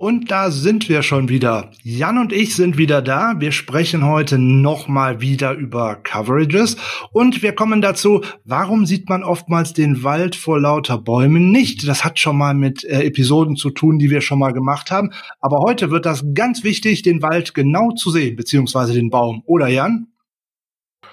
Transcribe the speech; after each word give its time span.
Und 0.00 0.30
da 0.30 0.52
sind 0.52 0.88
wir 0.88 1.02
schon 1.02 1.28
wieder. 1.28 1.72
Jan 1.82 2.18
und 2.18 2.32
ich 2.32 2.54
sind 2.54 2.78
wieder 2.78 3.02
da. 3.02 3.34
Wir 3.38 3.50
sprechen 3.50 4.06
heute 4.06 4.38
nochmal 4.38 5.20
wieder 5.20 5.54
über 5.54 5.96
Coverages. 5.96 6.76
Und 7.10 7.42
wir 7.42 7.52
kommen 7.52 7.80
dazu, 7.80 8.22
warum 8.44 8.86
sieht 8.86 9.08
man 9.08 9.24
oftmals 9.24 9.72
den 9.72 10.04
Wald 10.04 10.36
vor 10.36 10.60
lauter 10.60 10.98
Bäumen 10.98 11.50
nicht? 11.50 11.88
Das 11.88 12.04
hat 12.04 12.20
schon 12.20 12.38
mal 12.38 12.54
mit 12.54 12.84
äh, 12.84 13.02
Episoden 13.02 13.56
zu 13.56 13.70
tun, 13.70 13.98
die 13.98 14.08
wir 14.08 14.20
schon 14.20 14.38
mal 14.38 14.52
gemacht 14.52 14.92
haben. 14.92 15.10
Aber 15.40 15.58
heute 15.66 15.90
wird 15.90 16.06
das 16.06 16.24
ganz 16.32 16.62
wichtig, 16.62 17.02
den 17.02 17.20
Wald 17.20 17.52
genau 17.52 17.90
zu 17.90 18.12
sehen, 18.12 18.36
beziehungsweise 18.36 18.92
den 18.92 19.10
Baum. 19.10 19.42
Oder 19.46 19.66
Jan? 19.66 20.06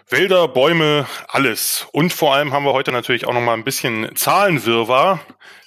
Wälder, 0.07 0.47
Bäume, 0.47 1.07
alles. 1.27 1.87
Und 1.91 2.13
vor 2.13 2.35
allem 2.35 2.53
haben 2.53 2.65
wir 2.65 2.73
heute 2.73 2.91
natürlich 2.91 3.25
auch 3.25 3.33
noch 3.33 3.41
mal 3.41 3.55
ein 3.55 3.63
bisschen 3.63 4.11
Zahlenwirrwarr. 4.13 5.19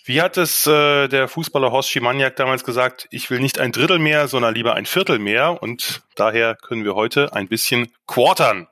Wie 0.08 0.22
hat 0.22 0.38
es 0.38 0.66
äh, 0.66 1.06
der 1.06 1.28
Fußballer 1.28 1.70
Horst 1.70 1.90
Schimaniak 1.90 2.34
damals 2.34 2.64
gesagt? 2.64 3.06
Ich 3.10 3.28
will 3.28 3.40
nicht 3.40 3.58
ein 3.58 3.72
Drittel 3.72 3.98
mehr, 3.98 4.26
sondern 4.26 4.54
lieber 4.54 4.72
ein 4.72 4.86
Viertel 4.86 5.18
mehr. 5.18 5.62
Und 5.62 6.00
daher 6.14 6.54
können 6.54 6.82
wir 6.82 6.94
heute 6.94 7.34
ein 7.34 7.46
bisschen 7.46 7.88
quartern. 8.06 8.68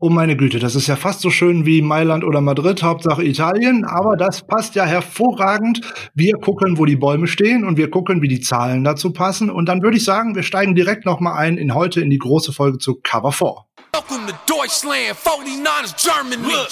Oh 0.00 0.08
meine 0.08 0.38
Güte, 0.38 0.58
das 0.58 0.74
ist 0.74 0.86
ja 0.86 0.96
fast 0.96 1.20
so 1.20 1.28
schön 1.28 1.66
wie 1.66 1.82
Mailand 1.82 2.24
oder 2.24 2.40
Madrid, 2.40 2.82
Hauptsache 2.82 3.22
Italien, 3.22 3.84
aber 3.84 4.16
das 4.16 4.46
passt 4.46 4.74
ja 4.74 4.86
hervorragend. 4.86 5.82
Wir 6.14 6.38
gucken, 6.38 6.78
wo 6.78 6.86
die 6.86 6.96
Bäume 6.96 7.26
stehen 7.26 7.62
und 7.62 7.76
wir 7.76 7.90
gucken, 7.90 8.22
wie 8.22 8.28
die 8.28 8.40
Zahlen 8.40 8.84
dazu 8.84 9.12
passen. 9.12 9.50
Und 9.50 9.66
dann 9.66 9.82
würde 9.82 9.98
ich 9.98 10.04
sagen, 10.04 10.34
wir 10.34 10.44
steigen 10.44 10.74
direkt 10.74 11.04
nochmal 11.04 11.36
ein 11.36 11.58
in 11.58 11.74
heute 11.74 12.00
in 12.00 12.08
die 12.08 12.18
große 12.18 12.54
Folge 12.54 12.78
zu 12.78 13.00
Cover 13.02 13.32
4. 13.32 13.48
Welcome 13.92 14.28
to 14.28 14.34
Deutschland, 14.46 15.14
49ers 15.14 15.94
Germany. 16.02 16.42
Look. 16.42 16.70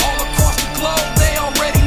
All 0.00 0.22
across 0.22 0.56
the 0.56 0.80
globe, 0.80 1.16
they 1.16 1.36
already 1.36 1.83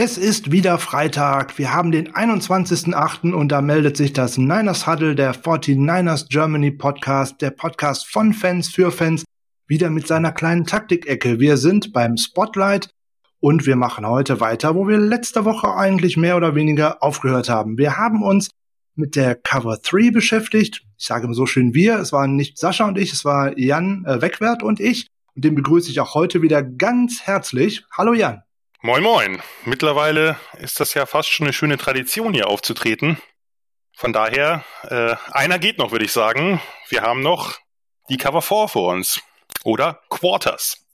Es 0.00 0.16
ist 0.16 0.52
wieder 0.52 0.78
Freitag. 0.78 1.58
Wir 1.58 1.74
haben 1.74 1.90
den 1.90 2.12
21.08. 2.12 3.32
und 3.32 3.48
da 3.48 3.60
meldet 3.60 3.96
sich 3.96 4.12
das 4.12 4.38
Niners 4.38 4.86
Huddle, 4.86 5.16
der 5.16 5.34
49ers 5.34 6.28
Germany 6.28 6.70
Podcast, 6.70 7.42
der 7.42 7.50
Podcast 7.50 8.06
von 8.06 8.32
Fans 8.32 8.68
für 8.68 8.92
Fans, 8.92 9.24
wieder 9.66 9.90
mit 9.90 10.06
seiner 10.06 10.30
kleinen 10.30 10.66
Taktikecke. 10.66 11.40
Wir 11.40 11.56
sind 11.56 11.92
beim 11.92 12.16
Spotlight 12.16 12.90
und 13.40 13.66
wir 13.66 13.74
machen 13.74 14.06
heute 14.06 14.38
weiter, 14.38 14.76
wo 14.76 14.86
wir 14.86 14.98
letzte 14.98 15.44
Woche 15.44 15.74
eigentlich 15.74 16.16
mehr 16.16 16.36
oder 16.36 16.54
weniger 16.54 17.02
aufgehört 17.02 17.48
haben. 17.48 17.76
Wir 17.76 17.96
haben 17.96 18.22
uns 18.22 18.50
mit 18.94 19.16
der 19.16 19.34
Cover 19.34 19.78
3 19.82 20.12
beschäftigt. 20.12 20.84
Ich 20.96 21.06
sage 21.06 21.24
immer 21.24 21.34
so 21.34 21.46
schön 21.46 21.74
wir. 21.74 21.98
Es 21.98 22.12
waren 22.12 22.36
nicht 22.36 22.56
Sascha 22.56 22.86
und 22.86 22.98
ich, 22.98 23.12
es 23.12 23.24
war 23.24 23.58
Jan 23.58 24.04
äh, 24.04 24.22
Wegwert 24.22 24.62
und 24.62 24.78
ich. 24.78 25.08
Und 25.34 25.44
den 25.44 25.56
begrüße 25.56 25.90
ich 25.90 25.98
auch 25.98 26.14
heute 26.14 26.40
wieder 26.40 26.62
ganz 26.62 27.22
herzlich. 27.22 27.84
Hallo 27.90 28.12
Jan. 28.12 28.44
Moin 28.80 29.02
Moin. 29.02 29.42
Mittlerweile 29.64 30.36
ist 30.56 30.78
das 30.78 30.94
ja 30.94 31.04
fast 31.04 31.28
schon 31.28 31.46
eine 31.46 31.52
schöne 31.52 31.78
Tradition, 31.78 32.32
hier 32.32 32.46
aufzutreten. 32.46 33.18
Von 33.92 34.12
daher, 34.12 34.62
äh, 34.84 35.16
einer 35.32 35.58
geht 35.58 35.78
noch, 35.78 35.90
würde 35.90 36.04
ich 36.04 36.12
sagen. 36.12 36.60
Wir 36.88 37.02
haben 37.02 37.20
noch 37.20 37.58
die 38.08 38.18
Cover 38.18 38.40
4 38.40 38.68
vor 38.68 38.92
uns. 38.92 39.20
Oder 39.64 39.98
Quarters. 40.10 40.86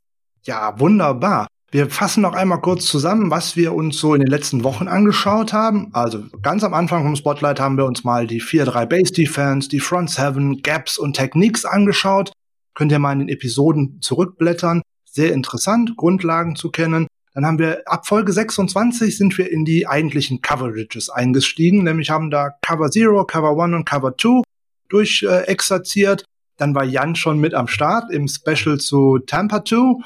Ja, 0.45 0.81
wunderbar. 0.81 1.47
Wir 1.71 1.91
fassen 1.91 2.23
noch 2.23 2.33
einmal 2.33 2.63
kurz 2.63 2.87
zusammen, 2.87 3.31
was 3.31 3.55
wir 3.55 3.75
uns 3.75 3.99
so 3.99 4.15
in 4.15 4.23
den 4.23 4.31
letzten 4.31 4.65
Wochen 4.65 4.89
angeschaut 4.89 5.53
haben. 5.53 5.91
Also 5.93 6.25
ganz 6.41 6.65
am 6.65 6.73
Anfang 6.73 7.03
vom 7.03 7.17
Spotlight 7.17 7.61
haben 7.61 7.77
wir 7.77 7.85
uns 7.85 8.03
mal 8.03 8.27
die 8.27 8.41
4-3 8.41 8.87
Base 8.87 9.13
Defense, 9.13 9.69
die 9.69 9.81
Front 9.81 10.09
7, 10.09 10.63
Gaps 10.63 10.97
und 10.97 11.17
Techniques 11.17 11.67
angeschaut. 11.67 12.33
Könnt 12.73 12.93
ihr 12.93 12.99
mal 12.99 13.13
in 13.13 13.19
den 13.19 13.29
Episoden 13.29 14.01
zurückblättern. 14.01 14.81
Sehr 15.05 15.35
interessant, 15.35 15.99
Grundlagen 15.99 16.57
zu 16.57 16.71
kennen. 16.71 17.09
Dann 17.35 17.45
haben 17.45 17.59
wir 17.59 17.83
ab 17.87 18.07
Folge 18.07 18.33
26 18.33 19.19
sind 19.19 19.37
wir 19.37 19.51
in 19.51 19.65
die 19.65 19.89
eigentlichen 19.89 20.41
Coverages 20.41 21.11
eingestiegen, 21.11 21.83
nämlich 21.83 22.11
haben 22.11 22.31
da 22.31 22.55
Cover 22.63 22.91
Zero, 22.91 23.25
Cover 23.25 23.57
One 23.57 23.75
und 23.77 23.85
Cover 23.85 24.17
Two 24.17 24.43
durchexerziert. 24.89 26.23
Äh, 26.23 26.25
Dann 26.57 26.77
war 26.77 26.85
Jan 26.85 27.17
schon 27.17 27.41
mit 27.41 27.53
am 27.53 27.67
Start 27.67 28.13
im 28.13 28.29
Special 28.29 28.79
zu 28.79 29.19
Tampa 29.19 29.65
2. 29.65 30.01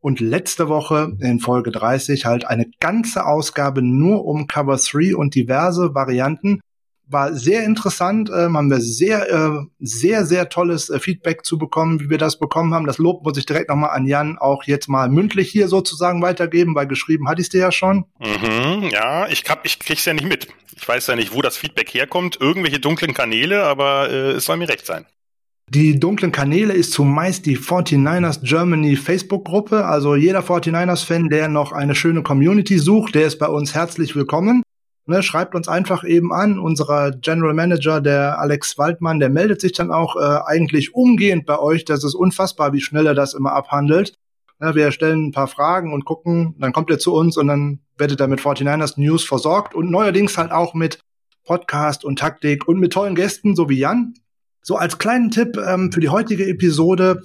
Und 0.00 0.20
letzte 0.20 0.68
Woche 0.68 1.16
in 1.20 1.40
Folge 1.40 1.70
30 1.70 2.26
halt 2.26 2.44
eine 2.44 2.66
ganze 2.78 3.24
Ausgabe 3.24 3.80
nur 3.80 4.26
um 4.26 4.48
Cover 4.48 4.76
3 4.76 5.16
und 5.16 5.34
diverse 5.34 5.94
Varianten 5.94 6.60
war 7.14 7.32
sehr 7.32 7.64
interessant. 7.64 8.28
Ähm, 8.28 8.58
haben 8.58 8.70
wir 8.70 8.80
sehr, 8.80 9.30
äh, 9.30 9.64
sehr, 9.78 10.26
sehr 10.26 10.50
tolles 10.50 10.90
äh, 10.90 11.00
Feedback 11.00 11.46
zu 11.46 11.56
bekommen, 11.56 12.00
wie 12.00 12.10
wir 12.10 12.18
das 12.18 12.38
bekommen 12.38 12.74
haben. 12.74 12.86
Das 12.86 12.98
Lob 12.98 13.24
muss 13.24 13.38
ich 13.38 13.46
direkt 13.46 13.70
nochmal 13.70 13.90
an 13.90 14.06
Jan 14.06 14.36
auch 14.36 14.64
jetzt 14.64 14.88
mal 14.88 15.08
mündlich 15.08 15.50
hier 15.50 15.68
sozusagen 15.68 16.20
weitergeben, 16.20 16.74
weil 16.74 16.86
geschrieben 16.86 17.26
hatte 17.28 17.40
ich 17.40 17.48
dir 17.48 17.60
ja 17.60 17.72
schon. 17.72 18.04
Mhm, 18.18 18.90
ja, 18.90 19.26
ich, 19.28 19.44
hab, 19.48 19.64
ich 19.64 19.78
krieg's 19.78 20.04
ja 20.04 20.12
nicht 20.12 20.28
mit. 20.28 20.48
Ich 20.76 20.86
weiß 20.86 21.06
ja 21.06 21.16
nicht, 21.16 21.32
wo 21.32 21.40
das 21.40 21.56
Feedback 21.56 21.94
herkommt. 21.94 22.38
Irgendwelche 22.38 22.80
dunklen 22.80 23.14
Kanäle, 23.14 23.62
aber 23.62 24.10
äh, 24.10 24.32
es 24.32 24.44
soll 24.44 24.58
mir 24.58 24.68
recht 24.68 24.84
sein. 24.84 25.06
Die 25.70 25.98
dunklen 25.98 26.30
Kanäle 26.30 26.74
ist 26.74 26.92
zumeist 26.92 27.46
die 27.46 27.56
49ers 27.56 28.42
Germany 28.42 28.96
Facebook-Gruppe. 28.96 29.86
Also 29.86 30.14
jeder 30.14 30.40
49ers-Fan, 30.40 31.30
der 31.30 31.48
noch 31.48 31.72
eine 31.72 31.94
schöne 31.94 32.22
Community 32.22 32.78
sucht, 32.78 33.14
der 33.14 33.26
ist 33.26 33.38
bei 33.38 33.46
uns 33.46 33.74
herzlich 33.74 34.14
willkommen. 34.14 34.63
Ne, 35.06 35.22
schreibt 35.22 35.54
uns 35.54 35.68
einfach 35.68 36.02
eben 36.04 36.32
an. 36.32 36.58
Unser 36.58 37.10
General 37.10 37.52
Manager, 37.52 38.00
der 38.00 38.38
Alex 38.38 38.78
Waldmann, 38.78 39.20
der 39.20 39.28
meldet 39.28 39.60
sich 39.60 39.72
dann 39.72 39.90
auch 39.90 40.16
äh, 40.16 40.40
eigentlich 40.46 40.94
umgehend 40.94 41.44
bei 41.44 41.58
euch. 41.58 41.84
Das 41.84 42.04
ist 42.04 42.14
unfassbar, 42.14 42.72
wie 42.72 42.80
schnell 42.80 43.06
er 43.06 43.14
das 43.14 43.34
immer 43.34 43.52
abhandelt. 43.52 44.14
Ja, 44.60 44.74
wir 44.74 44.92
stellen 44.92 45.26
ein 45.26 45.32
paar 45.32 45.48
Fragen 45.48 45.92
und 45.92 46.06
gucken, 46.06 46.54
dann 46.58 46.72
kommt 46.72 46.90
er 46.90 46.98
zu 46.98 47.12
uns 47.12 47.36
und 47.36 47.48
dann 47.48 47.80
werdet 47.98 48.20
er 48.20 48.28
mit 48.28 48.40
49ers 48.40 48.98
News 48.98 49.24
versorgt 49.24 49.74
und 49.74 49.90
neuerdings 49.90 50.38
halt 50.38 50.52
auch 50.52 50.72
mit 50.72 51.00
Podcast 51.44 52.04
und 52.04 52.18
Taktik 52.18 52.66
und 52.66 52.80
mit 52.80 52.94
tollen 52.94 53.14
Gästen, 53.14 53.54
so 53.54 53.68
wie 53.68 53.78
Jan. 53.78 54.14
So 54.62 54.76
als 54.76 54.96
kleinen 54.96 55.30
Tipp 55.30 55.58
ähm, 55.58 55.92
für 55.92 56.00
die 56.00 56.08
heutige 56.08 56.48
Episode, 56.48 57.22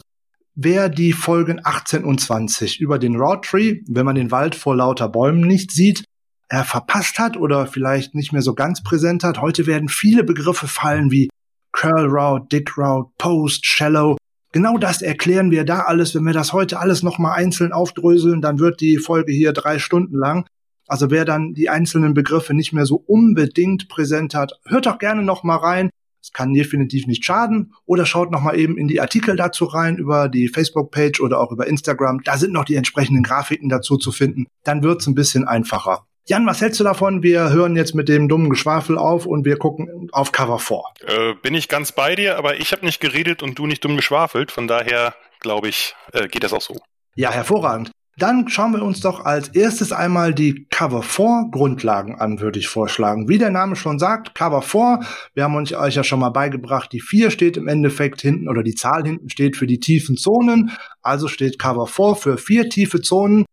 wer 0.56 0.90
die 0.90 1.14
Folgen 1.14 1.62
18 1.64 2.04
und 2.04 2.20
20 2.20 2.82
über 2.82 3.00
den 3.00 3.16
Road 3.16 3.46
Tree, 3.46 3.80
wenn 3.88 4.06
man 4.06 4.16
den 4.16 4.32
Wald 4.32 4.56
vor 4.56 4.76
lauter 4.76 5.08
Bäumen 5.08 5.42
nicht 5.42 5.72
sieht, 5.72 6.04
er 6.50 6.64
verpasst 6.64 7.20
hat 7.20 7.38
oder 7.38 7.68
vielleicht 7.68 8.16
nicht 8.16 8.34
mehr 8.34 8.42
so 8.42 8.56
ganz 8.56 8.84
präsent 8.84 9.24
hat. 9.24 9.40
Heute 9.40 9.68
werden 9.68 9.88
viele 9.88 10.24
Begriffe 10.24 10.68
fallen 10.68 11.12
wie 11.12 11.30
Curl 11.72 12.08
Route, 12.08 12.48
Dick 12.52 12.78
Route, 12.78 13.12
Post, 13.18 13.66
Shallow. 13.66 14.18
Genau 14.52 14.80
das 14.80 15.04
erklären 15.04 15.52
wir 15.52 15.64
da 15.64 15.82
alles. 15.82 16.16
Wenn 16.16 16.26
wir 16.26 16.34
das 16.34 16.52
heute 16.52 16.80
alles 16.80 17.04
nochmal 17.04 17.38
einzeln 17.38 17.72
aufdröseln, 17.72 18.42
dann 18.42 18.60
wird 18.60 18.82
die 18.82 18.98
Folge 18.98 19.32
hier 19.32 19.54
drei 19.54 19.78
Stunden 19.78 20.18
lang. 20.18 20.48
Also 20.88 21.12
wer 21.12 21.24
dann 21.24 21.54
die 21.54 21.70
einzelnen 21.70 22.16
Begriffe 22.16 22.56
nicht 22.56 22.74
mehr 22.74 22.88
so 22.88 22.96
unbedingt 22.96 23.88
präsent 23.88 24.34
hat, 24.34 24.54
hört 24.66 24.88
doch 24.88 24.98
gerne 24.98 25.22
nochmal 25.22 25.60
rein. 25.60 25.92
Es 26.22 26.34
kann 26.34 26.52
definitiv 26.52 27.06
nicht 27.06 27.24
schaden. 27.24 27.74
Oder 27.86 28.08
schaut 28.08 28.32
nochmal 28.32 28.60
eben 28.60 28.78
in 28.78 28.88
die 28.88 29.00
Artikel 29.00 29.36
dazu 29.36 29.66
rein 29.66 29.98
über 29.98 30.28
die 30.28 30.48
Facebook-Page 30.48 31.22
oder 31.22 31.40
auch 31.40 31.52
über 31.52 31.68
Instagram. 31.68 32.22
Da 32.24 32.38
sind 32.38 32.54
noch 32.54 32.66
die 32.66 32.76
entsprechenden 32.76 33.22
Grafiken 33.22 33.70
dazu 33.70 33.98
zu 33.98 34.12
finden. 34.12 34.48
Dann 34.64 34.82
wird's 34.82 35.06
ein 35.06 35.16
bisschen 35.16 35.48
einfacher. 35.48 36.08
Jan, 36.26 36.46
was 36.46 36.62
hältst 36.62 36.80
du 36.80 36.84
davon? 36.84 37.24
Wir 37.24 37.50
hören 37.50 37.76
jetzt 37.76 37.96
mit 37.96 38.08
dem 38.08 38.28
dummen 38.28 38.50
Geschwafel 38.50 38.98
auf 38.98 39.26
und 39.26 39.46
wir 39.46 39.58
gucken 39.58 40.10
auf 40.12 40.32
Cover 40.32 40.60
vor. 40.60 40.94
Äh, 41.06 41.34
bin 41.42 41.56
ich 41.56 41.68
ganz 41.68 41.92
bei 41.92 42.16
dir, 42.16 42.38
aber 42.38 42.60
ich 42.60 42.72
habe 42.72 42.86
nicht 42.86 43.00
geredet 43.00 43.42
und 43.42 43.58
du 43.58 43.66
nicht 43.66 43.84
dumm 43.84 43.96
geschwafelt. 43.96 44.52
Von 44.52 44.68
daher, 44.68 45.16
glaube 45.40 45.70
ich, 45.70 45.96
äh, 46.14 46.28
geht 46.28 46.44
das 46.44 46.54
auch 46.54 46.62
so. 46.62 46.76
Ja, 47.16 47.32
hervorragend. 47.32 47.92
Dann 48.20 48.50
schauen 48.50 48.74
wir 48.74 48.84
uns 48.84 49.00
doch 49.00 49.24
als 49.24 49.48
erstes 49.48 49.94
einmal 49.94 50.34
die 50.34 50.68
Cover 50.70 51.02
4 51.02 51.48
Grundlagen 51.52 52.20
an, 52.20 52.42
würde 52.42 52.60
ich 52.60 52.68
vorschlagen. 52.68 53.30
Wie 53.30 53.38
der 53.38 53.50
Name 53.50 53.78
schon 53.78 53.98
sagt, 53.98 54.36
Cover 54.36 54.62
4, 54.62 55.00
wir 55.36 55.46
haben 55.46 55.56
uns 55.56 55.72
euch 55.72 55.96
ja 55.96 56.04
schon 56.04 56.20
mal 56.20 56.30
beigebracht, 56.30 56.92
die 56.92 57.00
4 57.00 57.32
steht 57.32 57.56
im 57.56 57.70
Endeffekt 57.70 58.22
hinten 58.22 58.50
oder 58.50 58.62
die 58.62 58.76
Zahl 58.76 59.06
hinten 59.06 59.30
steht 59.30 59.56
für 59.56 59.68
die 59.68 59.80
tiefen 59.80 60.18
Zonen. 60.18 60.72
Also 61.02 61.30
steht 61.30 61.60
Cover 61.60 61.88
4 61.88 62.16
für 62.16 62.38
vier 62.38 62.70
tiefe 62.70 63.02
Zonen. 63.02 63.46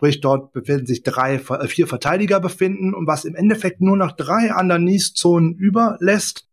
Sprich, 0.00 0.22
dort 0.22 0.54
befinden 0.54 0.86
sich 0.86 1.02
drei, 1.02 1.34
äh, 1.34 1.68
vier 1.68 1.86
Verteidiger 1.86 2.40
befinden 2.40 2.94
und 2.94 3.06
was 3.06 3.26
im 3.26 3.34
Endeffekt 3.34 3.82
nur 3.82 3.98
noch 3.98 4.12
drei 4.12 4.50
Underneath-Zonen 4.58 5.54
überlässt. 5.56 6.46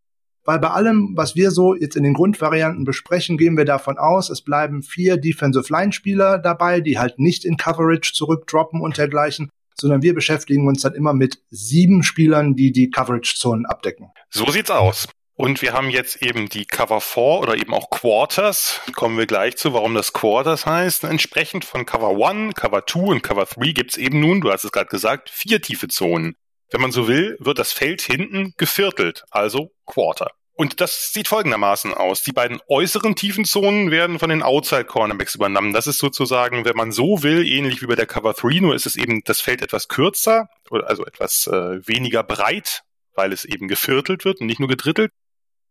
weil 0.43 0.59
bei 0.59 0.69
allem, 0.69 1.13
was 1.15 1.37
wir 1.37 1.51
so 1.51 1.73
jetzt 1.73 1.95
in 1.95 2.03
den 2.03 2.13
Grundvarianten 2.13 2.83
besprechen, 2.83 3.37
gehen 3.37 3.55
wir 3.55 3.63
davon 3.63 3.97
aus, 3.97 4.29
es 4.29 4.41
bleiben 4.41 4.83
vier 4.83 5.15
Defensive 5.15 5.71
Line 5.71 5.93
Spieler 5.93 6.39
dabei, 6.39 6.81
die 6.81 6.99
halt 6.99 7.19
nicht 7.19 7.45
in 7.45 7.55
Coverage 7.55 8.11
zurückdroppen 8.13 8.81
und 8.81 8.97
dergleichen, 8.97 9.49
sondern 9.79 10.01
wir 10.01 10.13
beschäftigen 10.13 10.67
uns 10.67 10.81
dann 10.81 10.93
immer 10.93 11.13
mit 11.13 11.39
sieben 11.49 12.03
Spielern, 12.03 12.55
die 12.55 12.73
die 12.73 12.89
Coverage-Zonen 12.89 13.65
abdecken. 13.65 14.11
So 14.29 14.45
sieht's 14.51 14.71
aus. 14.71 15.07
Und 15.39 15.61
wir 15.61 15.73
haben 15.73 15.91
jetzt 15.91 16.23
eben 16.23 16.49
die 16.49 16.65
Cover 16.65 16.99
4 16.99 17.23
oder 17.23 17.57
eben 17.57 17.71
auch 17.71 17.91
Quarters. 17.91 18.81
Kommen 18.95 19.19
wir 19.19 19.27
gleich 19.27 19.55
zu, 19.55 19.71
warum 19.71 19.93
das 19.93 20.11
Quarters 20.11 20.65
heißt. 20.65 21.03
Entsprechend 21.03 21.63
von 21.63 21.85
Cover 21.85 22.09
1, 22.27 22.55
Cover 22.55 22.87
2 22.87 22.99
und 23.01 23.21
Cover 23.21 23.45
3 23.45 23.71
gibt's 23.71 23.97
eben 23.97 24.19
nun, 24.19 24.41
du 24.41 24.51
hast 24.51 24.63
es 24.63 24.71
gerade 24.71 24.89
gesagt, 24.89 25.29
vier 25.29 25.61
tiefe 25.61 25.89
Zonen. 25.89 26.35
Wenn 26.71 26.81
man 26.81 26.91
so 26.91 27.07
will, 27.07 27.37
wird 27.39 27.59
das 27.59 27.71
Feld 27.71 28.01
hinten 28.01 28.55
geviertelt, 28.57 29.25
also 29.29 29.71
Quarter. 29.85 30.31
Und 30.53 30.81
das 30.81 31.13
sieht 31.13 31.27
folgendermaßen 31.27 31.93
aus. 31.93 32.23
Die 32.23 32.31
beiden 32.31 32.59
äußeren 32.67 33.15
tiefen 33.15 33.45
Zonen 33.45 33.91
werden 33.91 34.17
von 34.17 34.31
den 34.31 34.41
Outside 34.41 34.85
Cornerbacks 34.85 35.35
übernommen. 35.35 35.71
Das 35.71 35.85
ist 35.85 35.99
sozusagen, 35.99 36.65
wenn 36.65 36.75
man 36.75 36.91
so 36.91 37.21
will, 37.21 37.45
ähnlich 37.47 37.83
wie 37.83 37.85
bei 37.85 37.95
der 37.95 38.07
Cover 38.07 38.33
3, 38.33 38.61
nur 38.61 38.73
ist 38.73 38.87
es 38.87 38.95
eben 38.95 39.21
das 39.23 39.39
Feld 39.39 39.61
etwas 39.61 39.87
kürzer, 39.87 40.49
also 40.71 41.05
etwas 41.05 41.45
äh, 41.45 41.87
weniger 41.87 42.23
breit, 42.23 42.81
weil 43.13 43.31
es 43.33 43.45
eben 43.45 43.67
geviertelt 43.67 44.25
wird 44.25 44.41
und 44.41 44.47
nicht 44.47 44.59
nur 44.59 44.67
gedrittelt. 44.67 45.11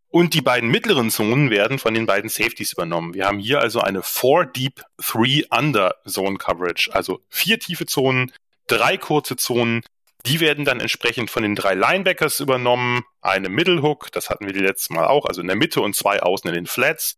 Und 0.08 0.34
die 0.34 0.40
beiden 0.40 0.70
mittleren 0.70 1.10
Zonen 1.10 1.50
werden 1.50 1.78
von 1.78 1.92
den 1.92 2.06
beiden 2.06 2.30
Safeties 2.30 2.72
übernommen. 2.72 3.14
Wir 3.14 3.26
haben 3.26 3.38
hier 3.38 3.60
also 3.60 3.80
eine 3.80 4.02
Four 4.02 4.46
Deep, 4.46 4.82
Three 5.02 5.44
Under 5.50 5.96
Zone 6.06 6.38
Coverage. 6.38 6.90
Also 6.92 7.20
vier 7.28 7.58
tiefe 7.58 7.86
Zonen, 7.86 8.32
drei 8.66 8.96
kurze 8.96 9.36
Zonen. 9.36 9.82
Die 10.24 10.40
werden 10.40 10.64
dann 10.64 10.80
entsprechend 10.80 11.30
von 11.30 11.42
den 11.42 11.54
drei 11.54 11.74
Linebackers 11.74 12.40
übernommen. 12.40 13.02
Eine 13.20 13.48
Middle 13.48 13.82
Hook, 13.82 14.10
das 14.12 14.30
hatten 14.30 14.46
wir 14.46 14.52
die 14.52 14.60
letzte 14.60 14.94
Mal 14.94 15.06
auch, 15.06 15.26
also 15.26 15.40
in 15.40 15.46
der 15.46 15.56
Mitte 15.56 15.80
und 15.80 15.94
zwei 15.94 16.22
außen 16.22 16.48
in 16.48 16.54
den 16.54 16.66
Flats. 16.66 17.16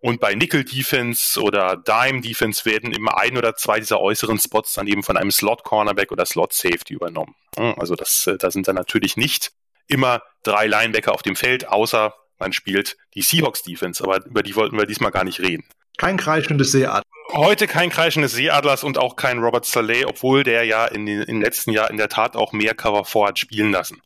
Und 0.00 0.18
bei 0.18 0.34
Nickel 0.34 0.64
Defense 0.64 1.40
oder 1.40 1.76
Dime 1.76 2.22
Defense 2.22 2.64
werden 2.64 2.92
immer 2.92 3.18
ein 3.18 3.36
oder 3.36 3.54
zwei 3.54 3.80
dieser 3.80 4.00
äußeren 4.00 4.38
Spots 4.38 4.72
dann 4.72 4.86
eben 4.86 5.02
von 5.02 5.18
einem 5.18 5.30
Slot 5.30 5.62
Cornerback 5.62 6.10
oder 6.10 6.24
Slot 6.24 6.54
Safety 6.54 6.94
übernommen. 6.94 7.34
Also 7.76 7.94
das, 7.96 8.26
äh, 8.26 8.38
da 8.38 8.50
sind 8.50 8.66
dann 8.66 8.76
natürlich 8.76 9.18
nicht 9.18 9.52
immer 9.86 10.22
drei 10.42 10.66
Linebacker 10.66 11.12
auf 11.12 11.22
dem 11.22 11.36
Feld, 11.36 11.68
außer 11.68 12.14
man 12.40 12.52
spielt 12.52 12.96
die 13.14 13.22
Seahawks 13.22 13.62
Defense, 13.62 14.02
aber 14.02 14.24
über 14.24 14.42
die 14.42 14.56
wollten 14.56 14.76
wir 14.76 14.86
diesmal 14.86 15.10
gar 15.10 15.24
nicht 15.24 15.40
reden. 15.40 15.64
Kein 15.98 16.16
kreischendes 16.16 16.72
Seeadler. 16.72 17.02
Heute 17.32 17.66
kein 17.66 17.90
kreischendes 17.90 18.32
Seeadlers 18.32 18.82
und 18.82 18.98
auch 18.98 19.14
kein 19.14 19.38
Robert 19.38 19.66
Saleh, 19.66 20.04
obwohl 20.06 20.42
der 20.42 20.64
ja 20.64 20.86
in 20.86 21.06
den, 21.06 21.22
im 21.22 21.40
letzten 21.40 21.70
Jahr 21.70 21.90
in 21.90 21.96
der 21.96 22.08
Tat 22.08 22.34
auch 22.34 22.52
mehr 22.52 22.74
Cover 22.74 23.04
4 23.04 23.26
hat 23.26 23.38
spielen 23.38 23.70
lassen. 23.70 24.00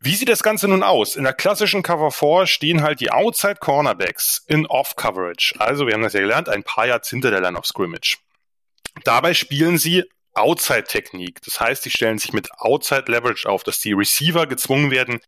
Wie 0.00 0.14
sieht 0.16 0.28
das 0.28 0.42
Ganze 0.42 0.66
nun 0.66 0.82
aus? 0.82 1.14
In 1.14 1.24
der 1.24 1.32
klassischen 1.32 1.82
Cover 1.82 2.10
4 2.10 2.46
stehen 2.46 2.82
halt 2.82 3.00
die 3.00 3.10
Outside 3.10 3.56
Cornerbacks 3.60 4.44
in 4.48 4.66
Off-Coverage. 4.66 5.54
Also, 5.58 5.86
wir 5.86 5.94
haben 5.94 6.02
das 6.02 6.14
ja 6.14 6.20
gelernt, 6.20 6.48
ein 6.48 6.64
paar 6.64 6.86
Yards 6.86 7.10
hinter 7.10 7.30
der 7.30 7.40
Line 7.40 7.58
of 7.58 7.66
Scrimmage. 7.66 8.18
Dabei 9.04 9.34
spielen 9.34 9.78
sie 9.78 10.04
Outside-Technik. 10.34 11.42
Das 11.42 11.60
heißt, 11.60 11.82
sie 11.82 11.90
stellen 11.90 12.18
sich 12.18 12.32
mit 12.32 12.50
Outside 12.58 13.04
Leverage 13.06 13.48
auf, 13.48 13.62
dass 13.62 13.78
die 13.78 13.92
Receiver 13.92 14.46
gezwungen 14.46 14.90
werden, 14.90 15.20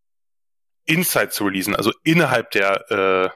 Inside 0.86 1.30
zu 1.30 1.44
releasen, 1.44 1.74
also 1.76 1.92
innerhalb 2.02 2.50
der, 2.50 2.90
äh, 2.90 3.30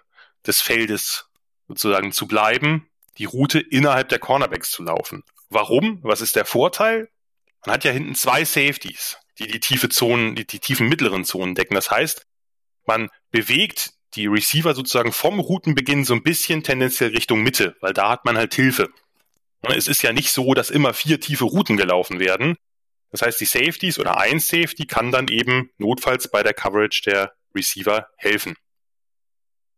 des 0.46 0.60
Feldes 0.60 1.26
sozusagen 1.66 2.12
zu 2.12 2.26
bleiben, 2.26 2.88
die 3.18 3.24
Route 3.24 3.58
innerhalb 3.58 4.08
der 4.08 4.18
Cornerbacks 4.18 4.70
zu 4.70 4.82
laufen. 4.82 5.24
Warum? 5.50 6.00
Was 6.02 6.20
ist 6.20 6.36
der 6.36 6.44
Vorteil? 6.44 7.08
Man 7.66 7.74
hat 7.74 7.84
ja 7.84 7.90
hinten 7.90 8.14
zwei 8.14 8.44
Safeties, 8.44 9.18
die 9.38 9.46
die 9.46 9.60
tiefe 9.60 9.88
Zonen, 9.88 10.34
die, 10.36 10.46
die 10.46 10.60
tiefen 10.60 10.88
mittleren 10.88 11.24
Zonen 11.24 11.54
decken. 11.54 11.74
Das 11.74 11.90
heißt, 11.90 12.26
man 12.86 13.10
bewegt 13.30 13.92
die 14.14 14.26
Receiver 14.26 14.74
sozusagen 14.74 15.12
vom 15.12 15.38
Routenbeginn 15.40 16.04
so 16.04 16.14
ein 16.14 16.22
bisschen 16.22 16.62
tendenziell 16.62 17.10
Richtung 17.10 17.42
Mitte, 17.42 17.76
weil 17.80 17.92
da 17.92 18.10
hat 18.10 18.24
man 18.24 18.36
halt 18.36 18.54
Hilfe. 18.54 18.88
Es 19.62 19.88
ist 19.88 20.02
ja 20.02 20.12
nicht 20.12 20.30
so, 20.30 20.54
dass 20.54 20.70
immer 20.70 20.94
vier 20.94 21.20
tiefe 21.20 21.44
Routen 21.44 21.76
gelaufen 21.76 22.20
werden. 22.20 22.56
Das 23.10 23.22
heißt, 23.22 23.40
die 23.40 23.46
Safeties 23.46 23.98
oder 23.98 24.18
ein 24.18 24.38
Safety 24.38 24.86
kann 24.86 25.10
dann 25.10 25.28
eben 25.28 25.70
notfalls 25.78 26.30
bei 26.30 26.42
der 26.42 26.54
Coverage 26.54 27.02
der 27.06 27.34
Receiver 27.54 28.08
helfen. 28.16 28.56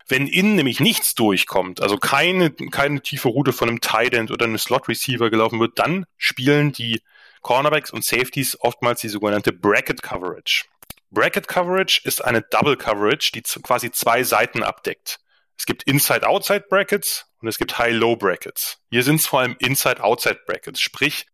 Wenn 0.07 0.27
innen 0.27 0.55
nämlich 0.55 0.79
nichts 0.79 1.15
durchkommt, 1.15 1.81
also 1.81 1.97
keine, 1.97 2.51
keine 2.51 3.01
tiefe 3.01 3.29
Route 3.29 3.53
von 3.53 3.69
einem 3.69 3.81
Tight 3.81 4.13
End 4.13 4.31
oder 4.31 4.45
einem 4.45 4.57
Slot 4.57 4.89
Receiver 4.89 5.29
gelaufen 5.29 5.59
wird, 5.59 5.79
dann 5.79 6.05
spielen 6.17 6.73
die 6.73 7.01
Cornerbacks 7.41 7.91
und 7.91 8.03
Safeties 8.03 8.59
oftmals 8.59 9.01
die 9.01 9.09
sogenannte 9.09 9.53
Bracket 9.53 10.01
Coverage. 10.01 10.65
Bracket 11.11 11.47
Coverage 11.47 12.01
ist 12.03 12.23
eine 12.23 12.41
Double 12.41 12.77
Coverage, 12.77 13.31
die 13.33 13.41
quasi 13.41 13.91
zwei 13.91 14.23
Seiten 14.23 14.63
abdeckt. 14.63 15.19
Es 15.57 15.65
gibt 15.65 15.83
Inside-Outside 15.83 16.65
Brackets 16.69 17.27
und 17.39 17.47
es 17.47 17.57
gibt 17.57 17.77
High-Low 17.77 18.15
Brackets. 18.15 18.79
Hier 18.89 19.03
sind 19.03 19.17
es 19.17 19.27
vor 19.27 19.41
allem 19.41 19.55
Inside-Outside 19.59 20.41
Brackets, 20.45 20.79
sprich, 20.81 21.27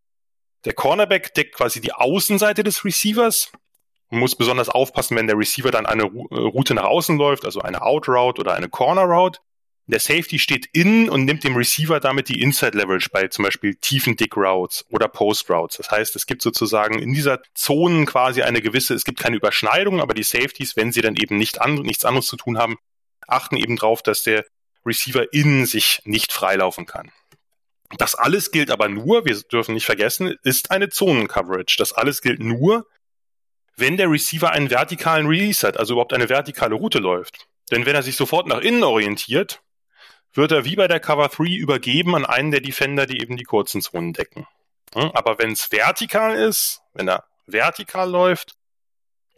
der 0.64 0.74
Cornerback 0.74 1.34
deckt 1.34 1.54
quasi 1.54 1.80
die 1.80 1.92
Außenseite 1.92 2.64
des 2.64 2.84
Receivers 2.84 3.52
man 4.10 4.20
muss 4.20 4.34
besonders 4.34 4.68
aufpassen, 4.68 5.16
wenn 5.16 5.26
der 5.26 5.38
Receiver 5.38 5.70
dann 5.70 5.86
eine 5.86 6.04
äh, 6.04 6.34
Route 6.34 6.74
nach 6.74 6.84
außen 6.84 7.18
läuft, 7.18 7.44
also 7.44 7.60
eine 7.60 7.82
Out 7.82 8.08
Route 8.08 8.40
oder 8.40 8.54
eine 8.54 8.68
Corner 8.68 9.02
Route. 9.02 9.40
Der 9.86 10.00
Safety 10.00 10.38
steht 10.38 10.66
innen 10.74 11.08
und 11.08 11.24
nimmt 11.24 11.44
dem 11.44 11.56
Receiver 11.56 11.98
damit 11.98 12.28
die 12.28 12.42
Inside 12.42 12.76
Leverage 12.76 13.08
bei 13.10 13.28
zum 13.28 13.46
Beispiel 13.46 13.74
tiefen 13.74 14.16
Dick 14.16 14.36
Routes 14.36 14.84
oder 14.90 15.08
Post 15.08 15.48
Routes. 15.48 15.78
Das 15.78 15.90
heißt, 15.90 16.14
es 16.14 16.26
gibt 16.26 16.42
sozusagen 16.42 16.98
in 16.98 17.14
dieser 17.14 17.40
Zone 17.54 18.04
quasi 18.04 18.42
eine 18.42 18.60
gewisse, 18.60 18.92
es 18.92 19.04
gibt 19.04 19.18
keine 19.18 19.36
Überschneidung, 19.36 20.02
aber 20.02 20.12
die 20.12 20.24
Safeties, 20.24 20.76
wenn 20.76 20.92
sie 20.92 21.00
dann 21.00 21.16
eben 21.16 21.38
nicht 21.38 21.62
an, 21.62 21.76
nichts 21.76 22.04
anderes 22.04 22.26
zu 22.26 22.36
tun 22.36 22.58
haben, 22.58 22.76
achten 23.26 23.56
eben 23.56 23.76
drauf, 23.76 24.02
dass 24.02 24.22
der 24.22 24.44
Receiver 24.84 25.32
innen 25.32 25.64
sich 25.64 26.00
nicht 26.04 26.32
freilaufen 26.32 26.84
kann. 26.84 27.10
Das 27.96 28.14
alles 28.14 28.50
gilt 28.50 28.70
aber 28.70 28.88
nur, 28.88 29.24
wir 29.24 29.40
dürfen 29.40 29.72
nicht 29.72 29.86
vergessen, 29.86 30.34
ist 30.42 30.70
eine 30.70 30.90
Zonen-Coverage. 30.90 31.76
Das 31.78 31.94
alles 31.94 32.20
gilt 32.20 32.40
nur, 32.40 32.86
wenn 33.78 33.96
der 33.96 34.10
Receiver 34.10 34.50
einen 34.50 34.70
vertikalen 34.70 35.26
Release 35.26 35.66
hat, 35.66 35.78
also 35.78 35.94
überhaupt 35.94 36.12
eine 36.12 36.28
vertikale 36.28 36.74
Route 36.74 36.98
läuft. 36.98 37.46
Denn 37.70 37.86
wenn 37.86 37.94
er 37.94 38.02
sich 38.02 38.16
sofort 38.16 38.46
nach 38.46 38.60
innen 38.60 38.82
orientiert, 38.82 39.60
wird 40.32 40.52
er 40.52 40.64
wie 40.64 40.76
bei 40.76 40.88
der 40.88 41.00
Cover 41.00 41.28
3 41.28 41.44
übergeben 41.44 42.14
an 42.14 42.26
einen 42.26 42.50
der 42.50 42.60
Defender, 42.60 43.06
die 43.06 43.20
eben 43.20 43.36
die 43.36 43.44
kurzen 43.44 43.80
Zonen 43.80 44.12
decken. 44.12 44.46
Aber 44.94 45.38
wenn 45.38 45.52
es 45.52 45.70
vertikal 45.70 46.34
ist, 46.36 46.80
wenn 46.94 47.08
er 47.08 47.24
vertikal 47.46 48.10
läuft, 48.10 48.54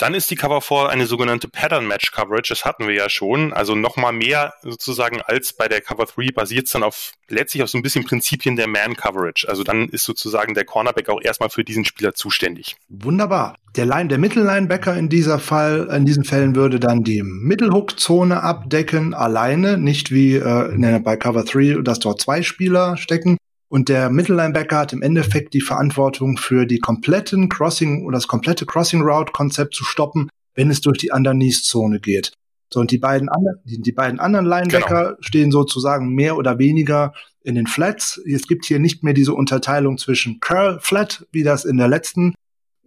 dann 0.01 0.15
ist 0.15 0.31
die 0.31 0.37
Cover 0.37 0.61
4 0.61 0.89
eine 0.89 1.07
sogenannte 1.07 1.49
Pattern 1.49 1.87
Match 1.87 2.11
Coverage. 2.13 2.49
Das 2.49 2.65
hatten 2.65 2.87
wir 2.87 2.95
ja 2.95 3.09
schon. 3.09 3.53
Also 3.53 3.75
nochmal 3.75 4.13
mehr 4.13 4.55
sozusagen 4.63 5.21
als 5.21 5.53
bei 5.53 5.69
der 5.69 5.81
Cover 5.81 6.07
3 6.07 6.29
basiert 6.35 6.67
es 6.67 6.73
dann 6.73 6.83
auf 6.83 7.13
letztlich 7.29 7.63
auf 7.63 7.69
so 7.69 7.79
ein 7.79 7.83
bisschen 7.83 8.05
Prinzipien 8.05 8.57
der 8.57 8.67
Man 8.67 8.97
Coverage. 8.97 9.49
Also 9.49 9.63
dann 9.63 9.89
ist 9.89 10.05
sozusagen 10.05 10.55
der 10.55 10.65
Cornerback 10.65 11.09
auch 11.09 11.21
erstmal 11.23 11.51
für 11.51 11.65
diesen 11.65 11.85
Spieler 11.85 12.15
zuständig. 12.15 12.77
Wunderbar. 12.89 13.57
Der 13.77 13.87
Line, 13.87 14.09
der 14.09 14.19
Mittellinebacker 14.19 14.97
in 14.97 15.09
dieser 15.09 15.39
Fall, 15.39 15.89
in 15.95 16.05
diesen 16.05 16.25
Fällen 16.25 16.57
würde 16.57 16.81
dann 16.81 17.05
die 17.05 17.23
Mittelhook-Zone 17.23 18.43
abdecken, 18.43 19.15
alleine, 19.15 19.79
nicht 19.79 20.11
wie 20.11 20.35
äh, 20.35 21.01
bei 21.05 21.17
Cover 21.17 21.45
3, 21.45 21.83
dass 21.83 22.01
dort 22.01 22.21
zwei 22.21 22.43
Spieler 22.43 22.97
stecken. 22.97 23.37
Und 23.71 23.89
der 23.89 24.11
Mittellinebacker 24.11 24.79
hat 24.79 24.93
im 24.93 25.01
Endeffekt 25.01 25.55
die 25.55 25.61
Verantwortung 25.61 26.37
für 26.37 26.67
die 26.67 26.81
kompletten 26.81 27.49
Crossing 27.49 28.05
oder 28.05 28.17
das 28.17 28.27
komplette 28.27 28.67
Crossing 28.67 29.01
Route 29.01 29.31
Konzept 29.31 29.77
zu 29.77 29.85
stoppen, 29.85 30.29
wenn 30.55 30.71
es 30.71 30.81
durch 30.81 30.99
die 30.99 31.13
Underneath-Zone 31.13 32.01
geht. 32.01 32.33
So, 32.73 32.81
und 32.81 32.91
die 32.91 32.99
beiden, 32.99 33.29
anderen, 33.29 33.61
die, 33.65 33.81
die 33.81 33.93
beiden 33.93 34.19
anderen 34.19 34.45
Linebacker 34.45 35.05
genau. 35.05 35.17
stehen 35.21 35.51
sozusagen 35.53 36.15
mehr 36.15 36.37
oder 36.37 36.59
weniger 36.59 37.13
in 37.43 37.55
den 37.55 37.69
Flats. 37.69 38.21
Es 38.27 38.49
gibt 38.49 38.65
hier 38.65 38.81
nicht 38.81 39.05
mehr 39.05 39.15
diese 39.15 39.35
Unterteilung 39.35 39.99
zwischen 39.99 40.41
Curl 40.41 40.81
Flat, 40.81 41.27
wie 41.31 41.45
das 41.45 41.65
in 41.65 41.77
der 41.77 41.89
letzten 41.89 42.35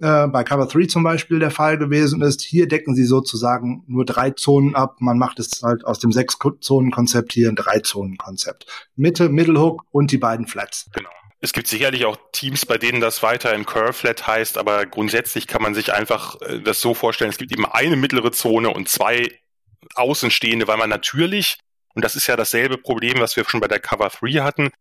äh, 0.04 0.28
bei 0.28 0.44
Cover 0.44 0.68
3 0.68 0.88
zum 0.88 1.04
Beispiel 1.04 1.40
der 1.40 1.50
Fall 1.50 1.78
gewesen 1.78 2.22
ist. 2.22 2.42
Hier 2.42 2.68
decken 2.68 2.94
sie 2.94 3.06
sozusagen 3.06 3.84
nur 3.88 4.04
drei 4.04 4.32
Zonen 4.32 4.76
ab. 4.76 4.98
Man 5.00 5.18
macht 5.18 5.40
es 5.40 5.62
halt 5.64 5.86
aus 5.86 6.00
dem 6.00 6.12
Sechs-Zonen-Konzept 6.12 7.32
hier 7.32 7.48
ein 7.48 7.56
Drei-Zonen-Konzept. 7.56 8.66
Mitte, 8.98 9.30
Middle 9.30 9.60
Hook 9.60 9.84
und 9.92 10.12
die 10.12 10.18
beiden 10.18 10.46
Flats. 10.46 10.90
Genau. 10.94 11.10
Es 11.40 11.54
gibt 11.54 11.68
sicherlich 11.68 12.04
auch 12.04 12.18
Teams, 12.34 12.66
bei 12.66 12.78
denen 12.78 13.00
das 13.00 13.24
weiter 13.24 13.54
in 13.54 13.66
Curve 13.66 13.94
Flat 13.94 14.28
heißt, 14.28 14.58
aber 14.58 14.86
grundsätzlich 14.86 15.48
kann 15.48 15.62
man 15.62 15.74
sich 15.74 15.94
einfach 15.94 16.40
äh, 16.42 16.60
das 16.60 16.82
so 16.82 16.94
vorstellen, 16.94 17.32
es 17.32 17.38
gibt 17.38 17.54
eben 17.54 17.66
eine 17.66 17.96
mittlere 17.96 18.32
Zone 18.32 18.72
und 18.72 18.90
zwei 18.90 19.30
außenstehende, 19.96 20.68
weil 20.68 20.78
man 20.78 20.90
natürlich, 20.90 21.60
und 21.96 22.04
das 22.04 22.18
ist 22.18 22.28
ja 22.28 22.36
dasselbe 22.36 22.78
Problem, 22.78 23.20
was 23.20 23.38
wir 23.38 23.46
schon 23.48 23.62
bei 23.62 23.68
der 23.70 23.80
Cover 23.80 24.10
3 24.10 24.42
hatten, 24.42 24.72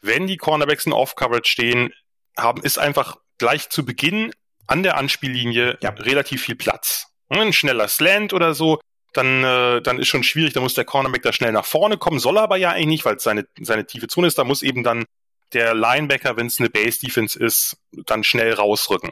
wenn 0.00 0.26
die 0.26 0.38
Cornerbacks 0.38 0.86
in 0.86 0.94
Off-Coverage 0.94 1.50
stehen, 1.50 1.92
haben, 2.38 2.62
ist 2.62 2.78
einfach 2.78 3.16
gleich 3.36 3.68
zu 3.68 3.84
Beginn 3.84 4.32
an 4.70 4.82
der 4.82 4.96
Anspiellinie 4.96 5.78
ja. 5.82 5.90
relativ 5.90 6.42
viel 6.42 6.56
Platz. 6.56 7.06
Ein 7.28 7.52
schneller 7.52 7.88
Slant 7.88 8.32
oder 8.32 8.54
so, 8.54 8.80
dann, 9.12 9.44
äh, 9.44 9.82
dann 9.82 9.98
ist 9.98 10.08
schon 10.08 10.22
schwierig, 10.22 10.52
da 10.52 10.60
muss 10.60 10.74
der 10.74 10.84
Cornerback 10.84 11.22
da 11.22 11.32
schnell 11.32 11.52
nach 11.52 11.66
vorne 11.66 11.98
kommen, 11.98 12.18
soll 12.18 12.38
er 12.38 12.44
aber 12.44 12.56
ja 12.56 12.70
eigentlich 12.70 12.86
nicht, 12.86 13.04
weil 13.04 13.16
es 13.16 13.22
seine, 13.22 13.46
seine 13.60 13.86
tiefe 13.86 14.08
Zone 14.08 14.26
ist, 14.26 14.38
da 14.38 14.44
muss 14.44 14.62
eben 14.62 14.82
dann 14.82 15.04
der 15.52 15.74
Linebacker, 15.74 16.36
wenn 16.36 16.46
es 16.46 16.60
eine 16.60 16.70
Base-Defense 16.70 17.38
ist, 17.38 17.76
dann 18.06 18.22
schnell 18.22 18.52
rausrücken. 18.54 19.10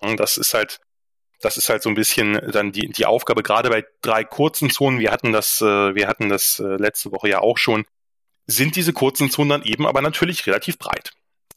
Und 0.00 0.18
das 0.18 0.36
ist 0.38 0.54
halt 0.54 0.80
Das 1.40 1.58
ist 1.58 1.68
halt 1.68 1.82
so 1.82 1.90
ein 1.90 1.94
bisschen 1.94 2.40
dann 2.52 2.72
die, 2.72 2.88
die 2.88 3.04
Aufgabe, 3.04 3.42
gerade 3.42 3.68
bei 3.68 3.84
drei 4.00 4.24
kurzen 4.24 4.70
Zonen, 4.70 4.98
wir 4.98 5.10
hatten 5.10 5.32
das, 5.32 5.60
äh, 5.60 5.94
wir 5.94 6.08
hatten 6.08 6.30
das 6.30 6.58
äh, 6.60 6.76
letzte 6.76 7.12
Woche 7.12 7.28
ja 7.28 7.40
auch 7.40 7.58
schon, 7.58 7.84
sind 8.46 8.76
diese 8.76 8.94
kurzen 8.94 9.30
Zonen 9.30 9.50
dann 9.50 9.62
eben 9.62 9.86
aber 9.86 10.00
natürlich 10.00 10.46
relativ 10.46 10.78
breit. 10.78 11.12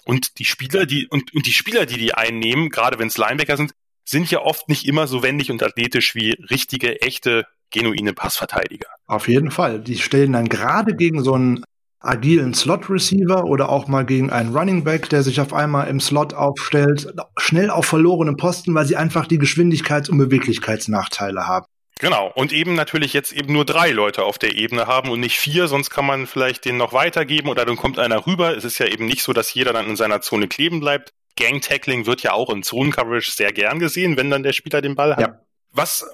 Und 0.08 0.40
die 0.40 0.46
Spieler, 0.46 0.86
die, 0.86 1.06
und, 1.08 1.34
und 1.34 1.46
die 1.46 1.52
Spieler, 1.52 1.86
die 1.86 1.98
die 1.98 2.14
einnehmen, 2.14 2.70
gerade 2.70 2.98
wenn 2.98 3.10
es 3.10 3.18
Linebacker 3.18 3.58
sind, 3.58 3.74
sind 4.06 4.32
ja 4.32 4.40
oft 4.40 4.70
nicht 4.70 4.88
immer 4.88 5.06
so 5.06 5.22
wendig 5.22 5.52
und 5.52 5.62
athletisch 5.62 6.16
wie 6.16 6.32
richtige, 6.50 7.02
echte, 7.02 7.46
genuine 7.72 8.14
Passverteidiger. 8.14 8.88
Auf 9.06 9.28
jeden 9.28 9.52
Fall. 9.52 9.82
Die 9.82 9.98
stellen 9.98 10.32
dann 10.32 10.48
gerade 10.48 10.96
gegen 10.96 11.26
so 11.26 11.34
einen 11.34 11.66
agilen 12.00 12.54
Slot-Receiver 12.54 13.44
oder 13.44 13.68
auch 13.68 13.90
mal 13.90 14.06
gegen 14.06 14.30
einen 14.30 14.56
Running 14.56 14.86
Back, 14.86 15.10
der 15.10 15.24
sich 15.24 15.42
auf 15.42 15.52
einmal 15.52 15.90
im 15.90 16.00
Slot 16.00 16.34
aufstellt, 16.34 17.14
schnell 17.36 17.70
auf 17.70 17.86
verlorenen 17.86 18.38
Posten, 18.38 18.74
weil 18.76 18.86
sie 18.86 18.96
einfach 18.96 19.28
die 19.28 19.40
Geschwindigkeits- 19.40 20.10
und 20.10 20.20
Beweglichkeitsnachteile 20.20 21.48
haben. 21.48 21.66
Genau. 22.00 22.32
Und 22.36 22.54
eben 22.54 22.76
natürlich 22.76 23.14
jetzt 23.14 23.32
eben 23.32 23.54
nur 23.54 23.66
drei 23.66 23.92
Leute 23.92 24.24
auf 24.24 24.38
der 24.38 24.56
Ebene 24.56 24.88
haben 24.88 25.10
und 25.10 25.20
nicht 25.20 25.38
vier, 25.38 25.68
sonst 25.68 25.90
kann 25.90 26.06
man 26.06 26.28
vielleicht 26.28 26.66
den 26.66 26.78
noch 26.78 26.94
weitergeben 26.94 27.50
oder 27.50 27.66
dann 27.66 27.76
kommt 27.76 28.00
einer 28.00 28.28
rüber. 28.28 28.56
Es 28.56 28.64
ist 28.64 28.78
ja 28.78 28.86
eben 28.86 29.06
nicht 29.06 29.24
so, 29.24 29.34
dass 29.34 29.54
jeder 29.54 29.74
dann 29.74 29.88
in 29.88 29.96
seiner 29.96 30.22
Zone 30.22 30.48
kleben 30.48 30.80
bleibt. 30.80 31.14
Gang-Tackling 31.36 32.06
wird 32.06 32.24
ja 32.24 32.34
auch 32.34 32.50
in 32.50 32.64
Zonen-Coverage 32.64 33.32
sehr 33.32 33.54
gern 33.54 33.80
gesehen, 33.80 34.18
wenn 34.18 34.30
dann 34.30 34.44
der 34.44 34.54
Spieler 34.54 34.82
den 34.82 34.96
Ball 34.96 35.16
hat. 35.16 35.22
Ja. 35.22 35.40
Was 35.72 36.06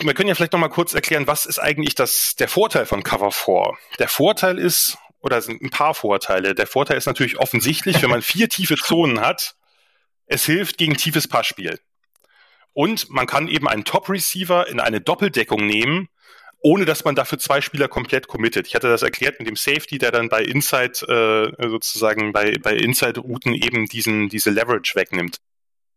wir 0.00 0.14
können 0.14 0.28
ja 0.28 0.34
vielleicht 0.34 0.52
noch 0.52 0.60
mal 0.60 0.68
kurz 0.68 0.94
erklären, 0.94 1.26
was 1.26 1.46
ist 1.46 1.58
eigentlich 1.58 1.94
das, 1.94 2.34
der 2.36 2.48
Vorteil 2.48 2.86
von 2.86 3.02
Cover 3.02 3.30
4? 3.30 3.74
Der 3.98 4.08
Vorteil 4.08 4.58
ist, 4.58 4.96
oder 5.20 5.40
sind 5.42 5.62
ein 5.62 5.70
paar 5.70 5.94
Vorteile. 5.94 6.54
Der 6.54 6.66
Vorteil 6.66 6.96
ist 6.96 7.06
natürlich 7.06 7.38
offensichtlich, 7.38 8.02
wenn 8.02 8.10
man 8.10 8.22
vier 8.22 8.48
tiefe 8.48 8.76
Zonen 8.76 9.20
hat, 9.20 9.54
es 10.26 10.46
hilft 10.46 10.78
gegen 10.78 10.96
tiefes 10.96 11.28
Passspiel. 11.28 11.78
Und 12.74 13.10
man 13.10 13.26
kann 13.26 13.48
eben 13.48 13.68
einen 13.68 13.84
Top-Receiver 13.84 14.68
in 14.68 14.80
eine 14.80 15.00
Doppeldeckung 15.00 15.66
nehmen, 15.66 16.08
ohne 16.60 16.84
dass 16.84 17.04
man 17.04 17.14
dafür 17.14 17.38
zwei 17.38 17.60
Spieler 17.60 17.88
komplett 17.88 18.28
committet. 18.28 18.66
Ich 18.68 18.74
hatte 18.74 18.88
das 18.88 19.02
erklärt 19.02 19.38
mit 19.38 19.48
dem 19.48 19.56
Safety, 19.56 19.98
der 19.98 20.12
dann 20.12 20.28
bei 20.28 20.42
Inside 20.42 21.54
äh, 21.58 21.68
sozusagen 21.68 22.32
bei, 22.32 22.56
bei 22.58 22.76
Inside-Routen 22.76 23.54
eben 23.54 23.86
diesen, 23.86 24.28
diese 24.28 24.50
Leverage 24.50 24.94
wegnimmt. 24.94 25.38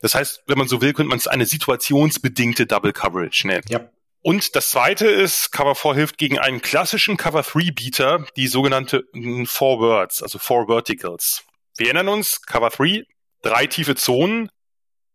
Das 0.01 0.15
heißt, 0.15 0.43
wenn 0.47 0.57
man 0.57 0.67
so 0.67 0.81
will, 0.81 0.93
könnte 0.93 1.09
man 1.09 1.17
es 1.17 1.27
eine 1.27 1.45
situationsbedingte 1.45 2.65
Double 2.65 2.93
Coverage 2.93 3.47
nennen. 3.47 3.63
Ja. 3.69 3.89
Und 4.21 4.55
das 4.55 4.71
zweite 4.71 5.05
ist, 5.05 5.51
Cover 5.51 5.75
4 5.75 5.93
hilft 5.93 6.17
gegen 6.17 6.39
einen 6.39 6.59
klassischen 6.59 7.15
Cover 7.15 7.43
3 7.43 7.71
Beater, 7.71 8.25
die 8.35 8.47
sogenannte 8.47 9.03
Four 9.45 9.79
Words, 9.79 10.23
also 10.23 10.39
Four 10.39 10.65
Verticals. 10.65 11.43
Wir 11.77 11.87
erinnern 11.87 12.07
uns, 12.09 12.41
Cover 12.41 12.71
3, 12.71 13.03
drei 13.43 13.67
tiefe 13.67 13.95
Zonen. 13.95 14.49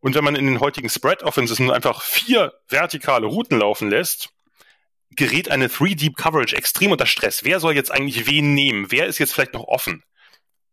Und 0.00 0.14
wenn 0.14 0.25
man 0.25 0.35
in 0.35 0.47
den 0.47 0.61
heutigen 0.61 0.88
Spread 0.88 1.23
Offenses 1.23 1.59
nur 1.59 1.75
einfach 1.75 2.02
vier 2.02 2.54
vertikale 2.69 3.26
Routen 3.26 3.59
laufen 3.59 3.90
lässt, 3.90 4.30
gerät 5.11 5.50
eine 5.50 5.69
3 5.69 5.95
Deep 5.95 6.16
Coverage 6.16 6.57
extrem 6.57 6.92
unter 6.92 7.07
Stress. 7.07 7.45
Wer 7.45 7.61
soll 7.61 7.75
jetzt 7.75 7.90
eigentlich 7.90 8.26
wen 8.26 8.54
nehmen? 8.54 8.90
Wer 8.90 9.07
ist 9.07 9.19
jetzt 9.19 9.35
vielleicht 9.35 9.54
noch 9.54 9.64
offen? 9.64 10.02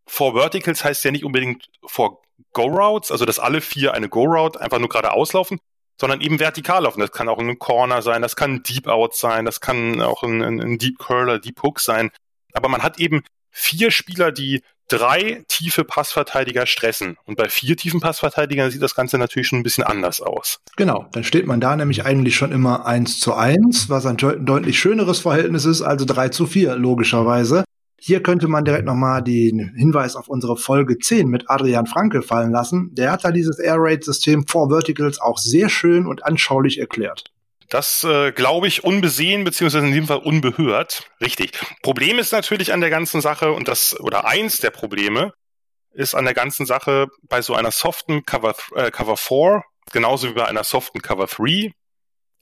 Four 0.06 0.34
Verticals 0.34 0.84
heißt 0.84 1.04
ja 1.04 1.12
nicht 1.12 1.26
unbedingt 1.26 1.68
Four 1.86 2.22
Go 2.54 2.64
Routes, 2.64 3.12
also 3.12 3.26
dass 3.26 3.40
alle 3.40 3.62
vier 3.62 3.94
eine 3.94 4.10
Go 4.10 4.24
Route 4.24 4.62
einfach 4.62 4.80
nur 4.80 4.90
gerade 4.90 5.12
auslaufen, 5.12 5.60
sondern 6.00 6.22
eben 6.22 6.40
vertikal 6.40 6.84
laufen. 6.84 7.02
Das 7.02 7.12
kann 7.12 7.28
auch 7.28 7.40
ein 7.40 7.60
Corner 7.60 8.02
sein, 8.02 8.22
das 8.22 8.36
kann 8.36 8.56
ein 8.56 8.64
Deep 8.64 8.88
Out 8.88 9.16
sein, 9.16 9.44
das 9.44 9.60
kann 9.60 10.02
auch 10.02 10.24
ein, 10.24 10.42
ein 10.42 10.78
Deep 10.78 11.00
Curler, 11.00 11.40
Deep 11.40 11.62
Hook 11.64 11.80
sein. 11.80 12.12
Aber 12.54 12.70
man 12.70 12.84
hat 12.84 13.00
eben 13.00 13.24
vier 13.52 13.92
Spieler, 13.92 14.32
die 14.32 14.62
drei 14.88 15.44
tiefe 15.48 15.84
Passverteidiger 15.84 16.66
stressen. 16.66 17.18
Und 17.26 17.38
bei 17.38 17.50
vier 17.50 17.78
tiefen 17.78 18.00
Passverteidigern 18.00 18.72
sieht 18.72 18.82
das 18.82 18.96
Ganze 18.96 19.18
natürlich 19.18 19.48
schon 19.48 19.60
ein 19.60 19.64
bisschen 19.64 19.84
anders 19.84 20.22
aus. 20.22 20.60
Genau, 20.76 21.08
dann 21.12 21.24
steht 21.24 21.48
man 21.48 21.60
da 21.60 21.76
nämlich 21.76 22.06
eigentlich 22.06 22.36
schon 22.36 22.52
immer 22.52 22.86
eins 22.86 23.20
zu 23.20 23.34
eins, 23.34 23.90
was 23.90 24.06
ein 24.06 24.18
deutlich 24.18 24.80
schöneres 24.80 25.20
Verhältnis 25.20 25.66
ist, 25.66 25.82
also 25.82 26.06
drei 26.06 26.30
zu 26.30 26.46
vier 26.46 26.76
logischerweise. 26.76 27.64
Hier 28.00 28.22
könnte 28.22 28.48
man 28.48 28.64
direkt 28.64 28.86
nochmal 28.86 29.24
den 29.24 29.74
Hinweis 29.76 30.16
auf 30.16 30.28
unsere 30.28 30.56
Folge 30.56 31.00
10 31.00 31.28
mit 31.28 31.50
Adrian 31.50 31.88
Franke 31.88 32.22
fallen 32.22 32.52
lassen. 32.52 32.94
Der 32.94 33.12
hat 33.12 33.26
da 33.26 33.32
dieses 33.32 33.58
Air 33.58 33.78
Raid 33.80 34.04
System 34.04 34.46
for 34.46 34.70
Verticals 34.70 35.20
auch 35.20 35.40
sehr 35.40 35.68
schön 35.68 36.06
und 36.06 36.24
anschaulich 36.24 36.80
erklärt. 36.80 37.32
Das 37.70 38.04
äh, 38.04 38.32
glaube 38.32 38.68
ich 38.68 38.84
unbesehen 38.84 39.44
beziehungsweise 39.44 39.86
in 39.86 39.92
diesem 39.92 40.08
Fall 40.08 40.20
unbehört. 40.20 41.10
Richtig. 41.20 41.52
Problem 41.82 42.18
ist 42.20 42.32
natürlich 42.32 42.72
an 42.72 42.82
der 42.82 42.90
ganzen 42.90 43.22
Sache 43.22 43.52
und 43.52 43.68
das 43.68 44.00
oder 44.00 44.26
eins 44.26 44.60
der 44.60 44.72
Probleme 44.72 45.34
ist 45.92 46.16
an 46.16 46.26
der 46.26 46.34
ganzen 46.34 46.66
Sache 46.66 47.08
bei 47.24 47.42
so 47.42 47.56
einer 47.56 47.72
soften 47.72 48.24
Cover 48.26 48.56
äh, 48.76 48.92
Cover 48.92 49.18
4 49.18 49.64
genauso 49.92 50.30
wie 50.30 50.34
bei 50.34 50.46
einer 50.46 50.64
soften 50.64 51.02
Cover 51.02 51.28
3 51.28 51.72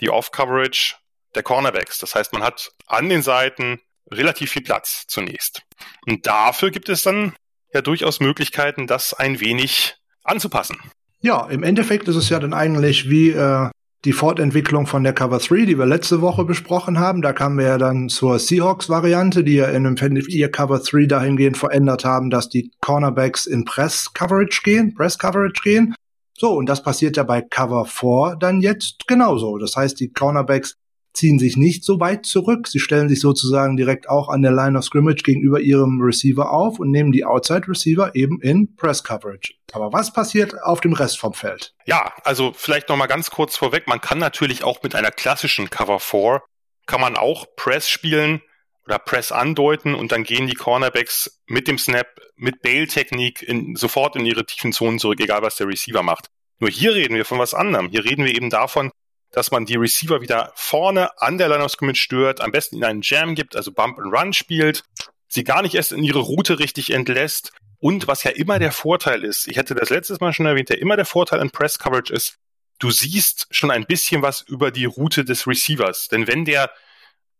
die 0.01 0.09
Off 0.09 0.31
Coverage 0.31 0.95
der 1.33 1.43
Cornerbacks. 1.43 1.99
Das 1.99 2.15
heißt, 2.15 2.33
man 2.33 2.43
hat 2.43 2.71
an 2.87 3.09
den 3.09 3.21
Seiten 3.21 3.79
relativ 4.11 4.51
viel 4.51 4.61
Platz 4.61 5.05
zunächst. 5.07 5.63
Und 6.05 6.27
dafür 6.27 6.71
gibt 6.71 6.89
es 6.89 7.01
dann 7.01 7.35
ja 7.73 7.81
durchaus 7.81 8.19
Möglichkeiten, 8.19 8.87
das 8.87 9.13
ein 9.13 9.39
wenig 9.39 9.95
anzupassen. 10.23 10.77
Ja, 11.21 11.47
im 11.47 11.63
Endeffekt 11.63 12.07
ist 12.07 12.15
es 12.15 12.29
ja 12.29 12.39
dann 12.39 12.53
eigentlich 12.53 13.09
wie 13.09 13.31
äh, 13.31 13.69
die 14.03 14.13
Fortentwicklung 14.13 14.85
von 14.85 15.03
der 15.03 15.13
Cover 15.13 15.39
3, 15.39 15.65
die 15.65 15.79
wir 15.79 15.85
letzte 15.85 16.21
Woche 16.21 16.45
besprochen 16.45 16.99
haben. 16.99 17.21
Da 17.21 17.33
kamen 17.33 17.57
wir 17.57 17.65
ja 17.65 17.77
dann 17.77 18.09
zur 18.09 18.37
Seahawks-Variante, 18.37 19.43
die 19.43 19.55
ja 19.55 19.67
in 19.67 19.87
einem 19.87 20.17
ihr 20.27 20.51
Cover 20.51 20.79
3 20.79 21.05
dahingehend 21.05 21.57
verändert 21.57 22.05
haben, 22.05 22.29
dass 22.29 22.49
die 22.49 22.71
Cornerbacks 22.81 23.45
in 23.45 23.65
Press-Coverage 23.65 24.61
gehen, 24.63 24.93
Press-Coverage 24.93 25.61
gehen. 25.63 25.95
So, 26.37 26.53
und 26.53 26.67
das 26.67 26.83
passiert 26.83 27.17
ja 27.17 27.23
bei 27.23 27.41
Cover 27.41 27.85
4 27.85 28.35
dann 28.39 28.59
jetzt 28.61 29.07
genauso. 29.07 29.57
Das 29.57 29.75
heißt, 29.75 29.99
die 29.99 30.11
Cornerbacks 30.11 30.75
ziehen 31.15 31.39
sich 31.39 31.57
nicht 31.57 31.83
so 31.83 31.99
weit 31.99 32.25
zurück. 32.25 32.67
Sie 32.67 32.79
stellen 32.79 33.09
sich 33.09 33.19
sozusagen 33.19 33.77
direkt 33.77 34.09
auch 34.09 34.29
an 34.29 34.41
der 34.41 34.51
Line 34.51 34.77
of 34.77 34.83
Scrimmage 34.83 35.23
gegenüber 35.23 35.59
ihrem 35.59 36.01
Receiver 36.01 36.51
auf 36.51 36.79
und 36.79 36.91
nehmen 36.91 37.11
die 37.11 37.25
Outside 37.25 37.67
Receiver 37.67 38.15
eben 38.15 38.41
in 38.41 38.75
Press 38.75 39.03
Coverage. 39.03 39.53
Aber 39.71 39.91
was 39.93 40.13
passiert 40.13 40.61
auf 40.63 40.81
dem 40.81 40.93
Rest 40.93 41.19
vom 41.19 41.33
Feld? 41.33 41.73
Ja, 41.85 42.13
also 42.23 42.53
vielleicht 42.55 42.89
noch 42.89 42.97
mal 42.97 43.07
ganz 43.07 43.31
kurz 43.31 43.55
vorweg. 43.57 43.87
Man 43.87 44.01
kann 44.01 44.19
natürlich 44.19 44.63
auch 44.63 44.83
mit 44.83 44.95
einer 44.95 45.11
klassischen 45.11 45.69
Cover 45.69 45.99
4 45.99 46.41
kann 46.85 47.01
man 47.01 47.17
auch 47.17 47.47
Press 47.55 47.89
spielen 47.89 48.41
oder 48.85 48.99
Press 48.99 49.31
andeuten 49.31 49.95
und 49.95 50.11
dann 50.11 50.23
gehen 50.23 50.47
die 50.47 50.53
Cornerbacks 50.53 51.41
mit 51.47 51.67
dem 51.67 51.77
Snap, 51.77 52.07
mit 52.35 52.61
Bail-Technik 52.61 53.45
sofort 53.73 54.15
in 54.15 54.25
ihre 54.25 54.45
tiefen 54.45 54.71
Zonen 54.71 54.99
zurück, 54.99 55.19
egal 55.19 55.41
was 55.41 55.55
der 55.55 55.67
Receiver 55.67 56.03
macht. 56.03 56.27
Nur 56.59 56.69
hier 56.69 56.93
reden 56.93 57.15
wir 57.15 57.25
von 57.25 57.39
was 57.39 57.53
anderem. 57.53 57.89
Hier 57.89 58.05
reden 58.05 58.23
wir 58.23 58.35
eben 58.35 58.49
davon, 58.49 58.91
dass 59.35 59.51
man 59.51 59.65
die 59.65 59.75
Receiver 59.75 60.21
wieder 60.21 60.51
vorne 60.55 61.09
an 61.21 61.37
der 61.37 61.49
Line 61.49 61.63
of 61.63 61.71
Scrimmage 61.71 62.01
stört, 62.01 62.41
am 62.41 62.51
besten 62.51 62.77
in 62.77 62.83
einen 62.83 63.01
Jam 63.03 63.35
gibt, 63.35 63.55
also 63.55 63.71
Bump 63.71 63.99
and 63.99 64.13
Run 64.13 64.33
spielt, 64.33 64.83
sie 65.27 65.43
gar 65.43 65.61
nicht 65.61 65.75
erst 65.75 65.91
in 65.91 66.03
ihre 66.03 66.19
Route 66.19 66.59
richtig 66.59 66.91
entlässt. 66.91 67.51
Und 67.79 68.07
was 68.07 68.23
ja 68.23 68.31
immer 68.31 68.57
der 68.59 68.71
Vorteil 68.71 69.23
ist, 69.23 69.47
ich 69.47 69.57
hatte 69.57 69.75
das 69.75 69.89
letztes 69.89 70.21
Mal 70.21 70.33
schon 70.33 70.45
erwähnt, 70.45 70.69
der 70.69 70.79
immer 70.79 70.95
der 70.95 71.05
Vorteil 71.05 71.41
an 71.41 71.51
Press 71.51 71.77
Coverage 71.77 72.13
ist, 72.13 72.37
du 72.79 72.91
siehst 72.91 73.47
schon 73.51 73.71
ein 73.71 73.85
bisschen 73.85 74.21
was 74.21 74.41
über 74.41 74.71
die 74.71 74.85
Route 74.85 75.25
des 75.25 75.45
Receivers. 75.45 76.07
Denn 76.07 76.27
wenn 76.27 76.45
der 76.45 76.71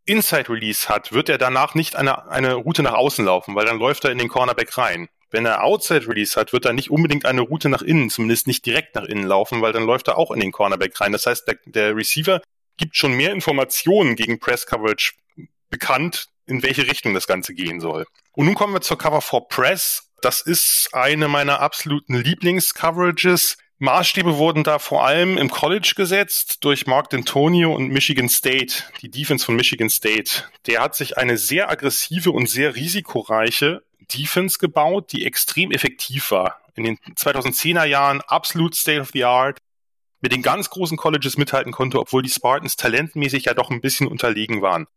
Inside 0.05 0.49
Release 0.49 0.87
hat, 0.89 1.13
wird 1.13 1.29
er 1.29 1.37
danach 1.37 1.73
nicht 1.73 1.95
eine, 1.95 2.29
eine 2.29 2.55
Route 2.55 2.83
nach 2.83 2.93
außen 2.93 3.25
laufen, 3.25 3.55
weil 3.55 3.65
dann 3.65 3.79
läuft 3.79 4.03
er 4.03 4.11
in 4.11 4.17
den 4.17 4.27
Cornerback 4.27 4.77
rein. 4.77 5.07
Wenn 5.31 5.45
er 5.45 5.63
Outside 5.63 6.07
Release 6.07 6.39
hat, 6.39 6.53
wird 6.53 6.65
er 6.65 6.73
nicht 6.73 6.91
unbedingt 6.91 7.25
eine 7.25 7.41
Route 7.41 7.69
nach 7.69 7.81
innen, 7.81 8.09
zumindest 8.09 8.47
nicht 8.47 8.65
direkt 8.65 8.95
nach 8.95 9.03
innen 9.03 9.25
laufen, 9.25 9.61
weil 9.61 9.73
dann 9.73 9.85
läuft 9.85 10.07
er 10.07 10.17
auch 10.17 10.31
in 10.31 10.39
den 10.39 10.51
Cornerback 10.51 10.99
rein. 11.01 11.11
Das 11.11 11.25
heißt, 11.25 11.47
der, 11.47 11.57
der 11.65 11.95
Receiver 11.95 12.41
gibt 12.77 12.95
schon 12.95 13.13
mehr 13.13 13.31
Informationen 13.31 14.15
gegen 14.15 14.39
Press 14.39 14.65
Coverage 14.65 15.13
bekannt, 15.69 16.27
in 16.45 16.63
welche 16.63 16.87
Richtung 16.87 17.13
das 17.13 17.27
Ganze 17.27 17.53
gehen 17.53 17.79
soll. 17.79 18.05
Und 18.33 18.45
nun 18.45 18.55
kommen 18.55 18.73
wir 18.73 18.81
zur 18.81 18.97
Cover 18.97 19.21
for 19.21 19.47
Press. 19.47 20.11
Das 20.21 20.41
ist 20.41 20.89
eine 20.93 21.27
meiner 21.27 21.59
absoluten 21.59 22.15
Lieblings-Coverages. 22.15 23.57
Maßstäbe 23.77 24.37
wurden 24.37 24.63
da 24.63 24.79
vor 24.79 25.05
allem 25.05 25.37
im 25.37 25.49
College 25.49 25.93
gesetzt 25.97 26.63
durch 26.63 26.87
Mark 26.87 27.11
D'Antonio 27.11 27.73
und 27.73 27.89
Michigan 27.89 28.29
State, 28.29 28.83
die 29.01 29.11
Defense 29.11 29.45
von 29.45 29.55
Michigan 29.55 29.89
State. 29.89 30.45
Der 30.65 30.81
hat 30.81 30.95
sich 30.95 31.17
eine 31.17 31.37
sehr 31.37 31.69
aggressive 31.69 32.31
und 32.31 32.47
sehr 32.47 32.75
risikoreiche 32.75 33.83
Defense 34.05 34.57
gebaut, 34.59 35.11
die 35.11 35.25
extrem 35.25 35.71
effektiv 35.71 36.31
war. 36.31 36.61
In 36.75 36.83
den 36.83 36.97
2010er 36.97 37.85
Jahren 37.85 38.21
absolut 38.21 38.75
State 38.75 39.01
of 39.01 39.11
the 39.13 39.23
Art, 39.23 39.59
mit 40.21 40.31
den 40.31 40.41
ganz 40.41 40.69
großen 40.69 40.97
Colleges 40.97 41.37
mithalten 41.37 41.71
konnte, 41.71 41.99
obwohl 41.99 42.23
die 42.23 42.29
Spartans 42.29 42.75
talentmäßig 42.75 43.45
ja 43.45 43.53
doch 43.53 43.69
ein 43.69 43.81
bisschen 43.81 44.07
unterlegen 44.07 44.61
waren. 44.61 44.87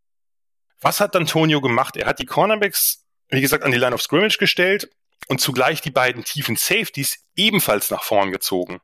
Was 0.80 1.00
hat 1.00 1.16
Antonio 1.16 1.60
gemacht? 1.60 1.96
Er 1.96 2.06
hat 2.06 2.18
die 2.18 2.26
Cornerbacks, 2.26 3.04
wie 3.28 3.40
gesagt, 3.40 3.64
an 3.64 3.72
die 3.72 3.78
Line 3.78 3.94
of 3.94 4.02
Scrimmage 4.02 4.38
gestellt 4.38 4.88
und 5.26 5.40
zugleich 5.40 5.80
die 5.80 5.90
beiden 5.90 6.24
tiefen 6.24 6.56
Safeties 6.56 7.24
ebenfalls 7.36 7.90
nach 7.90 8.04
vorn 8.04 8.32
gezogen. 8.32 8.80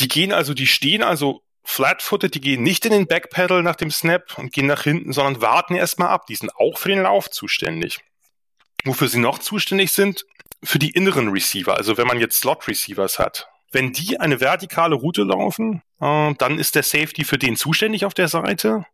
Die 0.00 0.08
gehen 0.08 0.32
also, 0.32 0.54
die 0.54 0.66
stehen 0.66 1.02
also 1.02 1.42
flat-footed, 1.64 2.34
die 2.34 2.40
gehen 2.40 2.62
nicht 2.62 2.84
in 2.84 2.92
den 2.92 3.06
Backpedal 3.06 3.62
nach 3.62 3.76
dem 3.76 3.90
Snap 3.90 4.38
und 4.38 4.52
gehen 4.52 4.66
nach 4.66 4.82
hinten, 4.82 5.12
sondern 5.12 5.40
warten 5.40 5.74
erstmal 5.74 6.08
ab. 6.08 6.26
Die 6.26 6.36
sind 6.36 6.54
auch 6.56 6.78
für 6.78 6.88
den 6.88 7.02
Lauf 7.02 7.30
zuständig. 7.30 8.00
Wofür 8.86 9.08
sie 9.08 9.18
noch 9.18 9.40
zuständig 9.40 9.90
sind? 9.90 10.24
Für 10.62 10.78
die 10.78 10.90
inneren 10.90 11.28
Receiver. 11.28 11.76
Also 11.76 11.98
wenn 11.98 12.06
man 12.06 12.20
jetzt 12.20 12.38
Slot-Receivers 12.40 13.18
hat, 13.18 13.48
Wenn 13.72 13.92
die 13.92 14.20
eine 14.20 14.40
vertikale 14.40 14.94
Route 14.94 15.24
laufen, 15.24 15.82
äh, 16.00 16.32
dann 16.38 16.58
ist 16.58 16.76
der 16.76 16.84
Safety 16.84 17.24
für 17.24 17.36
den 17.36 17.56
zuständig 17.56 18.04
auf 18.04 18.14
der 18.14 18.28
Seite. 18.28 18.86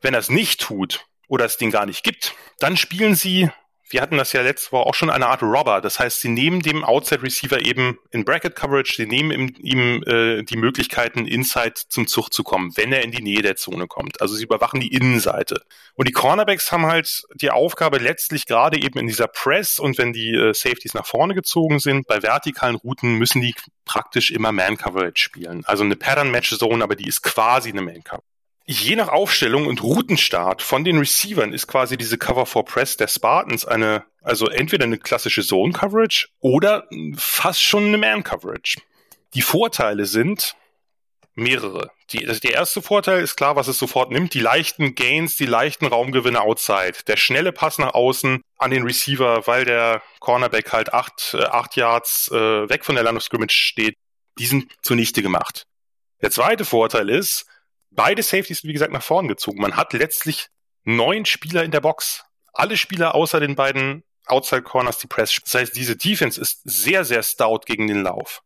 Wenn 0.00 0.14
er 0.14 0.20
es 0.20 0.30
nicht 0.30 0.60
tut 0.60 1.06
oder 1.28 1.44
es 1.44 1.58
den 1.58 1.70
gar 1.70 1.84
nicht 1.84 2.02
gibt, 2.02 2.34
dann 2.58 2.78
spielen 2.78 3.14
sie 3.14 3.50
wir 3.88 4.02
hatten 4.02 4.16
das 4.16 4.32
ja 4.32 4.42
letzte 4.42 4.72
Woche 4.72 4.86
auch 4.86 4.94
schon 4.94 5.10
eine 5.10 5.26
Art 5.26 5.42
Robber. 5.42 5.80
Das 5.80 5.98
heißt, 5.98 6.20
sie 6.20 6.28
nehmen 6.28 6.60
dem 6.60 6.84
Outside 6.84 7.22
Receiver 7.22 7.64
eben 7.64 7.98
in 8.10 8.24
Bracket 8.24 8.56
Coverage, 8.56 8.94
sie 8.96 9.06
nehmen 9.06 9.30
ihm, 9.30 9.54
ihm 9.58 10.02
äh, 10.06 10.42
die 10.42 10.56
Möglichkeiten, 10.56 11.26
Inside 11.26 11.74
zum 11.88 12.06
Zug 12.06 12.32
zu 12.32 12.42
kommen, 12.42 12.76
wenn 12.76 12.92
er 12.92 13.02
in 13.02 13.12
die 13.12 13.22
Nähe 13.22 13.42
der 13.42 13.56
Zone 13.56 13.86
kommt. 13.86 14.20
Also 14.20 14.34
sie 14.34 14.44
überwachen 14.44 14.80
die 14.80 14.92
Innenseite. 14.92 15.62
Und 15.94 16.08
die 16.08 16.12
Cornerbacks 16.12 16.72
haben 16.72 16.86
halt 16.86 17.22
die 17.34 17.50
Aufgabe 17.50 17.98
letztlich 17.98 18.46
gerade 18.46 18.80
eben 18.80 18.98
in 18.98 19.06
dieser 19.06 19.28
Press 19.28 19.78
und 19.78 19.98
wenn 19.98 20.12
die 20.12 20.34
äh, 20.34 20.52
Safeties 20.52 20.94
nach 20.94 21.06
vorne 21.06 21.34
gezogen 21.34 21.78
sind, 21.78 22.06
bei 22.06 22.22
vertikalen 22.22 22.76
Routen 22.76 23.14
müssen 23.14 23.40
die 23.40 23.54
praktisch 23.84 24.30
immer 24.32 24.52
Man 24.52 24.76
Coverage 24.76 25.22
spielen. 25.22 25.64
Also 25.64 25.84
eine 25.84 25.96
Pattern 25.96 26.30
Match 26.30 26.56
Zone, 26.56 26.82
aber 26.82 26.96
die 26.96 27.06
ist 27.06 27.22
quasi 27.22 27.70
eine 27.70 27.82
Man 27.82 28.02
Coverage 28.02 28.35
je 28.66 28.96
nach 28.96 29.08
Aufstellung 29.08 29.66
und 29.66 29.82
Routenstart 29.82 30.60
von 30.60 30.84
den 30.84 30.98
Receivern 30.98 31.52
ist 31.52 31.68
quasi 31.68 31.96
diese 31.96 32.18
Cover 32.18 32.46
for 32.46 32.64
Press 32.64 32.96
der 32.96 33.08
Spartans 33.08 33.64
eine, 33.64 34.04
also 34.22 34.48
entweder 34.48 34.84
eine 34.84 34.98
klassische 34.98 35.42
Zone 35.42 35.72
Coverage 35.72 36.28
oder 36.40 36.88
fast 37.16 37.62
schon 37.62 37.86
eine 37.86 37.98
Man 37.98 38.24
Coverage. 38.24 38.80
Die 39.34 39.42
Vorteile 39.42 40.06
sind 40.06 40.56
mehrere. 41.34 41.90
Die, 42.10 42.26
also 42.26 42.40
der 42.40 42.54
erste 42.54 42.82
Vorteil 42.82 43.22
ist 43.22 43.36
klar, 43.36 43.56
was 43.56 43.68
es 43.68 43.78
sofort 43.78 44.10
nimmt. 44.10 44.34
Die 44.34 44.40
leichten 44.40 44.94
Gains, 44.94 45.36
die 45.36 45.46
leichten 45.46 45.86
Raumgewinne 45.86 46.40
outside. 46.40 46.94
Der 47.06 47.16
schnelle 47.16 47.52
Pass 47.52 47.78
nach 47.78 47.94
außen 47.94 48.42
an 48.58 48.70
den 48.70 48.84
Receiver, 48.84 49.46
weil 49.46 49.64
der 49.64 50.02
Cornerback 50.18 50.72
halt 50.72 50.92
acht, 50.94 51.34
äh, 51.34 51.44
acht 51.44 51.76
Yards 51.76 52.30
äh, 52.32 52.68
weg 52.68 52.84
von 52.84 52.94
der 52.94 53.04
Line 53.04 53.18
of 53.18 53.22
Scrimmage 53.22 53.52
steht. 53.52 53.96
Die 54.38 54.46
sind 54.46 54.72
zunichte 54.82 55.22
gemacht. 55.22 55.64
Der 56.22 56.30
zweite 56.30 56.64
Vorteil 56.64 57.10
ist, 57.10 57.46
Beide 57.90 58.22
Safeties, 58.22 58.64
wie 58.64 58.72
gesagt, 58.72 58.92
nach 58.92 59.02
vorn 59.02 59.28
gezogen. 59.28 59.60
Man 59.60 59.76
hat 59.76 59.92
letztlich 59.92 60.48
neun 60.84 61.24
Spieler 61.24 61.64
in 61.64 61.70
der 61.70 61.80
Box. 61.80 62.24
Alle 62.52 62.76
Spieler 62.76 63.14
außer 63.14 63.40
den 63.40 63.54
beiden 63.54 64.04
Outside 64.26 64.62
Corners, 64.62 64.98
die 64.98 65.06
Press. 65.06 65.38
Das 65.44 65.54
heißt, 65.54 65.76
diese 65.76 65.96
Defense 65.96 66.40
ist 66.40 66.60
sehr, 66.64 67.04
sehr 67.04 67.22
stout 67.22 67.60
gegen 67.66 67.86
den 67.86 68.02
Lauf. 68.02 68.42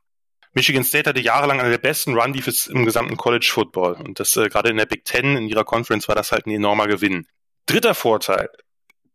Michigan 0.52 0.85
State 0.85 1.09
hatte 1.09 1.20
jahrelang 1.20 1.61
eine 1.61 1.70
der 1.70 1.78
besten 1.78 2.14
Run-Defense 2.14 2.70
im 2.73 2.85
gesamten 2.85 3.16
College 3.16 3.49
Football. 3.50 3.94
Und 3.94 4.18
das 4.18 4.37
äh, 4.37 4.49
gerade 4.49 4.70
in 4.70 4.76
der 4.76 4.87
Big 4.87 5.04
Ten, 5.04 5.37
in 5.37 5.49
ihrer 5.49 5.64
Conference, 5.64 6.09
war 6.09 6.16
das 6.16 6.32
halt 6.32 6.47
ein 6.47 6.50
enormer 6.50 6.88
Gewinn. 6.88 7.26
Dritter 7.66 7.94
Vorteil. 7.94 8.49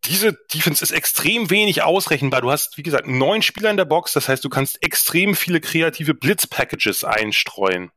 Diese 0.05 0.33
Defense 0.53 0.83
ist 0.83 0.91
extrem 0.91 1.49
wenig 1.49 1.83
ausrechenbar. 1.83 2.41
Du 2.41 2.51
hast, 2.51 2.77
wie 2.77 2.83
gesagt, 2.83 3.07
neun 3.07 3.41
Spieler 3.41 3.69
in 3.69 3.77
der 3.77 3.85
Box. 3.85 4.13
Das 4.13 4.29
heißt, 4.29 4.45
du 4.45 4.49
kannst 4.49 4.81
extrem 4.81 5.35
viele 5.35 5.59
kreative 5.59 6.13
Blitz-Packages 6.13 7.03
einstreuen. 7.03 7.91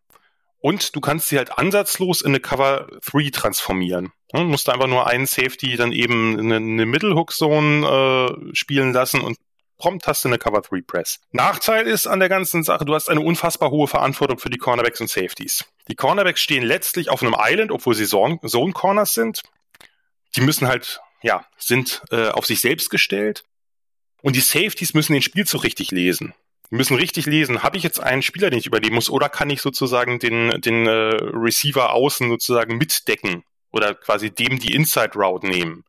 Und 0.60 0.96
du 0.96 1.00
kannst 1.00 1.28
sie 1.28 1.38
halt 1.38 1.56
ansatzlos 1.56 2.20
in 2.20 2.28
eine 2.28 2.40
Cover 2.40 2.88
3 3.04 3.30
transformieren. 3.30 4.12
Du 4.32 4.40
musst 4.40 4.68
einfach 4.68 4.88
nur 4.88 5.06
einen 5.06 5.26
Safety 5.26 5.76
dann 5.76 5.92
eben 5.92 6.38
in 6.38 6.52
eine 6.52 6.86
Middle-Hook-Zone 6.86 7.86
äh, 8.50 8.54
spielen 8.54 8.92
lassen 8.92 9.20
und 9.20 9.38
prompt 9.78 10.06
hast 10.06 10.24
du 10.24 10.28
eine 10.28 10.38
Cover 10.38 10.60
3 10.60 10.82
Press. 10.82 11.20
Nachteil 11.30 11.86
ist 11.86 12.06
an 12.06 12.18
der 12.18 12.28
ganzen 12.28 12.64
Sache, 12.64 12.84
du 12.84 12.94
hast 12.94 13.08
eine 13.08 13.20
unfassbar 13.20 13.70
hohe 13.70 13.86
Verantwortung 13.86 14.38
für 14.38 14.50
die 14.50 14.58
Cornerbacks 14.58 15.00
und 15.00 15.08
Safeties. 15.08 15.64
Die 15.88 15.94
Cornerbacks 15.94 16.42
stehen 16.42 16.64
letztlich 16.64 17.08
auf 17.08 17.22
einem 17.22 17.36
Island, 17.38 17.70
obwohl 17.70 17.94
sie 17.94 18.06
Zone, 18.06 18.38
Zone 18.44 18.72
Corners 18.72 19.14
sind. 19.14 19.42
Die 20.36 20.40
müssen 20.40 20.66
halt, 20.66 21.00
ja, 21.22 21.46
sind 21.56 22.02
äh, 22.10 22.28
auf 22.28 22.44
sich 22.44 22.60
selbst 22.60 22.90
gestellt. 22.90 23.44
Und 24.20 24.34
die 24.34 24.40
Safeties 24.40 24.94
müssen 24.94 25.12
den 25.12 25.22
Spielzug 25.22 25.62
richtig 25.62 25.92
lesen. 25.92 26.34
Müssen 26.70 26.96
richtig 26.96 27.26
lesen, 27.26 27.62
habe 27.62 27.78
ich 27.78 27.82
jetzt 27.82 28.00
einen 28.00 28.22
Spieler, 28.22 28.50
den 28.50 28.58
ich 28.58 28.66
übernehmen 28.66 28.96
muss, 28.96 29.08
oder 29.08 29.28
kann 29.28 29.48
ich 29.48 29.62
sozusagen 29.62 30.18
den, 30.18 30.60
den 30.60 30.86
äh, 30.86 30.90
Receiver 30.90 31.92
außen 31.92 32.28
sozusagen 32.28 32.76
mitdecken 32.76 33.42
oder 33.70 33.94
quasi 33.94 34.30
dem 34.30 34.58
die 34.58 34.74
Inside 34.74 35.12
Route 35.14 35.46
nehmen. 35.46 35.84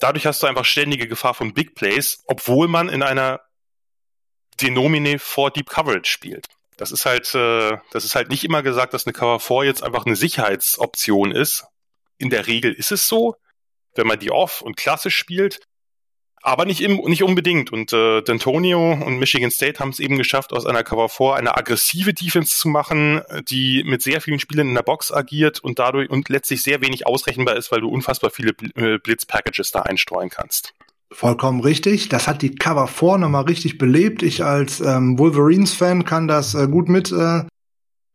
Dadurch 0.00 0.26
hast 0.26 0.42
du 0.42 0.46
einfach 0.46 0.64
ständige 0.64 1.06
Gefahr 1.06 1.34
von 1.34 1.52
Big 1.52 1.74
Plays, 1.74 2.22
obwohl 2.26 2.68
man 2.68 2.88
in 2.88 3.02
einer 3.02 3.40
Denomine 4.60 5.18
for 5.18 5.50
Deep 5.50 5.68
Coverage 5.68 6.10
spielt. 6.10 6.46
Das 6.76 6.90
ist 6.90 7.06
halt, 7.06 7.34
äh, 7.34 7.76
das 7.92 8.04
ist 8.04 8.14
halt 8.14 8.30
nicht 8.30 8.44
immer 8.44 8.62
gesagt, 8.62 8.94
dass 8.94 9.06
eine 9.06 9.12
Cover 9.12 9.38
4 9.38 9.64
jetzt 9.64 9.82
einfach 9.82 10.06
eine 10.06 10.16
Sicherheitsoption 10.16 11.30
ist. 11.30 11.64
In 12.18 12.30
der 12.30 12.46
Regel 12.46 12.72
ist 12.72 12.92
es 12.92 13.06
so, 13.06 13.36
wenn 13.94 14.06
man 14.06 14.18
die 14.18 14.30
off 14.30 14.60
und 14.60 14.76
klassisch 14.76 15.16
spielt, 15.16 15.60
aber 16.44 16.66
nicht, 16.66 16.82
im, 16.82 16.96
nicht 17.06 17.22
unbedingt. 17.22 17.72
Und 17.72 17.92
äh, 17.92 18.18
D'Antonio 18.18 19.02
und 19.02 19.18
Michigan 19.18 19.50
State 19.50 19.80
haben 19.80 19.88
es 19.88 19.98
eben 19.98 20.18
geschafft, 20.18 20.52
aus 20.52 20.66
einer 20.66 20.84
Cover 20.84 21.08
4 21.08 21.34
eine 21.34 21.56
aggressive 21.56 22.12
Defense 22.12 22.54
zu 22.56 22.68
machen, 22.68 23.22
die 23.48 23.82
mit 23.84 24.02
sehr 24.02 24.20
vielen 24.20 24.38
Spielern 24.38 24.68
in 24.68 24.74
der 24.74 24.82
Box 24.82 25.10
agiert 25.10 25.60
und 25.60 25.78
dadurch 25.78 26.10
und 26.10 26.28
letztlich 26.28 26.62
sehr 26.62 26.82
wenig 26.82 27.06
ausrechenbar 27.06 27.56
ist, 27.56 27.72
weil 27.72 27.80
du 27.80 27.88
unfassbar 27.88 28.30
viele 28.30 28.52
äh, 28.76 28.98
Blitz-Packages 28.98 29.70
da 29.70 29.82
einstreuen 29.82 30.28
kannst. 30.28 30.74
Vollkommen 31.10 31.60
richtig. 31.60 32.08
Das 32.08 32.28
hat 32.28 32.42
die 32.42 32.54
Cover 32.54 32.88
4 32.88 33.18
nochmal 33.18 33.44
richtig 33.44 33.78
belebt. 33.78 34.22
Ich 34.22 34.44
als 34.44 34.80
ähm, 34.80 35.18
Wolverines-Fan 35.18 36.04
kann 36.04 36.28
das 36.28 36.54
äh, 36.54 36.68
gut 36.68 36.88
mit, 36.88 37.10
äh, 37.10 37.44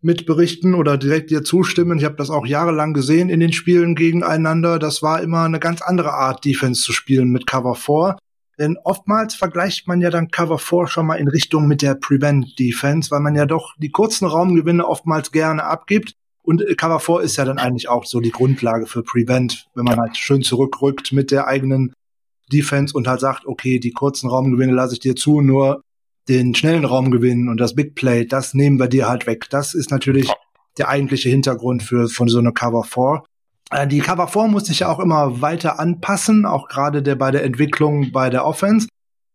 mit 0.02 0.26
berichten 0.26 0.76
oder 0.76 0.98
direkt 0.98 1.30
dir 1.30 1.44
zustimmen. 1.44 1.98
Ich 1.98 2.06
habe 2.06 2.16
das 2.16 2.30
auch 2.30 2.46
jahrelang 2.46 2.94
gesehen 2.94 3.30
in 3.30 3.40
den 3.40 3.52
Spielen 3.52 3.96
gegeneinander. 3.96 4.80
Das 4.80 5.02
war 5.04 5.22
immer 5.22 5.44
eine 5.44 5.60
ganz 5.60 5.82
andere 5.82 6.14
Art, 6.14 6.46
Defense 6.46 6.82
zu 6.82 6.94
spielen 6.94 7.30
mit 7.30 7.46
Cover 7.46 7.76
4. 7.76 8.18
Denn 8.58 8.78
oftmals 8.84 9.36
vergleicht 9.36 9.88
man 9.88 10.02
ja 10.02 10.10
dann 10.10 10.32
Cover 10.32 10.60
4 10.60 10.88
schon 10.88 11.06
mal 11.06 11.16
in 11.16 11.28
Richtung 11.28 11.68
mit 11.68 11.82
der 11.82 11.96
Prevent 11.96 12.60
Defense, 12.60 13.12
weil 13.12 13.22
man 13.22 13.36
ja 13.36 13.46
doch 13.46 13.74
die 13.78 13.90
kurzen 13.90 14.26
Raumgewinne 14.26 14.86
oftmals 14.86 15.32
gerne 15.32 15.64
abgibt. 15.64 16.14
Und 16.44 16.62
äh, 16.62 16.76
Cover 16.76 17.00
4 17.00 17.22
ist 17.22 17.38
ja 17.38 17.46
dann 17.46 17.58
eigentlich 17.58 17.90
auch 17.90 18.06
so 18.06 18.20
die 18.20 18.32
Grundlage 18.32 18.86
für 18.86 19.04
Prevent, 19.04 19.68
wenn 19.76 19.86
man 19.86 20.00
halt 20.00 20.18
schön 20.18 20.42
zurückrückt 20.42 21.12
mit 21.12 21.32
der 21.32 21.48
eigenen 21.48 21.94
Defense 22.52 22.94
und 22.96 23.08
halt 23.08 23.20
sagt, 23.20 23.46
okay, 23.46 23.80
die 23.80 23.92
kurzen 23.92 24.30
Raumgewinne 24.30 24.74
lasse 24.74 24.94
ich 24.94 25.00
dir 25.00 25.16
zu, 25.16 25.42
nur 25.42 25.82
den 26.30 26.54
schnellen 26.54 26.86
Raumgewinn 26.86 27.50
und 27.50 27.60
das 27.60 27.76
Big 27.76 27.96
Play, 27.96 28.26
das 28.26 28.54
nehmen 28.54 28.80
wir 28.80 28.88
dir 28.88 29.10
halt 29.10 29.26
weg. 29.28 29.50
Das 29.50 29.74
ist 29.74 29.92
natürlich 29.92 30.32
der 30.78 30.88
eigentliche 30.88 31.30
Hintergrund 31.30 31.84
für 31.84 32.08
von 32.08 32.30
so 32.30 32.40
einer 32.40 32.52
Cover 32.52 32.84
4. 32.84 33.24
Äh, 33.72 33.88
die 33.88 34.00
Cover 34.00 34.28
4 34.28 34.48
muss 34.48 34.66
sich 34.66 34.80
ja 34.80 34.90
auch 34.90 35.00
immer 35.00 35.42
weiter 35.42 35.80
anpassen, 35.80 36.46
auch 36.46 36.68
gerade 36.68 37.02
der 37.02 37.16
bei 37.16 37.32
der 37.32 37.44
Entwicklung 37.44 38.12
bei 38.12 38.30
der 38.30 38.46
Offense. 38.46 38.88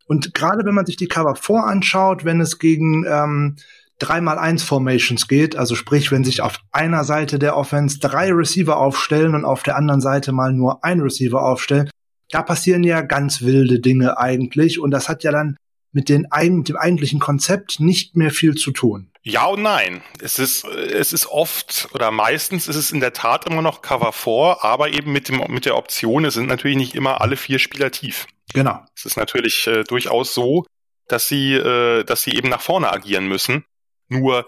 Und 0.07 0.35
gerade 0.35 0.65
wenn 0.65 0.75
man 0.75 0.87
sich 0.87 0.97
die 0.97 1.09
Cover 1.09 1.35
4 1.35 1.65
anschaut, 1.65 2.25
wenn 2.25 2.41
es 2.41 2.59
gegen 2.59 3.05
ähm, 3.07 3.57
3x1 4.01 4.65
Formations 4.65 5.29
geht, 5.29 5.57
also 5.57 5.75
sprich, 5.75 6.13
wenn 6.13 6.25
sich 6.25 6.43
auf 6.43 6.59
einer 6.73 7.05
Seite 7.05 7.39
der 7.39 7.57
Offense 7.57 7.99
drei 7.99 8.33
Receiver 8.33 8.77
aufstellen 8.77 9.35
und 9.35 9.45
auf 9.45 9.63
der 9.63 9.77
anderen 9.77 10.01
Seite 10.01 10.33
mal 10.33 10.53
nur 10.53 10.85
ein 10.85 11.01
Receiver 11.01 11.43
aufstellen, 11.43 11.91
da 12.31 12.43
passieren 12.43 12.85
ja 12.85 13.03
ganz 13.03 13.43
wilde 13.43 13.81
Dinge 13.81 14.19
eigentlich 14.19 14.81
und 14.81 14.91
das 14.91 15.09
hat 15.09 15.23
ja 15.23 15.33
dann 15.33 15.57
mit 15.95 16.09
den, 16.09 16.27
dem 16.33 16.77
eigentlichen 16.77 17.21
Konzept 17.21 17.81
nicht 17.81 18.17
mehr 18.17 18.31
viel 18.31 18.55
zu 18.55 18.73
tun. 18.73 19.11
Ja 19.23 19.47
und 19.47 19.63
nein. 19.63 20.03
Es 20.21 20.39
ist, 20.39 20.65
es 20.65 21.15
ist 21.15 21.27
oft 21.27 21.89
oder 21.95 22.11
meistens 22.11 22.69
ist 22.69 22.77
es 22.77 22.93
in 22.93 23.01
der 23.01 23.15
Tat 23.15 23.47
immer 23.47 23.63
noch 23.63 23.81
Cover 23.81 24.13
4, 24.13 24.59
aber 24.61 24.91
eben 24.91 25.13
mit, 25.13 25.29
dem, 25.29 25.43
mit 25.49 25.65
der 25.65 25.77
Option, 25.77 26.27
es 26.27 26.35
sind 26.35 26.47
natürlich 26.47 26.77
nicht 26.77 26.95
immer 26.95 27.23
alle 27.23 27.37
vier 27.37 27.59
Spieler 27.59 27.91
tief. 27.91 28.27
Genau. 28.53 28.85
Es 28.95 29.07
ist 29.07 29.17
natürlich 29.17 29.67
äh, 29.67 29.85
durchaus 29.85 30.35
so, 30.35 30.67
dass 31.09 31.27
sie, 31.27 31.55
äh, 31.55 32.05
dass 32.05 32.23
sie 32.23 32.33
eben 32.33 32.51
nach 32.51 32.61
vorne 32.61 32.93
agieren 32.93 33.27
müssen. 33.27 33.65
Nur 34.09 34.47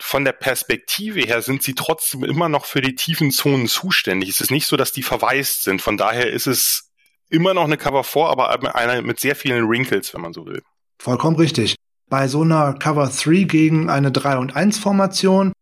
von 0.00 0.24
der 0.24 0.32
Perspektive 0.32 1.20
her 1.20 1.42
sind 1.42 1.62
sie 1.62 1.74
trotzdem 1.74 2.24
immer 2.24 2.48
noch 2.48 2.64
für 2.64 2.80
die 2.80 2.94
tiefen 2.94 3.30
Zonen 3.30 3.68
zuständig. 3.68 4.30
Es 4.30 4.40
ist 4.40 4.50
nicht 4.50 4.66
so, 4.66 4.76
dass 4.76 4.92
die 4.92 5.02
verwaist 5.02 5.62
sind. 5.62 5.82
Von 5.82 5.96
daher 5.96 6.30
ist 6.30 6.46
es 6.46 6.90
immer 7.28 7.54
noch 7.54 7.64
eine 7.64 7.76
Cover 7.76 8.02
4, 8.02 8.22
aber 8.24 8.74
eine 8.74 9.02
mit 9.02 9.20
sehr 9.20 9.36
vielen 9.36 9.68
Wrinkles, 9.68 10.12
wenn 10.14 10.22
man 10.22 10.32
so 10.32 10.46
will. 10.46 10.62
Vollkommen 11.00 11.36
richtig. 11.36 11.76
Bei 12.10 12.28
so 12.28 12.42
einer 12.42 12.74
Cover 12.74 13.08
3 13.08 13.44
gegen 13.44 13.88
eine 13.88 14.12
3 14.12 14.36
und 14.36 14.54
1 14.54 14.78
Formation 14.78 15.52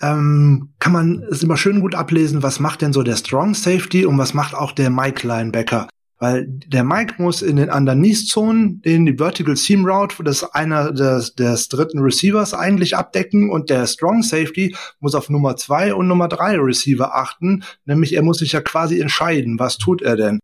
ähm, 0.00 0.72
kann 0.78 0.92
man 0.92 1.24
es 1.32 1.42
immer 1.42 1.56
schön 1.56 1.80
gut 1.80 1.96
ablesen, 1.96 2.44
was 2.44 2.60
macht 2.60 2.80
denn 2.80 2.92
so 2.92 3.02
der 3.02 3.16
Strong 3.16 3.54
Safety 3.54 4.06
und 4.06 4.18
was 4.18 4.34
macht 4.34 4.54
auch 4.54 4.70
der 4.70 4.90
Mike 4.90 5.26
Linebacker. 5.26 5.88
Weil 6.20 6.46
der 6.46 6.84
Mike 6.84 7.14
muss 7.18 7.42
in 7.42 7.56
den 7.56 7.70
Underneath-Zonen 7.70 8.82
den 8.82 9.18
Vertical 9.18 9.56
Seam 9.56 9.84
Route 9.84 10.22
das 10.22 10.44
einer 10.44 10.92
des, 10.92 11.34
des 11.34 11.68
dritten 11.68 11.98
Receivers 11.98 12.54
eigentlich 12.54 12.96
abdecken 12.96 13.50
und 13.50 13.70
der 13.70 13.88
Strong 13.88 14.22
Safety 14.22 14.76
muss 15.00 15.16
auf 15.16 15.28
Nummer 15.28 15.56
2 15.56 15.94
und 15.94 16.06
Nummer 16.06 16.28
3 16.28 16.56
Receiver 16.60 17.16
achten. 17.16 17.64
Nämlich 17.84 18.14
er 18.14 18.22
muss 18.22 18.38
sich 18.38 18.52
ja 18.52 18.60
quasi 18.60 19.00
entscheiden, 19.00 19.58
was 19.58 19.76
tut 19.76 20.02
er 20.02 20.14
denn. 20.14 20.38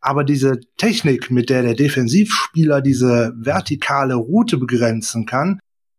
Aber 0.00 0.24
diese 0.24 0.60
Technik, 0.76 1.30
mit 1.30 1.50
der 1.50 1.62
der 1.62 1.74
Defensivspieler 1.74 2.80
diese 2.80 3.32
vertikale 3.36 4.14
Route 4.14 4.56
begrenzen 4.56 5.26
kann, 5.26 5.58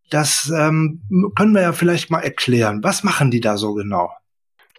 das 0.10 0.52
ähm, 0.56 1.02
können 1.36 1.54
wir 1.54 1.62
ja 1.62 1.74
vielleicht 1.74 2.10
mal 2.10 2.22
erklären. 2.22 2.84
Was 2.84 3.04
machen 3.04 3.30
die 3.32 3.42
da 3.42 3.58
so 3.58 3.74
genau? 3.74 4.12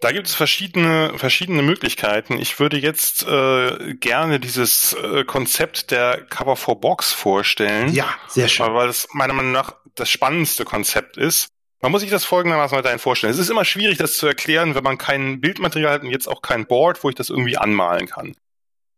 Da 0.01 0.11
gibt 0.11 0.27
es 0.27 0.33
verschiedene, 0.33 1.13
verschiedene 1.15 1.61
Möglichkeiten. 1.61 2.39
Ich 2.39 2.59
würde 2.59 2.77
jetzt 2.77 3.23
äh, 3.27 3.93
gerne 3.93 4.39
dieses 4.39 4.93
äh, 4.93 5.23
Konzept 5.25 5.91
der 5.91 6.25
Cover 6.25 6.55
for 6.55 6.81
Box 6.81 7.11
vorstellen. 7.13 7.93
Ja, 7.93 8.07
sehr 8.27 8.47
schön. 8.47 8.73
Weil 8.73 8.87
das 8.87 9.07
meiner 9.13 9.33
Meinung 9.33 9.51
nach 9.51 9.75
das 9.93 10.09
spannendste 10.09 10.65
Konzept 10.65 11.17
ist. 11.17 11.49
Man 11.81 11.91
muss 11.91 12.01
sich 12.01 12.09
das 12.09 12.25
folgendermaßen 12.25 12.75
weiterhin 12.75 12.99
vorstellen. 12.99 13.31
Es 13.31 13.39
ist 13.39 13.51
immer 13.51 13.65
schwierig, 13.65 13.99
das 13.99 14.17
zu 14.17 14.25
erklären, 14.25 14.73
wenn 14.73 14.83
man 14.83 14.97
kein 14.97 15.39
Bildmaterial 15.39 15.93
hat 15.93 16.03
und 16.03 16.09
jetzt 16.09 16.27
auch 16.27 16.41
kein 16.41 16.65
Board, 16.65 17.03
wo 17.03 17.09
ich 17.09 17.15
das 17.15 17.29
irgendwie 17.29 17.57
anmalen 17.57 18.07
kann. 18.07 18.35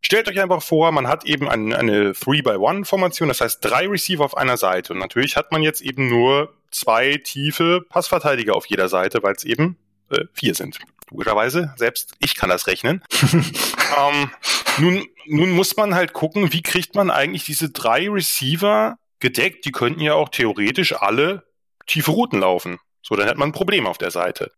Stellt 0.05 0.27
euch 0.27 0.39
einfach 0.39 0.61
vor, 0.61 0.91
man 0.91 1.07
hat 1.07 1.25
eben 1.25 1.47
eine, 1.49 1.77
eine 1.77 2.11
3-by-1-Formation, 2.11 3.29
das 3.29 3.39
heißt 3.39 3.59
drei 3.61 3.87
Receiver 3.87 4.23
auf 4.23 4.35
einer 4.35 4.57
Seite. 4.57 4.93
Und 4.93 4.99
natürlich 4.99 5.37
hat 5.37 5.51
man 5.51 5.63
jetzt 5.63 5.81
eben 5.81 6.09
nur 6.09 6.53
zwei 6.71 7.17
tiefe 7.17 7.81
Passverteidiger 7.87 8.53
auf 8.53 8.65
jeder 8.65 8.89
Seite, 8.89 9.23
weil 9.23 9.35
es 9.35 9.45
eben 9.45 9.77
äh, 10.09 10.25
vier 10.33 10.55
sind 10.55 10.79
logischerweise. 11.09 11.73
Selbst 11.77 12.15
ich 12.19 12.35
kann 12.35 12.49
das 12.49 12.67
rechnen. 12.67 13.01
ähm, 13.31 14.29
nun, 14.77 15.05
nun 15.25 15.51
muss 15.51 15.77
man 15.77 15.95
halt 15.95 16.13
gucken, 16.13 16.51
wie 16.51 16.63
kriegt 16.63 16.95
man 16.95 17.09
eigentlich 17.09 17.45
diese 17.45 17.69
drei 17.69 18.09
Receiver 18.09 18.97
gedeckt? 19.19 19.65
Die 19.65 19.71
könnten 19.71 20.01
ja 20.01 20.15
auch 20.15 20.29
theoretisch 20.29 20.93
alle 20.93 21.43
tiefe 21.85 22.11
Routen 22.11 22.39
laufen. 22.39 22.79
So, 23.01 23.15
dann 23.15 23.29
hat 23.29 23.37
man 23.37 23.49
ein 23.49 23.53
Problem 23.53 23.87
auf 23.87 23.97
der 23.97 24.11
Seite. 24.11 24.51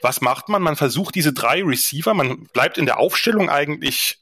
Was 0.00 0.20
macht 0.20 0.48
man? 0.48 0.62
Man 0.62 0.76
versucht 0.76 1.14
diese 1.14 1.32
drei 1.32 1.62
Receiver, 1.62 2.12
man 2.12 2.44
bleibt 2.52 2.76
in 2.76 2.86
der 2.86 2.98
Aufstellung 2.98 3.48
eigentlich 3.48 4.21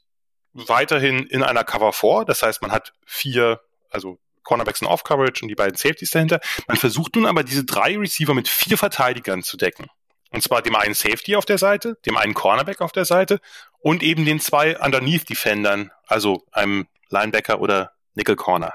weiterhin 0.53 1.25
in 1.27 1.43
einer 1.43 1.63
Cover 1.63 1.93
4. 1.93 2.25
Das 2.25 2.43
heißt, 2.43 2.61
man 2.61 2.71
hat 2.71 2.93
vier, 3.05 3.61
also 3.89 4.19
Cornerbacks 4.43 4.81
in 4.81 4.87
Off-Coverage 4.87 5.43
und 5.43 5.49
die 5.49 5.55
beiden 5.55 5.77
Safeties 5.77 6.11
dahinter. 6.11 6.39
Man 6.67 6.77
versucht 6.77 7.15
nun 7.15 7.25
aber 7.25 7.43
diese 7.43 7.63
drei 7.63 7.97
Receiver 7.97 8.33
mit 8.33 8.47
vier 8.47 8.77
Verteidigern 8.77 9.43
zu 9.43 9.57
decken. 9.57 9.87
Und 10.31 10.41
zwar 10.43 10.61
dem 10.61 10.75
einen 10.75 10.93
Safety 10.93 11.35
auf 11.35 11.45
der 11.45 11.57
Seite, 11.57 11.97
dem 12.05 12.17
einen 12.17 12.33
Cornerback 12.33 12.81
auf 12.81 12.91
der 12.91 13.05
Seite 13.05 13.39
und 13.79 14.01
eben 14.01 14.25
den 14.25 14.39
zwei 14.39 14.79
Underneath 14.79 15.29
Defendern, 15.29 15.91
also 16.07 16.45
einem 16.51 16.87
Linebacker 17.09 17.59
oder 17.59 17.91
Nickel 18.13 18.35
Corner. 18.35 18.73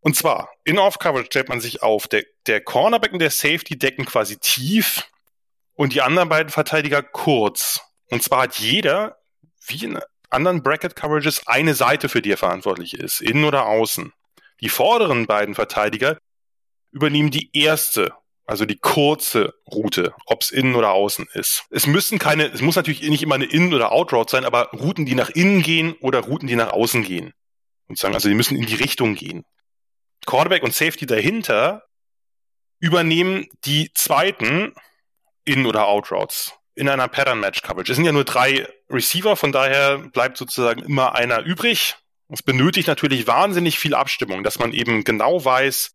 Und 0.00 0.16
zwar, 0.16 0.50
in 0.64 0.78
Off-Coverage 0.78 1.26
stellt 1.26 1.48
man 1.48 1.62
sich 1.62 1.82
auf, 1.82 2.08
der, 2.08 2.24
der 2.46 2.60
Cornerback 2.60 3.14
und 3.14 3.20
der 3.20 3.30
Safety 3.30 3.78
decken 3.78 4.04
quasi 4.04 4.36
tief 4.36 5.04
und 5.74 5.94
die 5.94 6.02
anderen 6.02 6.28
beiden 6.28 6.50
Verteidiger 6.50 7.02
kurz. 7.02 7.80
Und 8.10 8.22
zwar 8.22 8.42
hat 8.42 8.58
jeder, 8.58 9.16
wie 9.66 9.82
in 9.82 9.98
anderen 10.34 10.62
Bracket-Coverages, 10.62 11.46
eine 11.46 11.74
Seite, 11.74 12.08
für 12.08 12.22
die 12.22 12.32
er 12.32 12.36
verantwortlich 12.36 12.94
ist, 12.94 13.20
innen 13.20 13.44
oder 13.44 13.66
außen. 13.66 14.12
Die 14.60 14.68
vorderen 14.68 15.26
beiden 15.26 15.54
Verteidiger 15.54 16.18
übernehmen 16.92 17.30
die 17.30 17.50
erste 17.56 18.12
also 18.46 18.66
die 18.66 18.76
kurze 18.76 19.54
Route, 19.70 20.14
ob 20.26 20.42
es 20.42 20.50
innen 20.50 20.74
oder 20.74 20.92
außen 20.92 21.26
ist. 21.32 21.64
Es 21.70 21.86
müssen 21.86 22.18
keine, 22.18 22.46
es 22.52 22.60
muss 22.60 22.76
natürlich 22.76 23.02
nicht 23.02 23.22
immer 23.22 23.36
eine 23.36 23.46
Innen- 23.46 23.72
oder 23.72 23.92
Outroute 23.92 24.30
sein, 24.30 24.44
aber 24.44 24.70
Routen, 24.72 25.06
die 25.06 25.14
nach 25.14 25.30
innen 25.30 25.62
gehen 25.62 25.94
oder 26.00 26.20
Routen, 26.20 26.46
die 26.46 26.56
nach 26.56 26.72
außen 26.72 27.02
gehen. 27.02 27.32
Sozusagen, 27.88 28.14
also 28.14 28.28
die 28.28 28.34
müssen 28.34 28.56
in 28.56 28.66
die 28.66 28.74
Richtung 28.74 29.14
gehen. 29.14 29.44
Quarterback 30.26 30.62
und 30.62 30.74
Safety 30.74 31.06
dahinter 31.06 31.84
übernehmen 32.80 33.46
die 33.64 33.90
zweiten 33.94 34.74
Innen- 35.44 35.66
oder 35.66 35.86
Outroutes 35.86 36.52
in 36.74 36.88
einer 36.88 37.08
Pattern-Match-Coverage. 37.08 37.92
Es 37.92 37.96
sind 37.96 38.04
ja 38.04 38.12
nur 38.12 38.24
drei 38.24 38.66
Receiver, 38.90 39.36
von 39.36 39.52
daher 39.52 39.98
bleibt 39.98 40.36
sozusagen 40.36 40.82
immer 40.82 41.14
einer 41.14 41.44
übrig. 41.44 41.96
Es 42.28 42.42
benötigt 42.42 42.88
natürlich 42.88 43.26
wahnsinnig 43.26 43.78
viel 43.78 43.94
Abstimmung, 43.94 44.42
dass 44.42 44.58
man 44.58 44.72
eben 44.72 45.04
genau 45.04 45.44
weiß, 45.44 45.92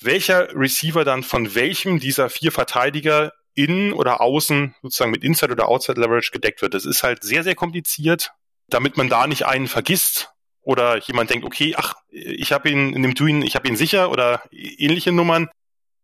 welcher 0.00 0.54
Receiver 0.54 1.04
dann 1.04 1.22
von 1.22 1.54
welchem 1.54 2.00
dieser 2.00 2.30
vier 2.30 2.52
Verteidiger 2.52 3.32
innen 3.54 3.92
oder 3.92 4.20
außen 4.20 4.74
sozusagen 4.82 5.10
mit 5.10 5.24
Inside 5.24 5.52
oder 5.52 5.68
Outside 5.68 6.00
Leverage 6.00 6.30
gedeckt 6.32 6.62
wird. 6.62 6.74
Das 6.74 6.86
ist 6.86 7.02
halt 7.02 7.22
sehr, 7.22 7.44
sehr 7.44 7.54
kompliziert, 7.54 8.32
damit 8.68 8.96
man 8.96 9.08
da 9.08 9.26
nicht 9.26 9.44
einen 9.44 9.68
vergisst 9.68 10.30
oder 10.62 10.98
jemand 10.98 11.30
denkt, 11.30 11.44
okay, 11.44 11.74
ach, 11.76 11.94
ich 12.08 12.52
habe 12.52 12.70
ihn 12.70 12.94
in 12.94 13.02
dem 13.02 13.14
Twin, 13.14 13.42
ich 13.42 13.54
habe 13.54 13.68
ihn 13.68 13.76
sicher 13.76 14.10
oder 14.10 14.42
ähnliche 14.50 15.12
Nummern. 15.12 15.50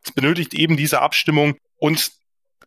Es 0.05 0.13
benötigt 0.13 0.55
eben 0.55 0.77
diese 0.77 1.01
Abstimmung 1.01 1.57
und 1.77 2.13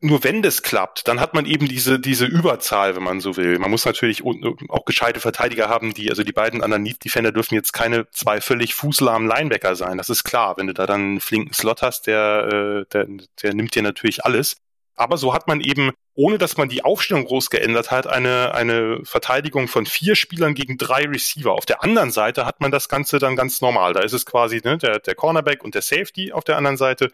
nur 0.02 0.24
wenn 0.24 0.42
das 0.42 0.64
klappt, 0.64 1.08
dann 1.08 1.20
hat 1.20 1.36
man 1.36 1.46
eben 1.46 1.68
diese, 1.68 2.00
diese 2.00 2.26
Überzahl, 2.26 2.96
wenn 2.96 3.04
man 3.04 3.22
so 3.22 3.38
will. 3.38 3.60
Man 3.60 3.70
muss 3.70 3.86
natürlich 3.86 4.24
auch 4.24 4.86
gescheite 4.86 5.20
Verteidiger 5.20 5.70
haben, 5.70 5.94
die, 5.94 6.10
also 6.10 6.24
die 6.24 6.32
beiden 6.32 6.64
anderen 6.64 6.84
Defender 6.84 7.32
dürfen 7.32 7.54
jetzt 7.54 7.72
keine 7.72 8.10
zwei 8.10 8.42
völlig 8.42 8.74
fußlahmen 8.74 9.28
Linebacker 9.28 9.76
sein. 9.76 10.00
Das 10.00 10.10
ist 10.10 10.24
klar. 10.24 10.58
Wenn 10.58 10.68
du 10.68 10.74
da 10.74 10.88
dann 10.88 11.02
einen 11.02 11.20
flinken 11.20 11.54
Slot 11.54 11.84
hast, 11.84 12.08
der, 12.08 12.50
äh, 12.52 12.86
der, 12.92 13.08
der 13.44 13.54
nimmt 13.54 13.76
dir 13.76 13.84
natürlich 13.84 14.26
alles. 14.26 14.58
Aber 14.96 15.18
so 15.18 15.34
hat 15.34 15.48
man 15.48 15.62
eben, 15.62 15.92
ohne 16.16 16.40
dass 16.40 16.58
man 16.58 16.68
die 16.68 16.84
Aufstellung 16.84 17.26
groß 17.26 17.52
geändert 17.52 17.92
hat, 17.92 18.08
eine, 18.08 18.54
eine 18.56 19.02
Verteidigung 19.04 19.68
von 19.68 19.86
vier 19.86 20.16
Spielern 20.16 20.56
gegen 20.56 20.78
drei 20.78 21.04
Receiver. 21.06 21.54
Auf 21.54 21.66
der 21.66 21.84
anderen 21.84 22.12
Seite 22.12 22.46
hat 22.46 22.60
man 22.60 22.72
das 22.72 22.90
Ganze 22.90 23.20
dann 23.20 23.36
ganz 23.36 23.62
normal. 23.62 23.94
Da 23.94 24.02
ist 24.02 24.14
es 24.14 24.26
quasi 24.26 24.62
ne, 24.64 24.78
der, 24.78 25.00
der 25.00 25.16
Cornerback 25.16 25.64
und 25.64 25.76
der 25.76 25.82
Safety 25.84 26.32
auf 26.34 26.44
der 26.44 26.58
anderen 26.58 26.78
Seite 26.78 27.12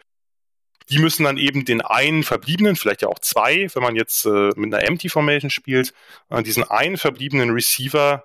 die 0.90 0.98
müssen 0.98 1.24
dann 1.24 1.36
eben 1.36 1.64
den 1.64 1.80
einen 1.80 2.22
verbliebenen, 2.22 2.76
vielleicht 2.76 3.02
ja 3.02 3.08
auch 3.08 3.18
zwei, 3.18 3.68
wenn 3.74 3.82
man 3.82 3.96
jetzt 3.96 4.24
äh, 4.24 4.50
mit 4.56 4.72
einer 4.72 4.84
Empty 4.84 5.08
Formation 5.08 5.50
spielt, 5.50 5.92
äh, 6.30 6.42
diesen 6.42 6.64
einen 6.64 6.96
verbliebenen 6.96 7.50
Receiver 7.50 8.24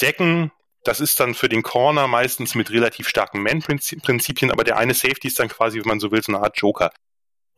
decken. 0.00 0.52
Das 0.84 1.00
ist 1.00 1.18
dann 1.18 1.34
für 1.34 1.48
den 1.48 1.62
Corner 1.62 2.06
meistens 2.06 2.54
mit 2.54 2.70
relativ 2.70 3.08
starken 3.08 3.42
Man-Prinzipien, 3.42 4.50
aber 4.50 4.62
der 4.62 4.76
eine 4.76 4.94
Safety 4.94 5.28
ist 5.28 5.38
dann 5.38 5.48
quasi, 5.48 5.78
wenn 5.78 5.88
man 5.88 6.00
so 6.00 6.10
will, 6.10 6.22
so 6.22 6.32
eine 6.32 6.42
Art 6.42 6.58
Joker. 6.58 6.92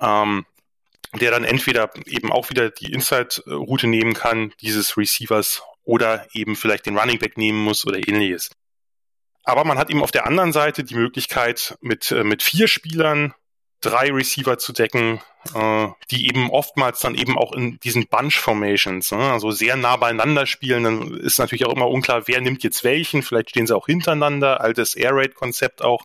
Ähm, 0.01 0.46
der 1.20 1.31
dann 1.31 1.44
entweder 1.44 1.90
eben 2.07 2.31
auch 2.31 2.51
wieder 2.51 2.70
die 2.70 2.92
Inside-Route 2.92 3.87
nehmen 3.87 4.12
kann, 4.12 4.53
dieses 4.61 4.96
Receivers, 4.96 5.62
oder 5.85 6.27
eben 6.35 6.55
vielleicht 6.55 6.85
den 6.85 6.98
Running 6.98 7.18
Back 7.18 7.38
nehmen 7.38 7.59
muss 7.59 7.87
oder 7.87 7.96
ähnliches. 7.96 8.51
Aber 9.42 9.64
man 9.64 9.79
hat 9.79 9.88
eben 9.88 10.03
auf 10.03 10.11
der 10.11 10.27
anderen 10.27 10.53
Seite 10.53 10.85
die 10.85 10.94
Möglichkeit, 10.94 11.79
mit, 11.81 12.11
äh, 12.11 12.24
mit 12.24 12.42
vier 12.42 12.68
Spielern 12.68 13.33
drei 13.81 14.11
Receiver 14.12 14.59
zu 14.59 14.73
decken, 14.73 15.21
äh, 15.55 15.88
die 16.11 16.27
eben 16.27 16.51
oftmals 16.51 17.01
dann 17.01 17.14
eben 17.14 17.38
auch 17.38 17.53
in 17.53 17.79
diesen 17.81 18.07
Bunch 18.09 18.38
Formations, 18.38 19.12
ne, 19.12 19.33
also 19.33 19.51
sehr 19.51 19.77
nah 19.77 19.97
beieinander 19.97 20.47
spielen. 20.47 20.85
Dann 20.85 21.17
ist 21.19 21.38
natürlich 21.38 21.67
auch 21.67 21.75
immer 21.75 21.88
unklar, 21.88 22.27
wer 22.27 22.41
nimmt 22.41 22.64
jetzt 22.64 22.85
welchen. 22.85 23.23
Vielleicht 23.23 23.51
stehen 23.51 23.67
sie 23.67 23.77
auch 23.77 23.87
hintereinander. 23.87 24.61
Altes 24.61 24.95
Air 24.95 25.14
Raid 25.14 25.35
Konzept 25.35 25.83
auch, 25.83 26.05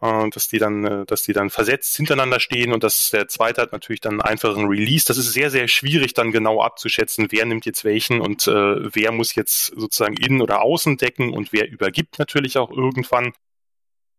äh, 0.00 0.30
dass 0.30 0.48
die 0.48 0.58
dann, 0.58 0.84
äh, 0.84 1.06
dass 1.06 1.22
die 1.22 1.32
dann 1.32 1.50
versetzt 1.50 1.96
hintereinander 1.96 2.38
stehen 2.40 2.72
und 2.72 2.84
dass 2.84 3.10
der 3.10 3.28
zweite 3.28 3.62
hat 3.62 3.72
natürlich 3.72 4.00
dann 4.00 4.20
einen 4.20 4.22
einfachen 4.22 4.66
Release. 4.68 5.04
Das 5.06 5.18
ist 5.18 5.32
sehr, 5.32 5.50
sehr 5.50 5.66
schwierig 5.68 6.14
dann 6.14 6.30
genau 6.30 6.62
abzuschätzen, 6.62 7.28
wer 7.30 7.44
nimmt 7.44 7.66
jetzt 7.66 7.84
welchen 7.84 8.20
und 8.20 8.46
äh, 8.46 8.94
wer 8.94 9.12
muss 9.12 9.34
jetzt 9.34 9.66
sozusagen 9.76 10.16
innen 10.16 10.42
oder 10.42 10.62
außen 10.62 10.96
decken 10.96 11.32
und 11.34 11.52
wer 11.52 11.68
übergibt 11.68 12.18
natürlich 12.18 12.58
auch 12.58 12.70
irgendwann. 12.70 13.32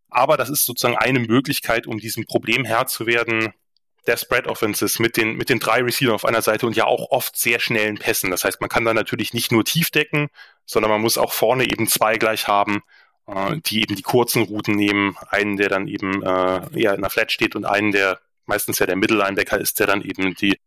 Aber 0.10 0.38
das 0.38 0.50
ist 0.50 0.66
sozusagen 0.66 0.98
eine 0.98 1.20
Möglichkeit, 1.20 1.88
um 1.88 2.00
diesem 2.00 2.26
Problem 2.26 2.66
Herr 2.66 2.88
zu 2.88 3.06
werden, 3.06 3.54
der 4.08 4.18
Spread 4.18 4.48
Offenses 4.48 5.00
mit 5.00 5.18
den, 5.18 5.36
mit 5.36 5.50
den 5.50 5.60
drei 5.60 5.84
Receivern 5.84 6.16
auf 6.16 6.26
einer 6.26 6.42
Seite 6.42 6.66
und 6.66 6.76
ja 6.76 6.86
auch 6.86 7.12
oft 7.12 7.38
sehr 7.38 7.60
schnellen 7.60 7.98
Pässen. 7.98 8.32
Das 8.32 8.44
heißt, 8.44 8.60
man 8.62 8.70
kann 8.70 8.86
da 8.86 8.94
natürlich 8.94 9.34
nicht 9.34 9.52
nur 9.52 9.64
tief 9.64 9.92
decken, 9.92 10.30
sondern 10.66 10.92
man 10.92 11.02
muss 11.02 11.18
auch 11.18 11.34
vorne 11.34 11.66
eben 11.70 11.88
zwei 11.88 12.18
gleich 12.18 12.48
haben, 12.48 12.82
äh, 13.28 13.58
die 13.66 13.82
eben 13.82 13.96
die 13.96 14.02
kurzen 14.02 14.44
Routen 14.44 14.76
nehmen. 14.76 15.16
Einen, 15.30 15.58
der 15.58 15.70
dann 15.70 15.88
eben 15.88 16.24
äh, 16.24 16.80
eher 16.80 16.96
in 16.96 17.02
der 17.02 17.10
Flat 17.10 17.32
steht 17.32 17.56
und 17.56 17.66
einen, 17.66 17.92
der 17.92 18.20
meistens 18.46 18.80
ja 18.80 18.86
der 18.86 18.96
Mittellinebacker 18.96 19.60
ist, 19.60 19.80
der 19.80 19.88
dann 19.88 20.02
eben 20.02 20.34
die, 20.36 20.58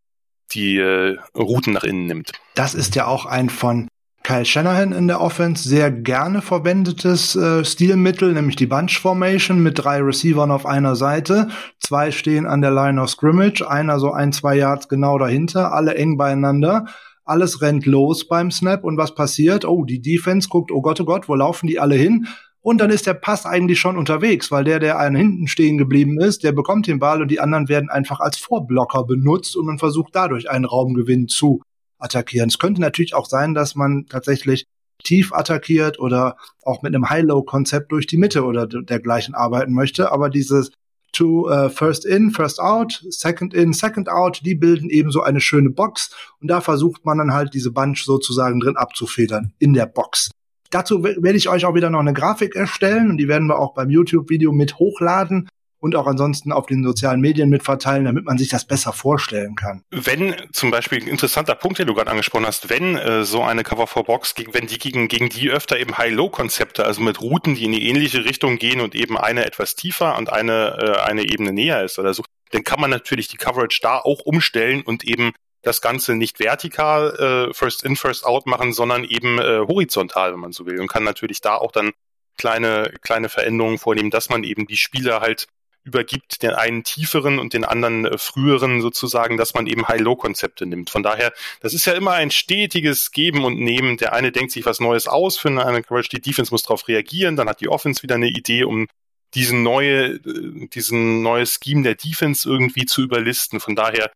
die 0.51 0.77
äh, 0.77 1.17
Routen 1.35 1.73
nach 1.73 1.83
innen 1.83 2.05
nimmt. 2.05 2.31
Das 2.55 2.73
ist 2.73 2.95
ja 2.95 3.07
auch 3.07 3.25
ein 3.25 3.49
von 3.49 3.89
Kyle 4.25 4.45
Shanahan 4.45 4.93
in 4.93 5.09
der 5.09 5.19
Offense 5.19 5.67
sehr 5.67 5.91
gerne 5.91 6.41
verwendetes 6.41 7.35
äh, 7.35 7.65
Stilmittel, 7.65 8.31
nämlich 8.31 8.55
die 8.55 8.67
Bunch 8.67 8.97
Formation 9.01 9.61
mit 9.61 9.83
drei 9.83 10.01
Receivern 10.01 10.49
auf 10.49 10.65
einer 10.65 10.95
Seite. 10.95 11.49
Zwei 11.81 12.09
stehen 12.11 12.45
an 12.45 12.61
der 12.61 12.71
Line 12.71 13.01
of 13.01 13.09
Scrimmage, 13.09 13.67
einer 13.67 13.99
so 13.99 14.13
ein, 14.13 14.31
zwei 14.31 14.55
Yards 14.55 14.87
genau 14.87 15.17
dahinter, 15.17 15.73
alle 15.73 15.95
eng 15.95 16.15
beieinander. 16.15 16.85
Alles 17.25 17.61
rennt 17.61 17.85
los 17.85 18.25
beim 18.25 18.49
Snap 18.49 18.85
und 18.85 18.97
was 18.97 19.13
passiert? 19.13 19.65
Oh, 19.65 19.83
die 19.83 20.01
Defense 20.01 20.47
guckt, 20.47 20.71
oh 20.71 20.81
Gott, 20.81 21.01
oh 21.01 21.05
Gott, 21.05 21.27
wo 21.27 21.35
laufen 21.35 21.67
die 21.67 21.81
alle 21.81 21.95
hin? 21.95 22.27
Und 22.61 22.79
dann 22.79 22.91
ist 22.91 23.05
der 23.05 23.15
Pass 23.15 23.45
eigentlich 23.45 23.81
schon 23.81 23.97
unterwegs, 23.97 24.51
weil 24.51 24.63
der, 24.63 24.79
der 24.79 24.99
einen 24.99 25.17
hinten 25.17 25.47
stehen 25.47 25.77
geblieben 25.77 26.21
ist, 26.21 26.45
der 26.45 26.53
bekommt 26.53 26.87
den 26.87 26.99
Ball 26.99 27.21
und 27.21 27.29
die 27.29 27.41
anderen 27.41 27.67
werden 27.67 27.89
einfach 27.89 28.21
als 28.21 28.37
Vorblocker 28.37 29.03
benutzt 29.03 29.57
und 29.57 29.65
man 29.65 29.79
versucht 29.79 30.15
dadurch 30.15 30.49
einen 30.49 30.63
Raumgewinn 30.63 31.27
zu 31.27 31.61
attackieren. 32.03 32.49
Es 32.49 32.59
könnte 32.59 32.81
natürlich 32.81 33.15
auch 33.15 33.25
sein, 33.25 33.53
dass 33.53 33.75
man 33.75 34.05
tatsächlich 34.07 34.65
tief 35.03 35.33
attackiert 35.33 35.99
oder 35.99 36.37
auch 36.61 36.81
mit 36.81 36.93
einem 36.93 37.09
High-Low-Konzept 37.09 37.91
durch 37.91 38.07
die 38.07 38.17
Mitte 38.17 38.43
oder 38.43 38.67
dergleichen 38.67 39.35
arbeiten 39.35 39.73
möchte. 39.73 40.11
Aber 40.11 40.29
dieses 40.29 40.71
to 41.11 41.49
uh, 41.49 41.69
first 41.69 42.05
in, 42.05 42.31
first 42.31 42.59
out, 42.59 43.03
second 43.09 43.53
in, 43.53 43.73
second 43.73 44.09
out, 44.09 44.41
die 44.43 44.55
bilden 44.55 44.89
eben 44.89 45.11
so 45.11 45.21
eine 45.21 45.41
schöne 45.41 45.69
Box 45.69 46.11
und 46.41 46.47
da 46.47 46.59
versucht 46.59 47.05
man 47.05 47.19
dann 47.19 47.33
halt 47.33 47.53
diese 47.53 47.71
Bunch 47.71 48.03
sozusagen 48.03 48.59
drin 48.59 48.77
abzufedern 48.77 49.53
in 49.59 49.73
der 49.73 49.85
Box. 49.85 50.31
Dazu 50.71 51.03
werde 51.03 51.37
ich 51.37 51.49
euch 51.49 51.65
auch 51.65 51.75
wieder 51.75 51.91
noch 51.91 51.99
eine 51.99 52.13
Grafik 52.13 52.55
erstellen 52.55 53.11
und 53.11 53.17
die 53.17 53.27
werden 53.27 53.47
wir 53.47 53.59
auch 53.59 53.75
beim 53.75 53.91
YouTube-Video 53.91 54.51
mit 54.51 54.79
hochladen 54.79 55.47
und 55.83 55.97
auch 55.97 56.07
ansonsten 56.07 56.53
auf 56.53 56.65
den 56.65 56.81
sozialen 56.81 57.19
Medien 57.19 57.49
mitverteilen, 57.49 58.05
damit 58.05 58.23
man 58.23 58.37
sich 58.37 58.47
das 58.47 58.63
besser 58.63 58.93
vorstellen 58.93 59.55
kann. 59.55 59.83
Wenn 59.91 60.33
zum 60.53 60.71
Beispiel 60.71 61.01
ein 61.01 61.07
interessanter 61.09 61.55
Punkt, 61.55 61.77
den 61.77 61.87
du 61.87 61.93
gerade 61.93 62.09
angesprochen 62.09 62.45
hast, 62.45 62.69
wenn 62.69 62.95
äh, 62.95 63.25
so 63.25 63.43
eine 63.43 63.63
Cover 63.63 63.85
for 63.85 64.05
Box, 64.05 64.33
wenn 64.53 64.67
die 64.67 64.77
gegen, 64.77 65.09
gegen 65.09 65.27
die 65.27 65.49
öfter 65.49 65.77
eben 65.77 65.97
High-Low-Konzepte, 65.97 66.85
also 66.85 67.01
mit 67.01 67.19
Routen, 67.19 67.55
die 67.55 67.65
in 67.65 67.73
die 67.73 67.89
ähnliche 67.89 68.23
Richtung 68.23 68.59
gehen 68.59 68.79
und 68.79 68.95
eben 68.95 69.17
eine 69.17 69.45
etwas 69.45 69.75
tiefer 69.75 70.17
und 70.17 70.31
eine, 70.31 70.77
äh, 70.79 71.01
eine 71.01 71.23
Ebene 71.23 71.51
näher 71.51 71.83
ist 71.83 71.99
oder 71.99 72.13
so, 72.13 72.23
dann 72.51 72.63
kann 72.63 72.79
man 72.79 72.89
natürlich 72.89 73.27
die 73.27 73.37
Coverage 73.37 73.79
da 73.81 73.97
auch 73.97 74.21
umstellen 74.21 74.83
und 74.83 75.03
eben 75.03 75.33
das 75.63 75.81
Ganze 75.81 76.15
nicht 76.15 76.39
vertikal 76.39 77.49
äh, 77.49 77.53
First 77.53 77.83
in, 77.83 77.97
First 77.97 78.25
out 78.25 78.45
machen, 78.45 78.71
sondern 78.71 79.03
eben 79.03 79.37
äh, 79.37 79.59
horizontal, 79.67 80.31
wenn 80.31 80.39
man 80.39 80.53
so 80.53 80.65
will. 80.65 80.79
Und 80.79 80.87
kann 80.87 81.03
natürlich 81.03 81.41
da 81.41 81.57
auch 81.57 81.73
dann 81.73 81.91
kleine, 82.37 82.93
kleine 83.01 83.27
Veränderungen 83.27 83.79
vornehmen, 83.79 84.11
dass 84.11 84.29
man 84.29 84.45
eben 84.45 84.65
die 84.65 84.77
Spieler 84.77 85.19
halt 85.19 85.47
übergibt, 85.83 86.41
den 86.43 86.51
einen 86.51 86.83
tieferen 86.83 87.39
und 87.39 87.53
den 87.53 87.65
anderen 87.65 88.05
äh, 88.05 88.17
früheren 88.17 88.81
sozusagen, 88.81 89.37
dass 89.37 89.53
man 89.53 89.67
eben 89.67 89.87
High-Low-Konzepte 89.87 90.65
nimmt. 90.65 90.89
Von 90.89 91.03
daher, 91.03 91.33
das 91.61 91.73
ist 91.73 91.85
ja 91.85 91.93
immer 91.93 92.13
ein 92.13 92.31
stetiges 92.31 93.11
Geben 93.11 93.43
und 93.43 93.59
Nehmen. 93.59 93.97
Der 93.97 94.13
eine 94.13 94.31
denkt 94.31 94.51
sich 94.51 94.65
was 94.65 94.79
Neues 94.79 95.07
aus 95.07 95.37
für 95.37 95.49
eine 95.49 95.83
Coverage, 95.83 96.09
die 96.09 96.21
Defense 96.21 96.51
muss 96.51 96.63
darauf 96.63 96.87
reagieren, 96.87 97.35
dann 97.35 97.49
hat 97.49 97.61
die 97.61 97.69
Offense 97.69 98.03
wieder 98.03 98.15
eine 98.15 98.29
Idee, 98.29 98.63
um 98.63 98.87
diesen 99.33 99.63
neue, 99.63 100.15
äh, 100.15 100.67
diesen 100.67 101.21
neues 101.21 101.59
Scheme 101.63 101.83
der 101.83 101.95
Defense 101.95 102.47
irgendwie 102.47 102.85
zu 102.85 103.01
überlisten. 103.01 103.59
Von 103.59 103.75
daher 103.75 104.11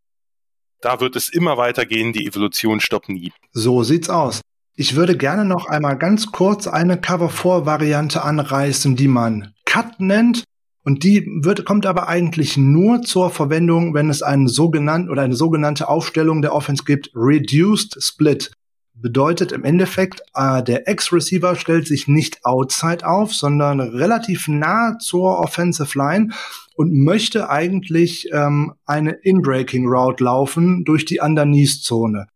da 0.82 1.00
wird 1.00 1.16
es 1.16 1.30
immer 1.30 1.58
weitergehen, 1.58 2.14
die 2.14 2.28
Evolution 2.28 2.80
stoppt 2.80 3.10
nie. 3.10 3.32
So 3.52 3.84
sieht's 3.84 4.10
aus. 4.10 4.42
Ich 4.76 4.96
würde 4.96 5.18
gerne 5.18 5.44
noch 5.44 5.66
einmal 5.66 5.98
ganz 5.98 6.32
kurz 6.32 6.68
eine 6.68 7.02
Cover-4-Variante 7.02 8.24
anreißen, 8.24 8.96
die 8.96 9.08
man 9.08 9.54
Cut 9.66 10.00
nennt. 10.00 10.44
Und 10.88 11.04
die 11.04 11.28
wird, 11.42 11.66
kommt 11.66 11.86
aber 11.86 12.08
eigentlich 12.08 12.56
nur 12.56 13.02
zur 13.02 13.30
Verwendung, 13.30 13.94
wenn 13.94 14.10
es 14.10 14.22
einen 14.22 14.48
sogenannten 14.48 15.10
oder 15.10 15.24
eine 15.24 15.36
sogenannte 15.36 15.90
Aufstellung 15.90 16.42
der 16.42 16.56
Offense 16.56 16.86
gibt, 16.86 17.12
Reduced 17.14 18.02
Split. 18.02 18.54
Bedeutet 18.94 19.52
im 19.52 19.66
Endeffekt, 19.66 20.22
äh, 20.34 20.64
der 20.64 20.88
Ex-Receiver 20.88 21.58
stellt 21.58 21.88
sich 21.88 22.08
nicht 22.08 22.46
outside 22.46 23.06
auf, 23.06 23.34
sondern 23.34 23.82
relativ 23.82 24.48
nah 24.48 24.98
zur 24.98 25.40
Offensive 25.40 25.98
Line 25.98 26.30
und 26.78 26.94
möchte 26.94 27.50
eigentlich 27.50 28.30
ähm, 28.32 28.74
eine 28.86 29.12
In-Breaking 29.12 29.88
Route 29.88 30.24
laufen 30.24 30.86
durch 30.86 31.04
die 31.04 31.20
Underneath-Zone. 31.20 32.28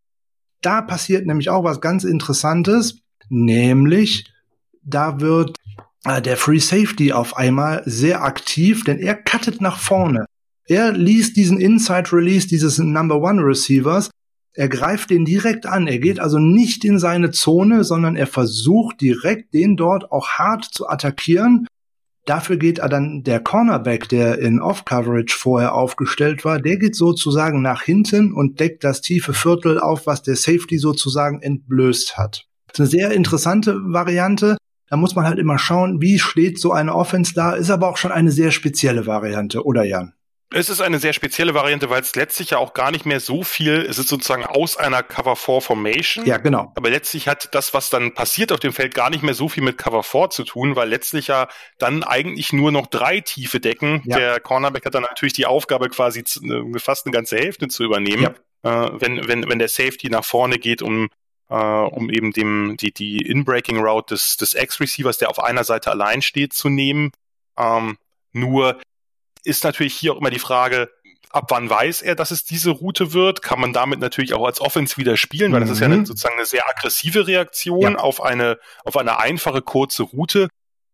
Da 0.61 0.81
passiert 0.81 1.25
nämlich 1.25 1.47
auch 1.47 1.63
was 1.63 1.79
ganz 1.79 2.03
Interessantes, 2.03 2.97
nämlich 3.29 4.29
da 4.83 5.21
wird 5.21 5.55
der 6.05 6.37
Free 6.37 6.59
Safety 6.59 7.13
auf 7.13 7.37
einmal 7.37 7.83
sehr 7.85 8.23
aktiv, 8.23 8.83
denn 8.83 8.99
er 8.99 9.15
cuttet 9.15 9.61
nach 9.61 9.77
vorne. 9.77 10.25
Er 10.65 10.91
liest 10.91 11.37
diesen 11.37 11.59
Inside 11.59 12.11
Release 12.11 12.47
dieses 12.47 12.77
Number 12.79 13.21
One 13.21 13.41
Receivers. 13.43 14.09
Er 14.53 14.67
greift 14.67 15.09
den 15.09 15.25
direkt 15.25 15.65
an. 15.65 15.87
Er 15.87 15.99
geht 15.99 16.19
also 16.19 16.39
nicht 16.39 16.83
in 16.83 16.99
seine 16.99 17.31
Zone, 17.31 17.83
sondern 17.83 18.15
er 18.15 18.27
versucht 18.27 18.99
direkt 19.01 19.53
den 19.53 19.77
dort 19.77 20.11
auch 20.11 20.29
hart 20.29 20.65
zu 20.65 20.87
attackieren 20.87 21.67
Dafür 22.25 22.57
geht 22.57 22.77
dann 22.77 23.23
der 23.23 23.39
Cornerback, 23.39 24.07
der 24.07 24.37
in 24.37 24.61
Off-Coverage 24.61 25.35
vorher 25.35 25.73
aufgestellt 25.73 26.45
war, 26.45 26.59
der 26.59 26.77
geht 26.77 26.95
sozusagen 26.95 27.61
nach 27.61 27.81
hinten 27.81 28.33
und 28.33 28.59
deckt 28.59 28.83
das 28.83 29.01
tiefe 29.01 29.33
Viertel 29.33 29.79
auf, 29.79 30.05
was 30.05 30.21
der 30.21 30.35
Safety 30.35 30.77
sozusagen 30.77 31.41
entblößt 31.41 32.17
hat. 32.17 32.45
Das 32.67 32.75
ist 32.75 32.79
eine 32.79 32.89
sehr 32.89 33.11
interessante 33.11 33.75
Variante. 33.83 34.57
Da 34.91 34.97
muss 34.97 35.15
man 35.15 35.23
halt 35.25 35.39
immer 35.39 35.57
schauen, 35.57 36.01
wie 36.01 36.19
steht 36.19 36.59
so 36.59 36.73
eine 36.73 36.93
Offense 36.93 37.33
da, 37.33 37.53
ist 37.53 37.69
aber 37.69 37.87
auch 37.87 37.95
schon 37.95 38.11
eine 38.11 38.29
sehr 38.29 38.51
spezielle 38.51 39.07
Variante, 39.07 39.63
oder 39.63 39.85
Jan? 39.85 40.13
Es 40.53 40.69
ist 40.69 40.81
eine 40.81 40.99
sehr 40.99 41.13
spezielle 41.13 41.53
Variante, 41.53 41.89
weil 41.89 42.01
es 42.01 42.13
letztlich 42.13 42.49
ja 42.49 42.57
auch 42.57 42.73
gar 42.73 42.91
nicht 42.91 43.05
mehr 43.05 43.21
so 43.21 43.41
viel, 43.41 43.85
es 43.89 43.97
ist 43.97 44.09
sozusagen 44.09 44.43
aus 44.43 44.75
einer 44.75 45.01
Cover 45.01 45.37
4 45.37 45.61
Formation. 45.61 46.25
Ja, 46.25 46.35
genau. 46.35 46.73
Aber 46.75 46.89
letztlich 46.89 47.29
hat 47.29 47.55
das, 47.55 47.73
was 47.73 47.89
dann 47.89 48.13
passiert 48.13 48.51
auf 48.51 48.59
dem 48.59 48.73
Feld, 48.73 48.93
gar 48.93 49.09
nicht 49.09 49.23
mehr 49.23 49.33
so 49.33 49.47
viel 49.47 49.63
mit 49.63 49.77
Cover 49.77 50.03
4 50.03 50.29
zu 50.29 50.43
tun, 50.43 50.75
weil 50.75 50.89
letztlich 50.89 51.27
ja 51.27 51.47
dann 51.77 52.03
eigentlich 52.03 52.51
nur 52.51 52.73
noch 52.73 52.87
drei 52.87 53.21
tiefe 53.21 53.61
Decken. 53.61 54.03
Ja. 54.03 54.17
Der 54.17 54.39
Cornerback 54.41 54.85
hat 54.85 54.93
dann 54.93 55.03
natürlich 55.03 55.31
die 55.31 55.45
Aufgabe, 55.45 55.87
quasi 55.87 56.19
äh, 56.19 56.79
fast 56.79 57.05
eine 57.05 57.13
ganze 57.13 57.37
Hälfte 57.37 57.69
zu 57.69 57.85
übernehmen, 57.85 58.35
ja. 58.65 58.87
äh, 58.87 58.91
wenn, 58.99 59.25
wenn, 59.25 59.47
wenn 59.47 59.59
der 59.59 59.69
Safety 59.69 60.09
nach 60.09 60.25
vorne 60.25 60.57
geht, 60.57 60.81
um 60.81 61.07
äh, 61.51 61.55
um 61.55 62.09
eben 62.09 62.31
dem, 62.31 62.77
die, 62.77 62.93
die 62.93 63.17
In-Breaking 63.17 63.77
Route 63.77 64.15
des, 64.15 64.37
des 64.37 64.53
X-Receivers, 64.53 65.17
der 65.17 65.29
auf 65.29 65.43
einer 65.43 65.65
Seite 65.65 65.91
allein 65.91 66.21
steht, 66.21 66.53
zu 66.53 66.69
nehmen. 66.69 67.11
Ähm, 67.57 67.97
nur 68.31 68.79
ist 69.43 69.63
natürlich 69.65 69.93
hier 69.93 70.13
auch 70.13 70.17
immer 70.17 70.29
die 70.29 70.39
Frage, 70.39 70.89
ab 71.29 71.47
wann 71.49 71.69
weiß 71.69 72.01
er, 72.03 72.15
dass 72.15 72.31
es 72.31 72.45
diese 72.45 72.71
Route 72.71 73.11
wird? 73.11 73.41
Kann 73.41 73.59
man 73.59 73.73
damit 73.73 73.99
natürlich 73.99 74.33
auch 74.33 74.45
als 74.45 74.61
Offense 74.61 74.95
wieder 74.97 75.17
spielen, 75.17 75.51
weil 75.51 75.59
mhm. 75.59 75.65
das 75.65 75.73
ist 75.73 75.79
ja 75.81 75.87
eine, 75.87 75.97
mhm. 75.97 76.05
sozusagen 76.05 76.35
eine 76.35 76.45
sehr 76.45 76.67
aggressive 76.69 77.27
Reaktion 77.27 77.93
ja. 77.93 77.95
auf 77.97 78.21
eine, 78.21 78.57
auf 78.85 78.95
eine 78.95 79.19
einfache, 79.19 79.61
kurze 79.61 80.03
Route. 80.03 80.47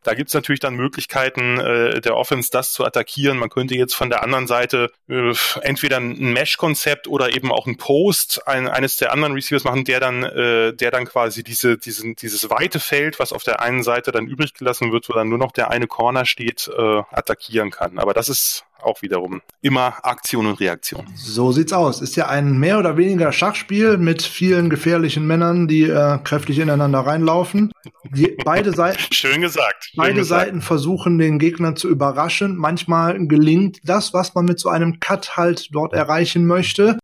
Da 0.08 0.14
gibt's 0.14 0.34
natürlich 0.34 0.62
dann 0.62 0.76
Möglichkeiten 0.76 1.60
äh, 1.60 2.00
der 2.00 2.16
Offense, 2.16 2.50
das 2.50 2.72
zu 2.72 2.86
attackieren. 2.86 3.38
Man 3.38 3.50
könnte 3.50 3.76
jetzt 3.76 3.94
von 3.94 4.10
der 4.10 4.24
anderen 4.24 4.48
Seite 4.48 4.90
äh, 5.10 5.34
entweder 5.64 5.98
ein 5.98 6.32
Mesh-Konzept 6.32 7.10
oder 7.10 7.36
eben 7.36 7.52
auch 7.52 7.68
ein 7.68 7.76
Post 7.76 8.48
ein, 8.48 8.70
eines 8.70 8.96
der 8.96 9.12
anderen 9.12 9.34
Receivers 9.34 9.66
machen, 9.66 9.84
der 9.84 10.00
dann, 10.00 10.24
äh, 10.24 10.72
der 10.72 10.92
dann 10.92 11.04
quasi 11.04 11.44
diese, 11.44 11.78
diesen, 11.78 12.16
dieses 12.16 12.50
weite 12.50 12.80
Feld, 12.80 13.20
was 13.20 13.34
auf 13.34 13.44
der 13.44 13.62
einen 13.62 13.84
Seite 13.84 14.14
dann 14.14 14.28
übrig 14.28 14.54
gelassen 14.54 14.94
wird, 14.94 15.10
wo 15.10 15.14
dann 15.14 15.28
nur 15.28 15.40
noch 15.40 15.52
der 15.52 15.72
eine 15.72 15.88
Corner 15.88 16.24
steht, 16.26 16.70
äh, 16.70 17.02
attackieren 17.12 17.70
kann. 17.70 18.00
Aber 18.00 18.14
das 18.14 18.30
ist 18.30 18.64
auch 18.82 19.02
wiederum 19.02 19.42
immer 19.62 19.96
Aktion 20.04 20.46
und 20.46 20.60
Reaktion. 20.60 21.06
So 21.16 21.52
sieht's 21.52 21.74
aus. 21.74 22.02
Ist 22.02 22.16
ja 22.16 22.28
ein 22.28 22.58
mehr 22.58 22.80
oder 22.80 22.98
weniger 22.98 23.32
Schachspiel 23.32 23.98
mit 23.98 24.22
vielen 24.22 24.70
gefährlichen 24.70 25.26
Männern, 25.26 25.68
die 25.68 25.84
äh, 25.84 26.20
kräftig 26.24 26.60
ineinander 26.60 27.00
reinlaufen. 27.00 27.72
Die, 28.04 28.38
beide 28.44 28.72
Seiten. 28.74 29.00
Schön 29.14 29.42
gesagt. 29.42 29.86
Schön 29.86 29.98
beide 29.98 30.16
gesagt. 30.16 30.46
Seiten 30.46 30.62
versuchen 30.62 31.18
den 31.18 31.40
Gegner 31.40 31.76
zu 31.76 31.90
überraschen. 31.90 32.56
Manchmal 32.56 33.28
gelingt 33.28 33.80
das, 33.84 34.14
was 34.14 34.34
man 34.36 34.46
mit 34.46 34.60
so 34.60 34.70
einem 34.70 35.00
Cut 35.00 35.38
halt 35.38 35.70
dort 35.72 35.94
erreichen 35.94 36.46
möchte. 36.46 36.98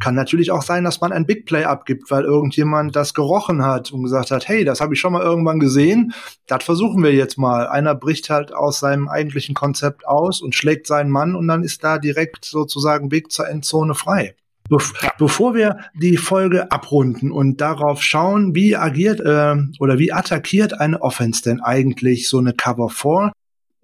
Kann 0.00 0.14
natürlich 0.14 0.50
auch 0.50 0.62
sein, 0.62 0.84
dass 0.84 1.00
man 1.00 1.12
ein 1.12 1.26
Big 1.26 1.46
Play 1.46 1.64
abgibt, 1.64 2.10
weil 2.10 2.24
irgendjemand 2.24 2.96
das 2.96 3.14
gerochen 3.14 3.64
hat 3.64 3.92
und 3.92 4.02
gesagt 4.02 4.30
hat, 4.30 4.48
hey, 4.48 4.64
das 4.64 4.80
habe 4.80 4.94
ich 4.94 5.00
schon 5.00 5.12
mal 5.12 5.22
irgendwann 5.22 5.60
gesehen, 5.60 6.12
das 6.46 6.64
versuchen 6.64 7.02
wir 7.02 7.14
jetzt 7.14 7.38
mal. 7.38 7.68
Einer 7.68 7.94
bricht 7.94 8.30
halt 8.30 8.52
aus 8.52 8.80
seinem 8.80 9.08
eigentlichen 9.08 9.54
Konzept 9.54 10.06
aus 10.06 10.42
und 10.42 10.54
schlägt 10.54 10.86
seinen 10.86 11.10
Mann 11.10 11.34
und 11.34 11.46
dann 11.48 11.62
ist 11.62 11.84
da 11.84 11.98
direkt 11.98 12.44
sozusagen 12.44 13.10
Weg 13.10 13.30
zur 13.30 13.48
Endzone 13.48 13.94
frei. 13.94 14.34
Be 14.68 14.78
bevor 15.18 15.54
wir 15.54 15.78
die 15.94 16.16
Folge 16.16 16.72
abrunden 16.72 17.30
und 17.30 17.60
darauf 17.60 18.02
schauen, 18.02 18.54
wie 18.54 18.76
agiert 18.76 19.20
äh, 19.20 19.56
oder 19.78 19.98
wie 19.98 20.10
attackiert 20.10 20.80
eine 20.80 21.02
Offense 21.02 21.42
denn 21.42 21.60
eigentlich 21.60 22.28
so 22.28 22.38
eine 22.38 22.54
Cover 22.54 22.88
4, 22.88 23.32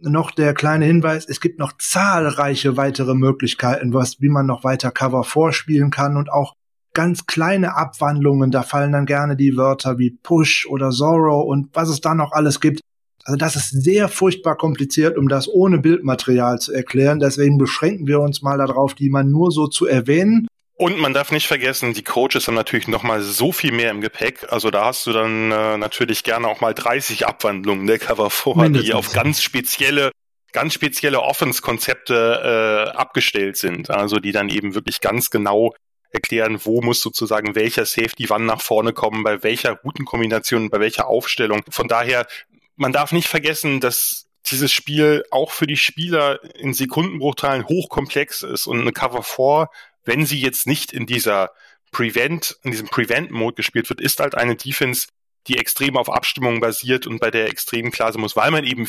noch 0.02 0.30
der 0.30 0.54
kleine 0.54 0.86
Hinweis, 0.86 1.26
es 1.28 1.40
gibt 1.40 1.58
noch 1.58 1.72
zahlreiche 1.78 2.76
weitere 2.76 3.14
Möglichkeiten, 3.14 3.92
was, 3.92 4.20
wie 4.20 4.28
man 4.28 4.46
noch 4.46 4.64
weiter 4.64 4.90
Cover 4.90 5.24
vorspielen 5.24 5.90
kann 5.90 6.16
und 6.16 6.30
auch 6.30 6.54
ganz 6.92 7.26
kleine 7.26 7.76
Abwandlungen, 7.76 8.50
da 8.50 8.62
fallen 8.62 8.92
dann 8.92 9.06
gerne 9.06 9.36
die 9.36 9.56
Wörter 9.56 9.98
wie 9.98 10.10
Push 10.10 10.66
oder 10.68 10.90
Zorro 10.90 11.42
und 11.42 11.68
was 11.72 11.88
es 11.88 12.00
da 12.00 12.14
noch 12.14 12.32
alles 12.32 12.60
gibt. 12.60 12.80
Also 13.24 13.36
das 13.36 13.54
ist 13.54 13.70
sehr 13.70 14.08
furchtbar 14.08 14.56
kompliziert, 14.56 15.16
um 15.16 15.28
das 15.28 15.48
ohne 15.48 15.78
Bildmaterial 15.78 16.58
zu 16.58 16.72
erklären. 16.72 17.20
Deswegen 17.20 17.58
beschränken 17.58 18.06
wir 18.06 18.20
uns 18.20 18.42
mal 18.42 18.58
darauf, 18.58 18.94
die 18.94 19.10
man 19.10 19.30
nur 19.30 19.50
so 19.50 19.66
zu 19.66 19.86
erwähnen. 19.86 20.48
Und 20.80 20.96
man 20.96 21.12
darf 21.12 21.30
nicht 21.30 21.46
vergessen, 21.46 21.92
die 21.92 22.02
Coaches 22.02 22.46
haben 22.46 22.54
natürlich 22.54 22.88
noch 22.88 23.02
mal 23.02 23.20
so 23.20 23.52
viel 23.52 23.70
mehr 23.70 23.90
im 23.90 24.00
Gepäck. 24.00 24.50
Also 24.50 24.70
da 24.70 24.86
hast 24.86 25.06
du 25.06 25.12
dann 25.12 25.52
äh, 25.52 25.76
natürlich 25.76 26.24
gerne 26.24 26.48
auch 26.48 26.62
mal 26.62 26.72
30 26.72 27.26
Abwandlungen 27.26 27.86
der 27.86 27.98
Cover 27.98 28.30
4, 28.30 28.70
die 28.70 28.94
auf 28.94 29.12
ganz 29.12 29.42
spezielle 29.42 30.10
ganz 30.52 30.72
spezielle 30.72 31.20
Offense-Konzepte 31.20 32.86
äh, 32.94 32.96
abgestellt 32.96 33.58
sind. 33.58 33.90
Also 33.90 34.20
die 34.20 34.32
dann 34.32 34.48
eben 34.48 34.74
wirklich 34.74 35.02
ganz 35.02 35.28
genau 35.28 35.74
erklären, 36.12 36.58
wo 36.64 36.80
muss 36.80 37.02
sozusagen 37.02 37.54
welcher 37.54 37.84
Safety 37.84 38.30
wann 38.30 38.46
nach 38.46 38.62
vorne 38.62 38.94
kommen, 38.94 39.22
bei 39.22 39.42
welcher 39.42 39.72
Routenkombination, 39.84 40.70
bei 40.70 40.80
welcher 40.80 41.08
Aufstellung. 41.08 41.60
Von 41.68 41.88
daher, 41.88 42.26
man 42.76 42.94
darf 42.94 43.12
nicht 43.12 43.28
vergessen, 43.28 43.80
dass 43.80 44.30
dieses 44.50 44.72
Spiel 44.72 45.24
auch 45.30 45.50
für 45.50 45.66
die 45.66 45.76
Spieler 45.76 46.40
in 46.54 46.72
Sekundenbruchteilen 46.72 47.66
hochkomplex 47.66 48.42
ist 48.42 48.66
und 48.66 48.80
eine 48.80 48.92
Cover 48.92 49.22
4 49.22 49.68
wenn 50.04 50.26
sie 50.26 50.40
jetzt 50.40 50.66
nicht 50.66 50.92
in 50.92 51.06
dieser 51.06 51.50
Prevent, 51.92 52.56
in 52.62 52.70
diesem 52.70 52.88
Prevent-Mode 52.88 53.56
gespielt 53.56 53.88
wird, 53.88 54.00
ist 54.00 54.20
halt 54.20 54.34
eine 54.34 54.56
Defense, 54.56 55.08
die 55.46 55.58
extrem 55.58 55.96
auf 55.96 56.10
Abstimmung 56.10 56.60
basiert 56.60 57.06
und 57.06 57.20
bei 57.20 57.30
der 57.30 57.48
extrem 57.48 57.90
klar 57.90 58.12
sein 58.12 58.20
muss, 58.20 58.36
weil 58.36 58.50
man 58.50 58.64
eben 58.64 58.86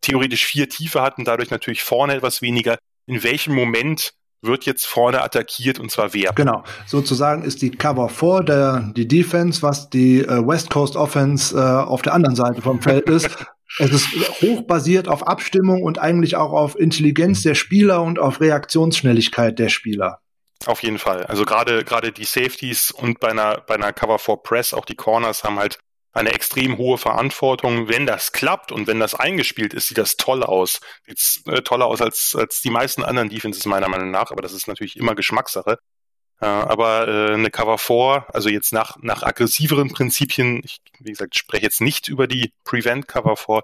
theoretisch 0.00 0.44
vier 0.44 0.68
Tiefe 0.68 1.02
hat 1.02 1.18
und 1.18 1.26
dadurch 1.26 1.50
natürlich 1.50 1.82
vorne 1.82 2.14
etwas 2.14 2.42
weniger. 2.42 2.78
In 3.06 3.22
welchem 3.22 3.54
Moment 3.54 4.14
wird 4.42 4.64
jetzt 4.64 4.86
vorne 4.86 5.22
attackiert 5.22 5.78
und 5.78 5.90
zwar 5.90 6.14
wer? 6.14 6.32
Genau, 6.32 6.64
sozusagen 6.86 7.42
ist 7.42 7.60
die 7.62 7.70
Cover 7.70 8.08
4 8.08 8.42
der 8.42 8.92
die 8.96 9.06
Defense, 9.06 9.62
was 9.62 9.90
die 9.90 10.20
äh, 10.20 10.46
West 10.46 10.70
Coast 10.70 10.96
Offense 10.96 11.54
äh, 11.54 11.60
auf 11.60 12.02
der 12.02 12.14
anderen 12.14 12.36
Seite 12.36 12.62
vom 12.62 12.80
Feld 12.80 13.08
ist. 13.08 13.28
Es 13.78 13.92
ist 13.92 14.08
hochbasiert 14.42 15.06
auf 15.06 15.28
Abstimmung 15.28 15.84
und 15.84 16.00
eigentlich 16.00 16.34
auch 16.34 16.52
auf 16.52 16.76
Intelligenz 16.76 17.44
der 17.44 17.54
Spieler 17.54 18.02
und 18.02 18.18
auf 18.18 18.40
Reaktionsschnelligkeit 18.40 19.60
der 19.60 19.68
Spieler. 19.68 20.18
Auf 20.66 20.82
jeden 20.82 20.98
Fall. 20.98 21.24
Also 21.24 21.44
gerade 21.44 21.84
gerade 21.84 22.12
die 22.12 22.24
Safeties 22.24 22.90
und 22.90 23.18
bei 23.18 23.28
einer 23.28 23.60
bei 23.62 23.74
einer 23.74 23.92
Cover 23.92 24.18
4 24.18 24.36
Press 24.36 24.74
auch 24.74 24.84
die 24.84 24.94
Corners 24.94 25.42
haben 25.42 25.58
halt 25.58 25.78
eine 26.12 26.32
extrem 26.32 26.76
hohe 26.76 26.98
Verantwortung. 26.98 27.88
Wenn 27.88 28.04
das 28.06 28.32
klappt 28.32 28.72
und 28.72 28.86
wenn 28.86 29.00
das 29.00 29.14
eingespielt 29.14 29.72
ist, 29.72 29.88
sieht 29.88 29.98
das 29.98 30.16
toll 30.16 30.42
aus. 30.42 30.80
Sieht 31.06 31.46
äh, 31.46 31.62
toller 31.62 31.86
aus 31.86 32.02
als 32.02 32.34
als 32.36 32.60
die 32.60 32.70
meisten 32.70 33.04
anderen 33.04 33.30
Defenses 33.30 33.64
meiner 33.64 33.88
Meinung 33.88 34.10
nach, 34.10 34.30
aber 34.30 34.42
das 34.42 34.52
ist 34.52 34.68
natürlich 34.68 34.96
immer 34.96 35.14
Geschmackssache. 35.14 35.78
Äh, 36.40 36.46
aber 36.46 37.08
äh, 37.08 37.34
eine 37.34 37.50
Cover 37.50 37.78
4, 37.78 38.26
also 38.34 38.48
jetzt 38.50 38.72
nach 38.72 38.96
nach 39.00 39.22
aggressiveren 39.22 39.90
Prinzipien, 39.92 40.62
ich 40.64 40.78
wie 40.98 41.10
gesagt 41.10 41.38
spreche 41.38 41.64
jetzt 41.64 41.80
nicht 41.80 42.08
über 42.08 42.26
die 42.26 42.52
Prevent 42.64 43.08
Cover 43.08 43.36
4, 43.36 43.62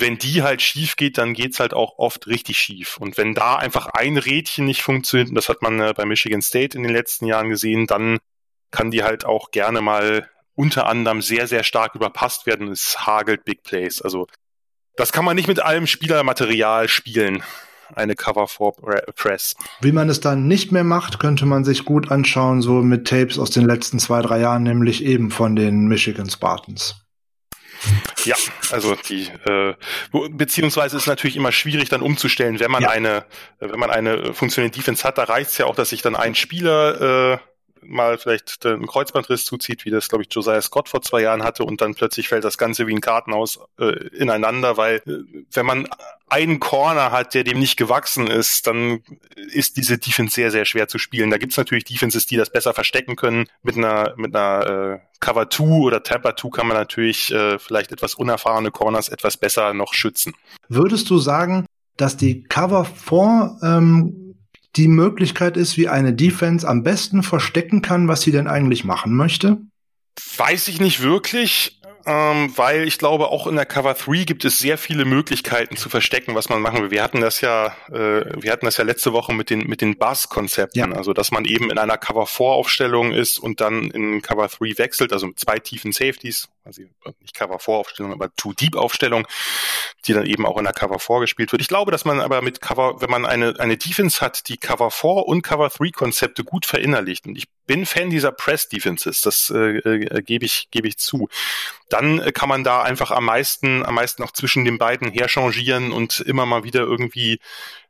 wenn 0.00 0.18
die 0.18 0.42
halt 0.42 0.62
schief 0.62 0.96
geht, 0.96 1.18
dann 1.18 1.34
geht's 1.34 1.60
halt 1.60 1.74
auch 1.74 1.98
oft 1.98 2.26
richtig 2.26 2.58
schief. 2.58 2.96
Und 2.98 3.16
wenn 3.16 3.34
da 3.34 3.56
einfach 3.56 3.86
ein 3.86 4.16
Rädchen 4.16 4.64
nicht 4.64 4.82
funktioniert, 4.82 5.28
und 5.28 5.34
das 5.34 5.48
hat 5.48 5.62
man 5.62 5.80
äh, 5.80 5.94
bei 5.96 6.04
Michigan 6.04 6.42
State 6.42 6.76
in 6.76 6.82
den 6.82 6.92
letzten 6.92 7.26
Jahren 7.26 7.48
gesehen, 7.48 7.86
dann 7.86 8.18
kann 8.70 8.90
die 8.90 9.02
halt 9.02 9.24
auch 9.24 9.50
gerne 9.50 9.80
mal 9.80 10.28
unter 10.54 10.86
anderem 10.86 11.22
sehr, 11.22 11.46
sehr 11.46 11.62
stark 11.62 11.94
überpasst 11.94 12.46
werden. 12.46 12.68
Es 12.68 13.06
hagelt 13.06 13.44
Big 13.44 13.62
Plays. 13.62 14.02
Also 14.02 14.26
das 14.96 15.12
kann 15.12 15.24
man 15.24 15.36
nicht 15.36 15.48
mit 15.48 15.60
allem 15.60 15.86
Spielermaterial 15.86 16.88
spielen. 16.88 17.42
Eine 17.94 18.16
Cover 18.16 18.48
for 18.48 18.74
Press. 19.14 19.54
Wie 19.80 19.92
man 19.92 20.08
es 20.10 20.20
dann 20.20 20.46
nicht 20.46 20.72
mehr 20.72 20.84
macht, 20.84 21.20
könnte 21.20 21.46
man 21.46 21.64
sich 21.64 21.84
gut 21.84 22.10
anschauen, 22.10 22.60
so 22.60 22.82
mit 22.82 23.08
Tapes 23.08 23.38
aus 23.38 23.50
den 23.50 23.64
letzten 23.64 23.98
zwei, 23.98 24.20
drei 24.20 24.40
Jahren, 24.40 24.64
nämlich 24.64 25.04
eben 25.04 25.30
von 25.30 25.56
den 25.56 25.86
Michigan 25.86 26.28
Spartans. 26.28 27.07
Ja, 28.24 28.36
also 28.70 28.94
die 28.94 29.28
äh, 29.46 29.74
beziehungsweise 30.30 30.96
ist 30.96 31.06
natürlich 31.06 31.36
immer 31.36 31.52
schwierig 31.52 31.88
dann 31.88 32.02
umzustellen, 32.02 32.60
wenn 32.60 32.70
man 32.70 32.82
ja. 32.82 32.90
eine, 32.90 33.24
wenn 33.60 33.78
man 33.78 33.90
eine 33.90 34.34
funktionierende 34.34 34.76
Defense 34.76 35.04
hat, 35.04 35.18
da 35.18 35.24
reicht 35.24 35.50
es 35.50 35.58
ja 35.58 35.66
auch, 35.66 35.76
dass 35.76 35.90
sich 35.90 36.02
dann 36.02 36.16
ein 36.16 36.34
Spieler 36.34 37.34
äh, 37.34 37.38
mal 37.82 38.18
vielleicht 38.18 38.64
einen 38.66 38.86
Kreuzbandriss 38.86 39.44
zuzieht, 39.44 39.84
wie 39.84 39.90
das, 39.90 40.08
glaube 40.08 40.24
ich, 40.24 40.32
Josiah 40.32 40.60
Scott 40.60 40.88
vor 40.88 41.02
zwei 41.02 41.22
Jahren 41.22 41.42
hatte 41.42 41.64
und 41.64 41.80
dann 41.80 41.94
plötzlich 41.94 42.28
fällt 42.28 42.44
das 42.44 42.58
Ganze 42.58 42.86
wie 42.86 42.94
ein 42.94 43.00
Kartenhaus 43.00 43.60
äh, 43.78 44.08
ineinander, 44.16 44.76
weil 44.76 44.96
äh, 45.06 45.42
wenn 45.52 45.66
man 45.66 45.88
einen 46.28 46.60
Corner 46.60 47.10
hat, 47.10 47.34
der 47.34 47.44
dem 47.44 47.58
nicht 47.58 47.76
gewachsen 47.76 48.26
ist, 48.26 48.66
dann 48.66 49.00
ist 49.50 49.76
diese 49.76 49.98
Defense 49.98 50.34
sehr, 50.34 50.50
sehr 50.50 50.64
schwer 50.64 50.88
zu 50.88 50.98
spielen. 50.98 51.30
Da 51.30 51.38
gibt's 51.38 51.56
natürlich 51.56 51.84
Defenses, 51.84 52.26
die 52.26 52.36
das 52.36 52.50
besser 52.50 52.74
verstecken 52.74 53.16
können. 53.16 53.46
Mit 53.62 53.76
einer, 53.76 54.14
mit 54.16 54.34
einer 54.34 54.66
äh, 54.66 54.98
Cover 55.20 55.48
2 55.48 55.64
oder 55.64 56.02
Tamper 56.02 56.36
2 56.36 56.50
kann 56.50 56.66
man 56.66 56.76
natürlich 56.76 57.32
äh, 57.32 57.58
vielleicht 57.58 57.92
etwas 57.92 58.14
unerfahrene 58.14 58.70
Corners 58.70 59.08
etwas 59.08 59.36
besser 59.36 59.72
noch 59.74 59.94
schützen. 59.94 60.34
Würdest 60.68 61.08
du 61.10 61.18
sagen, 61.18 61.66
dass 61.96 62.16
die 62.16 62.44
Cover 62.44 62.84
4 62.84 63.58
ähm, 63.62 64.27
die 64.78 64.88
Möglichkeit 64.88 65.56
ist, 65.56 65.76
wie 65.76 65.88
eine 65.88 66.12
Defense 66.12 66.66
am 66.66 66.82
besten 66.82 67.22
verstecken 67.22 67.82
kann, 67.82 68.08
was 68.08 68.22
sie 68.22 68.32
denn 68.32 68.46
eigentlich 68.46 68.84
machen 68.84 69.14
möchte? 69.14 69.58
Weiß 70.36 70.68
ich 70.68 70.80
nicht 70.80 71.02
wirklich 71.02 71.78
ähm, 72.08 72.56
weil 72.56 72.88
ich 72.88 72.96
glaube, 72.96 73.28
auch 73.28 73.46
in 73.46 73.56
der 73.56 73.66
Cover 73.66 73.92
3 73.92 74.24
gibt 74.24 74.46
es 74.46 74.58
sehr 74.58 74.78
viele 74.78 75.04
Möglichkeiten 75.04 75.76
zu 75.76 75.90
verstecken, 75.90 76.34
was 76.34 76.48
man 76.48 76.62
machen 76.62 76.80
will. 76.80 76.90
Wir 76.90 77.02
hatten 77.02 77.20
das 77.20 77.42
ja, 77.42 77.76
äh, 77.90 78.24
wir 78.34 78.50
hatten 78.50 78.64
das 78.64 78.78
ja 78.78 78.84
letzte 78.84 79.12
Woche 79.12 79.34
mit 79.34 79.50
den, 79.50 79.66
mit 79.66 79.82
den 79.82 79.98
Bus-Konzepten, 79.98 80.78
ja. 80.78 80.90
also 80.96 81.12
dass 81.12 81.32
man 81.32 81.44
eben 81.44 81.70
in 81.70 81.76
einer 81.76 81.98
Cover 81.98 82.26
4 82.26 82.46
Aufstellung 82.46 83.12
ist 83.12 83.38
und 83.38 83.60
dann 83.60 83.90
in 83.90 84.22
Cover 84.22 84.48
3 84.48 84.78
wechselt, 84.78 85.12
also 85.12 85.26
mit 85.26 85.38
zwei 85.38 85.58
tiefen 85.58 85.92
Safeties, 85.92 86.48
also 86.68 86.82
nicht 87.20 87.34
Cover 87.34 87.58
4 87.58 87.74
Aufstellung, 87.74 88.12
aber 88.12 88.34
Too 88.36 88.52
Deep 88.52 88.76
Aufstellung, 88.76 89.26
die 90.06 90.12
dann 90.12 90.26
eben 90.26 90.46
auch 90.46 90.58
in 90.58 90.64
der 90.64 90.72
Cover 90.72 90.98
4 90.98 91.20
gespielt 91.20 91.50
wird. 91.50 91.62
Ich 91.62 91.68
glaube, 91.68 91.90
dass 91.90 92.04
man 92.04 92.20
aber 92.20 92.42
mit 92.42 92.60
Cover, 92.60 93.00
wenn 93.00 93.10
man 93.10 93.26
eine, 93.26 93.58
eine 93.58 93.76
Defense 93.76 94.20
hat, 94.20 94.48
die 94.48 94.58
Cover 94.58 94.90
4 94.90 95.10
und 95.26 95.42
Cover 95.42 95.68
3 95.68 95.90
Konzepte 95.90 96.44
gut 96.44 96.66
verinnerlicht, 96.66 97.26
und 97.26 97.36
ich 97.36 97.48
bin 97.66 97.86
Fan 97.86 98.10
dieser 98.10 98.32
Press 98.32 98.68
Defenses, 98.68 99.20
das 99.20 99.50
äh, 99.50 99.78
äh, 99.78 100.22
gebe 100.22 100.44
ich, 100.44 100.68
gebe 100.70 100.86
ich 100.86 100.98
zu 100.98 101.28
dann 101.88 102.20
äh, 102.20 102.32
kann 102.32 102.48
man 102.48 102.64
da 102.64 102.82
einfach 102.82 103.10
am 103.10 103.24
meisten, 103.24 103.84
am 103.84 103.94
meisten 103.94 104.22
auch 104.22 104.32
zwischen 104.32 104.64
den 104.64 104.78
beiden 104.78 105.10
herchangieren 105.10 105.92
und 105.92 106.20
immer 106.20 106.46
mal 106.46 106.64
wieder 106.64 106.80
irgendwie 106.80 107.40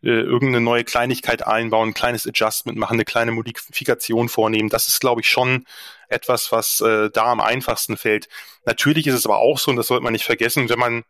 äh, 0.03 0.09
irgendeine 0.09 0.61
neue 0.61 0.85
Kleinigkeit 0.85 1.47
einbauen, 1.47 1.91
ein 1.91 1.95
kleines 1.95 2.27
Adjustment 2.27 2.79
machen, 2.79 2.95
eine 2.95 3.05
kleine 3.05 3.33
Modifikation 3.33 4.29
vornehmen. 4.29 4.69
Das 4.69 4.89
ist, 4.89 5.01
glaube 5.01 5.21
ich, 5.21 5.29
schon 5.29 5.67
etwas, 6.09 6.53
was 6.53 6.81
äh, 6.81 7.11
da 7.11 7.27
am 7.27 7.41
einfachsten 7.41 7.97
fällt. 7.97 8.29
Natürlich 8.65 9.07
ist 9.07 9.15
es 9.15 9.27
aber 9.27 9.39
auch 9.39 9.59
so, 9.59 9.71
und 9.71 9.77
das 9.77 9.87
sollte 9.87 10.05
man 10.05 10.13
nicht 10.13 10.25
vergessen, 10.25 10.69
wenn 10.69 10.79
man 10.79 11.05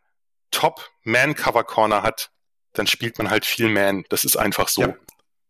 Top 0.51 0.89
Man 1.03 1.35
Cover 1.35 1.63
Corner 1.63 2.03
hat, 2.03 2.31
dann 2.73 2.87
spielt 2.87 3.17
man 3.17 3.29
halt 3.29 3.45
viel 3.45 3.69
Man. 3.69 4.03
Das 4.09 4.23
ist 4.23 4.35
einfach 4.35 4.67
so. 4.67 4.81
Ja. 4.81 4.95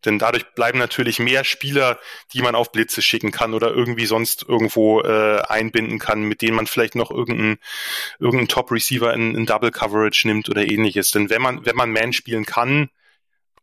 Denn 0.05 0.17
dadurch 0.17 0.45
bleiben 0.55 0.79
natürlich 0.79 1.19
mehr 1.19 1.43
Spieler, 1.43 1.99
die 2.33 2.41
man 2.41 2.55
auf 2.55 2.71
Blitze 2.71 3.01
schicken 3.01 3.31
kann 3.31 3.53
oder 3.53 3.71
irgendwie 3.71 4.05
sonst 4.05 4.45
irgendwo 4.47 5.01
äh, 5.01 5.41
einbinden 5.41 5.99
kann, 5.99 6.21
mit 6.21 6.41
denen 6.41 6.55
man 6.55 6.67
vielleicht 6.67 6.95
noch 6.95 7.12
irgendeinen 7.12 7.57
irgendeinen 8.17 8.47
Top-Receiver 8.47 9.13
in, 9.13 9.35
in 9.35 9.45
Double 9.45 9.71
Coverage 9.71 10.25
nimmt 10.27 10.49
oder 10.49 10.62
ähnliches. 10.62 11.12
Denn 11.12 11.29
wenn 11.29 11.41
man, 11.41 11.65
wenn 11.65 11.75
man 11.75 11.91
Man 11.91 12.13
spielen 12.13 12.45
kann 12.45 12.89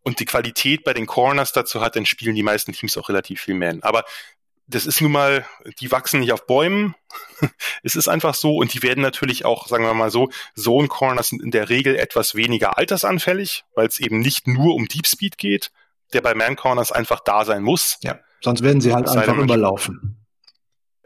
und 0.03 0.21
die 0.21 0.27
Qualität 0.27 0.85
bei 0.85 0.93
den 0.93 1.07
Corners 1.07 1.53
dazu 1.53 1.81
hat, 1.81 1.97
dann 1.97 2.05
spielen 2.05 2.35
die 2.35 2.43
meisten 2.43 2.73
Teams 2.73 2.99
auch 2.99 3.09
relativ 3.09 3.41
viel 3.41 3.55
Man. 3.55 3.83
Aber 3.83 4.05
das 4.69 4.87
ist 4.87 5.01
nun 5.01 5.13
mal, 5.13 5.47
die 5.81 5.93
wachsen 5.93 6.21
nicht 6.21 6.33
auf 6.33 6.47
Bäumen. 6.47 6.95
es 7.83 7.95
ist 7.95 8.09
einfach 8.09 8.35
so 8.35 8.57
und 8.57 8.75
die 8.75 8.83
werden 8.83 9.03
natürlich 9.03 9.45
auch, 9.45 9.69
sagen 9.69 9.85
wir 9.85 9.95
mal 9.95 10.11
so, 10.11 10.31
Zone 10.57 10.89
Corners 10.89 11.29
sind 11.29 11.43
in 11.43 11.51
der 11.51 11.69
Regel 11.69 11.97
etwas 11.97 12.35
weniger 12.35 12.77
altersanfällig, 12.77 13.65
weil 13.75 13.87
es 13.87 14.01
eben 14.01 14.19
nicht 14.19 14.49
nur 14.49 14.75
um 14.75 14.87
Deep 14.87 15.07
Speed 15.07 15.39
geht, 15.39 15.71
der 16.13 16.21
bei 16.21 16.35
Man 16.35 16.57
Corners 16.57 16.93
einfach 16.93 17.21
da 17.21 17.45
sein 17.45 17.63
muss. 17.63 17.99
Ja, 18.03 18.19
sonst 18.41 18.63
werden 18.63 18.81
sie 18.81 18.93
halt 18.93 19.09
einfach 19.09 19.37
überlaufen. 19.37 20.17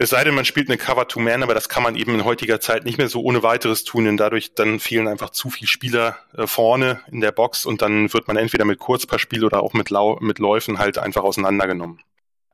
Es 0.02 0.08
sei 0.08 0.24
denn, 0.24 0.34
man 0.34 0.46
spielt 0.46 0.70
eine 0.70 0.78
Cover 0.78 1.06
to 1.06 1.20
Man, 1.20 1.42
aber 1.42 1.52
das 1.52 1.68
kann 1.68 1.82
man 1.82 1.94
eben 1.94 2.14
in 2.14 2.24
heutiger 2.24 2.58
Zeit 2.58 2.86
nicht 2.86 2.96
mehr 2.96 3.10
so 3.10 3.20
ohne 3.20 3.42
weiteres 3.42 3.84
tun, 3.84 4.06
denn 4.06 4.16
dadurch 4.16 4.54
dann 4.54 4.80
fehlen 4.80 5.06
einfach 5.06 5.28
zu 5.28 5.50
viele 5.50 5.68
Spieler 5.68 6.16
äh, 6.34 6.46
vorne 6.46 7.02
in 7.12 7.20
der 7.20 7.32
Box 7.32 7.66
und 7.66 7.82
dann 7.82 8.10
wird 8.14 8.26
man 8.26 8.38
entweder 8.38 8.64
mit 8.64 8.78
Kurzpassspiel 8.78 9.44
oder 9.44 9.62
auch 9.62 9.74
mit, 9.74 9.90
Lau 9.90 10.16
mit 10.22 10.38
Läufen 10.38 10.78
halt 10.78 10.96
einfach 10.96 11.22
auseinandergenommen. 11.22 12.00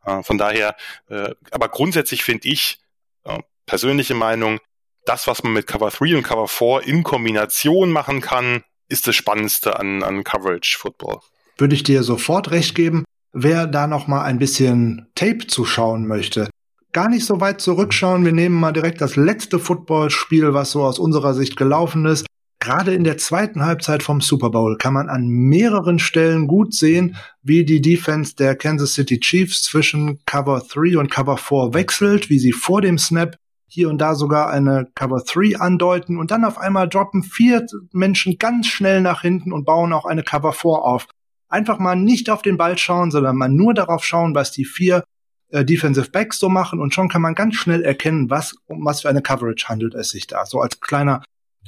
Äh, 0.06 0.22
von 0.22 0.38
daher, 0.38 0.76
äh, 1.08 1.34
aber 1.50 1.68
grundsätzlich 1.68 2.22
finde 2.24 2.48
ich, 2.48 2.78
äh, 3.24 3.38
persönliche 3.66 4.14
Meinung, 4.14 4.60
das, 5.04 5.26
was 5.26 5.42
man 5.42 5.52
mit 5.52 5.66
Cover 5.66 5.90
3 5.90 6.16
und 6.16 6.22
Cover 6.22 6.48
4 6.48 6.88
in 6.88 7.02
Kombination 7.02 7.92
machen 7.92 8.20
kann, 8.20 8.64
ist 8.88 9.06
das 9.06 9.14
Spannendste 9.16 9.78
an, 9.78 10.02
an 10.02 10.24
Coverage 10.24 10.78
Football 10.78 11.20
würde 11.58 11.74
ich 11.74 11.82
dir 11.82 12.02
sofort 12.02 12.50
recht 12.50 12.74
geben. 12.74 13.04
Wer 13.32 13.66
da 13.66 13.86
noch 13.86 14.06
mal 14.06 14.22
ein 14.22 14.38
bisschen 14.38 15.08
Tape 15.14 15.46
zuschauen 15.46 16.06
möchte, 16.06 16.48
gar 16.92 17.08
nicht 17.08 17.26
so 17.26 17.40
weit 17.40 17.60
zurückschauen. 17.60 18.24
Wir 18.24 18.32
nehmen 18.32 18.58
mal 18.58 18.72
direkt 18.72 19.00
das 19.00 19.16
letzte 19.16 19.58
Footballspiel, 19.58 20.54
was 20.54 20.70
so 20.70 20.82
aus 20.84 20.98
unserer 20.98 21.34
Sicht 21.34 21.56
gelaufen 21.56 22.06
ist. 22.06 22.26
Gerade 22.66 22.94
in 22.94 23.04
der 23.04 23.16
zweiten 23.16 23.64
Halbzeit 23.64 24.02
vom 24.02 24.20
Super 24.20 24.50
Bowl 24.50 24.76
kann 24.76 24.92
man 24.92 25.08
an 25.08 25.28
mehreren 25.28 26.00
Stellen 26.00 26.48
gut 26.48 26.74
sehen, 26.74 27.14
wie 27.40 27.64
die 27.64 27.80
Defense 27.80 28.34
der 28.34 28.56
Kansas 28.56 28.94
City 28.94 29.20
Chiefs 29.20 29.62
zwischen 29.62 30.18
Cover 30.26 30.60
3 30.68 30.98
und 30.98 31.08
Cover 31.08 31.36
4 31.36 31.74
wechselt, 31.74 32.28
wie 32.28 32.40
sie 32.40 32.50
vor 32.50 32.80
dem 32.80 32.98
Snap 32.98 33.36
hier 33.68 33.88
und 33.88 33.98
da 33.98 34.16
sogar 34.16 34.50
eine 34.50 34.88
Cover 34.96 35.22
3 35.24 35.60
andeuten 35.60 36.18
und 36.18 36.32
dann 36.32 36.44
auf 36.44 36.58
einmal 36.58 36.88
droppen 36.88 37.22
vier 37.22 37.64
Menschen 37.92 38.36
ganz 38.36 38.66
schnell 38.66 39.00
nach 39.00 39.22
hinten 39.22 39.52
und 39.52 39.64
bauen 39.64 39.92
auch 39.92 40.04
eine 40.04 40.24
Cover 40.24 40.52
4 40.52 40.70
auf 40.70 41.06
einfach 41.48 41.78
mal 41.78 41.94
nicht 41.94 42.30
auf 42.30 42.42
den 42.42 42.56
Ball 42.56 42.76
schauen, 42.76 43.12
sondern 43.12 43.36
mal 43.36 43.48
nur 43.48 43.74
darauf 43.74 44.04
schauen, 44.04 44.34
was 44.34 44.50
die 44.50 44.64
vier 44.64 45.04
äh, 45.50 45.64
Defensive 45.64 46.10
Backs 46.10 46.40
so 46.40 46.48
machen 46.48 46.80
und 46.80 46.92
schon 46.92 47.08
kann 47.08 47.22
man 47.22 47.36
ganz 47.36 47.54
schnell 47.54 47.84
erkennen, 47.84 48.28
was 48.28 48.56
um 48.66 48.84
was 48.84 49.02
für 49.02 49.08
eine 49.08 49.22
Coverage 49.22 49.68
handelt 49.68 49.94
es 49.94 50.10
sich 50.10 50.26
da. 50.26 50.44
So 50.46 50.58
als 50.58 50.80
kleiner 50.80 51.22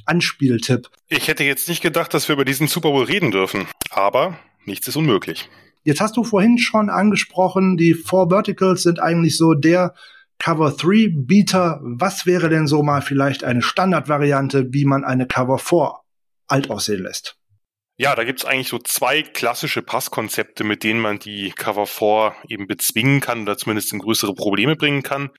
Anspieltipp. 0.07 0.89
Ich 1.09 1.29
hätte 1.29 1.45
jetzt 1.45 1.69
nicht 1.69 1.83
gedacht, 1.83 2.15
dass 2.15 2.29
wir 2.29 2.35
über 2.35 2.45
diesen 2.45 2.69
Super 2.69 2.91
Bowl 2.91 3.05
reden 3.05 3.31
dürfen, 3.31 3.67
aber 3.91 4.39
nichts 4.65 4.89
ist 4.89 4.97
unmöglich. 4.97 5.49
Jetzt 5.85 6.01
hast 6.01 6.17
du 6.17 6.25
vorhin 6.25 6.59
schon 6.59 6.91
angesprochen, 6.91 7.77
die 7.77 7.95
Four 7.95 8.29
Verticals 8.29 8.83
sind 8.83 9.01
eigentlich 9.01 9.37
so 9.37 9.55
der 9.55 9.95
Cover 10.39 10.71
3 10.71 11.11
Beater. 11.13 11.81
Was 11.83 12.27
wäre 12.27 12.49
denn 12.49 12.67
so 12.67 12.83
mal 12.83 13.03
vielleicht 13.03 13.45
eine 13.45 13.63
Standardvariante, 13.63 14.67
wie 14.73 14.85
man 14.85 15.05
eine 15.05 15.27
Cover 15.27 15.59
4 15.59 15.95
alt 16.47 16.71
aussehen 16.71 17.03
lässt? 17.03 17.37
Ja, 18.01 18.15
da 18.15 18.23
gibt's 18.23 18.45
eigentlich 18.45 18.69
so 18.69 18.79
zwei 18.79 19.23
klassische 19.23 19.83
Passkonzepte, 19.83 20.63
mit 20.63 20.85
denen 20.85 21.01
man 21.01 21.19
die 21.19 21.51
Cover 21.51 21.87
4 21.87 22.35
eben 22.49 22.69
bezwingen 22.69 23.21
kann 23.21 23.43
oder 23.43 23.59
zumindest 23.59 23.93
in 23.93 23.99
größere 23.99 24.35
Probleme 24.35 24.77
bringen 24.77 25.03
kann. 25.03 25.31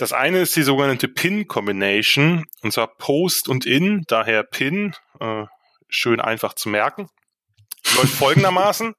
Das 0.00 0.14
eine 0.14 0.40
ist 0.40 0.56
die 0.56 0.62
sogenannte 0.62 1.08
Pin-Combination, 1.08 2.46
und 2.62 2.72
zwar 2.72 2.86
Post 2.96 3.50
und 3.50 3.66
In, 3.66 4.04
daher 4.08 4.44
Pin, 4.44 4.96
äh, 5.20 5.44
schön 5.90 6.22
einfach 6.22 6.54
zu 6.54 6.70
merken. 6.70 7.10
Läuft 7.96 8.14
folgendermaßen. 8.14 8.94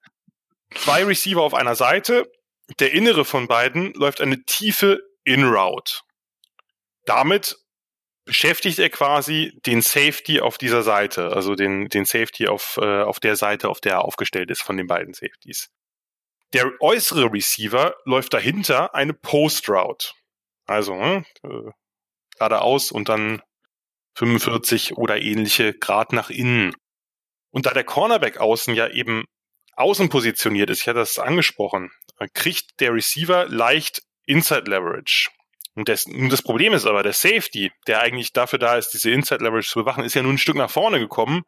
Zwei 0.76 1.04
Receiver 1.04 1.42
auf 1.42 1.56
einer 1.56 1.74
Seite, 1.74 2.32
der 2.80 2.92
innere 2.92 3.26
von 3.26 3.48
beiden 3.48 3.94
läuft 3.94 4.22
eine 4.22 4.44
tiefe 4.46 5.00
In-Route. 5.24 6.02
Damit 7.06 7.58
beschäftigt 8.24 8.78
er 8.78 8.92
quasi 8.92 9.60
den 9.66 9.82
Safety 9.82 10.40
auf 10.40 10.60
dieser 10.60 10.84
Seite, 10.84 11.34
also 11.34 11.56
den, 11.56 11.88
den 11.88 12.06
Safety 12.06 12.48
auf, 12.48 12.78
äh, 12.80 13.02
auf 13.02 13.20
der 13.20 13.36
Seite, 13.38 13.70
auf 13.70 13.82
der 13.82 13.94
er 13.94 14.06
aufgestellt 14.06 14.52
ist 14.52 14.62
von 14.62 14.78
den 14.78 14.86
beiden 14.86 15.16
Safeties. 15.16 15.72
Der 16.54 16.72
äußere 16.80 17.34
Receiver 17.34 17.96
läuft 18.06 18.36
dahinter 18.36 18.94
eine 18.94 19.16
Post 19.16 19.68
Route. 19.68 20.12
Also 20.72 20.94
hm, 20.94 21.26
äh, 21.44 21.72
geradeaus 22.36 22.92
und 22.92 23.10
dann 23.10 23.42
45 24.16 24.98
oder 24.98 25.22
ähnliche 25.22 25.74
Grad 25.74 26.14
nach 26.14 26.30
innen. 26.30 26.76
Und 27.52 27.66
da 27.66 27.74
der 27.74 27.84
Cornerback 27.84 28.38
außen 28.38 28.74
ja 28.74 28.88
eben 28.88 29.26
außen 29.76 30.10
positioniert 30.10 30.70
ist, 30.70 30.82
ich 30.82 30.88
hatte 30.88 31.00
das 31.00 31.20
angesprochen, 31.20 31.92
kriegt 32.34 32.80
der 32.80 32.94
Receiver 32.94 33.48
leicht 33.48 34.02
Inside 34.26 34.70
Leverage. 34.70 35.30
Und 35.76 35.88
das, 35.88 36.06
das 36.06 36.42
Problem 36.42 36.74
ist 36.74 36.86
aber, 36.86 37.04
der 37.04 37.14
Safety, 37.14 37.72
der 37.88 38.02
eigentlich 38.02 38.34
dafür 38.34 38.60
da 38.60 38.78
ist, 38.78 38.90
diese 38.90 39.12
Inside 39.12 39.44
Leverage 39.44 39.70
zu 39.70 39.80
bewachen, 39.80 40.04
ist 40.04 40.14
ja 40.14 40.22
nun 40.22 40.36
ein 40.36 40.38
Stück 40.38 40.58
nach 40.58 40.70
vorne 40.70 41.00
gekommen, 41.00 41.44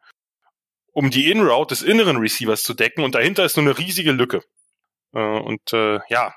um 0.92 1.10
die 1.10 1.30
In-Route 1.30 1.74
des 1.74 1.82
inneren 1.82 2.16
Receivers 2.16 2.62
zu 2.62 2.74
decken 2.74 3.04
und 3.04 3.14
dahinter 3.14 3.44
ist 3.44 3.56
nur 3.56 3.66
eine 3.66 3.78
riesige 3.78 4.12
Lücke. 4.12 4.42
Äh, 5.12 5.20
und 5.20 5.72
äh, 5.72 6.00
ja, 6.08 6.34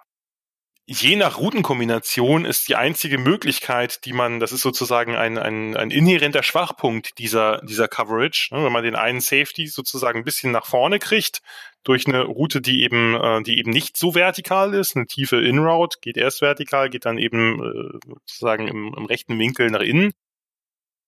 je 0.89 1.17
nach 1.17 1.37
Routenkombination 1.37 2.45
ist 2.45 2.69
die 2.69 2.77
einzige 2.77 3.17
Möglichkeit, 3.17 4.05
die 4.05 4.13
man, 4.13 4.39
das 4.39 4.53
ist 4.53 4.61
sozusagen 4.61 5.17
ein, 5.17 5.37
ein, 5.37 5.75
ein 5.75 5.91
inhärenter 5.91 6.43
Schwachpunkt 6.43 7.17
dieser, 7.19 7.61
dieser 7.65 7.89
Coverage, 7.89 8.55
ne, 8.55 8.63
wenn 8.63 8.71
man 8.71 8.85
den 8.85 8.95
einen 8.95 9.19
Safety 9.19 9.67
sozusagen 9.67 10.19
ein 10.19 10.23
bisschen 10.23 10.53
nach 10.53 10.65
vorne 10.65 10.99
kriegt, 10.99 11.41
durch 11.83 12.07
eine 12.07 12.23
Route, 12.23 12.61
die 12.61 12.83
eben, 12.83 13.15
äh, 13.15 13.43
die 13.43 13.59
eben 13.59 13.71
nicht 13.71 13.97
so 13.97 14.15
vertikal 14.15 14.73
ist, 14.73 14.95
eine 14.95 15.07
tiefe 15.07 15.41
In-Route, 15.41 15.97
geht 16.01 16.15
erst 16.15 16.41
vertikal, 16.41 16.89
geht 16.89 17.03
dann 17.05 17.17
eben 17.17 17.61
äh, 17.61 17.99
sozusagen 18.07 18.69
im, 18.69 18.93
im 18.95 19.05
rechten 19.05 19.37
Winkel 19.37 19.69
nach 19.69 19.81
innen. 19.81 20.13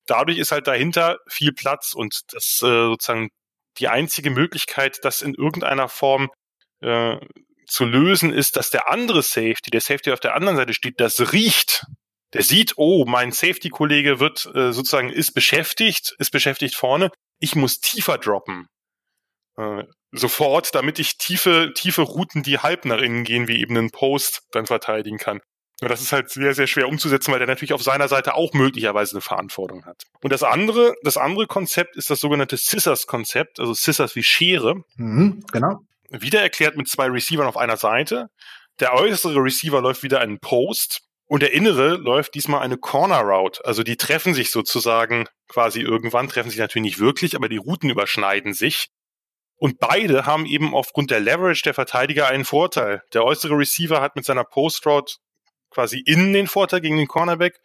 Dadurch 0.07 0.39
ist 0.39 0.51
halt 0.51 0.67
dahinter 0.67 1.19
viel 1.27 1.53
Platz 1.53 1.93
und 1.93 2.33
das 2.33 2.61
äh, 2.63 2.67
sozusagen 2.67 3.29
die 3.77 3.87
einzige 3.87 4.29
Möglichkeit, 4.29 4.99
das 5.03 5.21
in 5.21 5.35
irgendeiner 5.35 5.87
Form 5.87 6.29
äh, 6.81 7.17
zu 7.69 7.85
lösen 7.85 8.33
ist, 8.33 8.55
dass 8.55 8.69
der 8.69 8.89
andere 8.89 9.21
Safety, 9.21 9.69
der 9.71 9.81
Safety 9.81 10.11
auf 10.11 10.19
der 10.19 10.35
anderen 10.35 10.57
Seite 10.57 10.73
steht, 10.73 10.99
das 10.99 11.33
riecht. 11.33 11.85
Der 12.33 12.43
sieht, 12.43 12.73
oh, 12.75 13.05
mein 13.07 13.31
Safety-Kollege 13.31 14.19
wird 14.19 14.45
äh, 14.53 14.71
sozusagen 14.71 15.09
ist 15.09 15.33
beschäftigt, 15.33 16.15
ist 16.19 16.31
beschäftigt 16.31 16.75
vorne. 16.75 17.09
Ich 17.39 17.55
muss 17.55 17.79
tiefer 17.79 18.17
droppen. 18.17 18.67
Äh, 19.57 19.83
sofort, 20.11 20.75
damit 20.75 20.99
ich 20.99 21.17
tiefe, 21.17 21.71
tiefe 21.73 22.03
Routen, 22.03 22.43
die 22.43 22.59
halb 22.59 22.85
nach 22.85 22.99
innen 22.99 23.23
gehen, 23.23 23.47
wie 23.47 23.61
eben 23.61 23.77
einen 23.77 23.91
Post, 23.91 24.43
dann 24.51 24.67
verteidigen 24.67 25.17
kann. 25.17 25.39
Und 25.81 25.89
das 25.89 26.01
ist 26.01 26.11
halt 26.11 26.29
sehr, 26.29 26.53
sehr 26.53 26.67
schwer 26.67 26.87
umzusetzen, 26.87 27.31
weil 27.31 27.39
der 27.39 27.47
natürlich 27.47 27.73
auf 27.73 27.81
seiner 27.81 28.09
Seite 28.09 28.35
auch 28.35 28.53
möglicherweise 28.53 29.15
eine 29.15 29.21
Verantwortung 29.21 29.85
hat. 29.85 30.03
Und 30.21 30.33
das 30.33 30.43
andere, 30.43 30.93
das 31.03 31.15
andere 31.17 31.47
Konzept 31.47 31.95
ist 31.95 32.09
das 32.09 32.19
sogenannte 32.19 32.57
Scissors-Konzept, 32.57 33.59
also 33.59 33.73
Scissors 33.73 34.15
wie 34.15 34.23
Schere. 34.23 34.83
Mhm, 34.97 35.43
genau 35.51 35.79
wieder 36.11 36.41
erklärt 36.41 36.77
mit 36.77 36.87
zwei 36.87 37.07
Receivern 37.07 37.47
auf 37.47 37.57
einer 37.57 37.77
Seite. 37.77 38.29
Der 38.79 38.93
äußere 38.93 39.39
Receiver 39.41 39.81
läuft 39.81 40.03
wieder 40.03 40.21
einen 40.21 40.39
Post 40.39 41.01
und 41.27 41.41
der 41.41 41.53
innere 41.53 41.95
läuft 41.95 42.33
diesmal 42.33 42.61
eine 42.61 42.77
Corner 42.77 43.21
Route. 43.21 43.63
Also 43.65 43.83
die 43.83 43.97
treffen 43.97 44.33
sich 44.33 44.51
sozusagen 44.51 45.27
quasi 45.47 45.81
irgendwann, 45.81 46.29
treffen 46.29 46.49
sich 46.49 46.59
natürlich 46.59 46.91
nicht 46.91 46.99
wirklich, 46.99 47.35
aber 47.35 47.49
die 47.49 47.57
Routen 47.57 47.89
überschneiden 47.89 48.53
sich. 48.53 48.87
Und 49.57 49.79
beide 49.79 50.25
haben 50.25 50.45
eben 50.45 50.73
aufgrund 50.73 51.11
der 51.11 51.19
Leverage 51.19 51.63
der 51.63 51.73
Verteidiger 51.73 52.27
einen 52.27 52.45
Vorteil. 52.45 53.03
Der 53.13 53.25
äußere 53.25 53.57
Receiver 53.57 54.01
hat 54.01 54.15
mit 54.15 54.25
seiner 54.25 54.45
Post 54.45 54.85
Route 54.85 55.15
quasi 55.69 55.99
innen 55.99 56.33
den 56.33 56.47
Vorteil 56.47 56.81
gegen 56.81 56.97
den 56.97 57.07
Cornerback 57.07 57.59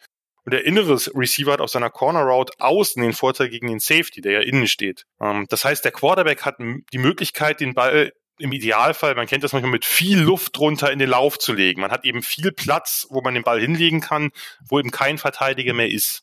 und 0.45 0.53
der 0.53 0.67
innere 0.67 0.99
Receiver 1.15 1.53
hat 1.53 1.61
auf 1.61 1.71
seiner 1.71 1.91
Corner 1.91 2.23
Route 2.23 2.53
außen 2.59 3.03
den 3.03 3.15
Vorteil 3.15 3.49
gegen 3.49 3.69
den 3.69 3.81
Safety, 3.81 4.21
der 4.21 4.33
ja 4.33 4.41
innen 4.41 4.69
steht. 4.69 5.07
Ähm, 5.21 5.47
das 5.49 5.65
heißt, 5.65 5.85
der 5.85 5.93
Quarterback 5.93 6.43
hat 6.43 6.57
die 6.59 6.99
Möglichkeit, 6.99 7.61
den 7.61 7.75
Ball 7.75 8.13
im 8.39 8.53
Idealfall, 8.53 9.15
man 9.15 9.27
kennt 9.27 9.45
das 9.45 9.53
manchmal 9.53 9.73
mit 9.73 9.85
viel 9.85 10.21
Luft 10.21 10.57
drunter 10.57 10.91
in 10.91 10.99
den 10.99 11.09
Lauf 11.09 11.39
zu 11.39 11.53
legen. 11.53 11.81
Man 11.81 11.91
hat 11.91 12.05
eben 12.05 12.23
viel 12.23 12.53
Platz, 12.53 13.07
wo 13.11 13.21
man 13.21 13.35
den 13.35 13.45
Ball 13.45 13.61
hinlegen 13.61 14.01
kann, 14.01 14.31
wo 14.69 14.79
eben 14.79 14.91
kein 14.91 15.19
Verteidiger 15.19 15.75
mehr 15.75 15.91
ist. 15.91 16.23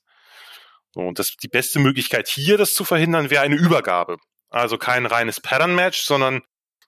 Und 0.94 1.20
das, 1.20 1.36
die 1.38 1.48
beste 1.48 1.80
Möglichkeit 1.80 2.28
hier, 2.28 2.58
das 2.58 2.74
zu 2.74 2.84
verhindern, 2.84 3.30
wäre 3.30 3.44
eine 3.44 3.56
Übergabe. 3.56 4.18
Also 4.50 4.78
kein 4.78 5.06
reines 5.06 5.40
Pattern-Match, 5.40 6.02
sondern 6.02 6.42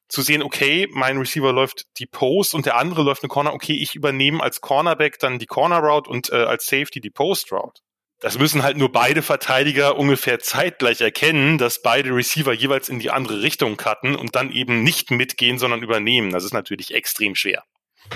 zu 0.09 0.21
sehen, 0.21 0.43
okay, 0.43 0.87
mein 0.91 1.17
Receiver 1.17 1.53
läuft 1.53 1.85
die 1.97 2.05
Post 2.05 2.53
und 2.53 2.65
der 2.65 2.75
andere 2.75 3.03
läuft 3.03 3.23
eine 3.23 3.29
Corner, 3.29 3.53
okay, 3.53 3.73
ich 3.73 3.95
übernehme 3.95 4.43
als 4.43 4.59
Cornerback 4.59 5.17
dann 5.19 5.39
die 5.39 5.45
Corner 5.45 5.79
Route 5.79 6.09
und 6.09 6.29
äh, 6.29 6.43
als 6.43 6.65
Safety 6.65 6.99
die 6.99 7.09
Post 7.09 7.51
Route. 7.51 7.81
Das 8.23 8.39
müssen 8.39 8.63
halt 8.63 8.77
nur 8.77 8.89
beide 8.89 9.21
Verteidiger 9.21 9.97
ungefähr 9.97 10.39
zeitgleich 10.39 11.01
erkennen, 11.01 11.57
dass 11.57 11.81
beide 11.81 12.15
Receiver 12.15 12.53
jeweils 12.53 12.87
in 12.87 12.99
die 12.99 13.11
andere 13.11 13.41
Richtung 13.41 13.75
cutten 13.75 14.15
und 14.15 14.33
dann 14.37 14.49
eben 14.49 14.81
nicht 14.81 15.11
mitgehen, 15.11 15.59
sondern 15.59 15.83
übernehmen. 15.83 16.31
Das 16.31 16.45
ist 16.45 16.53
natürlich 16.53 16.93
extrem 16.93 17.35
schwer. 17.35 17.63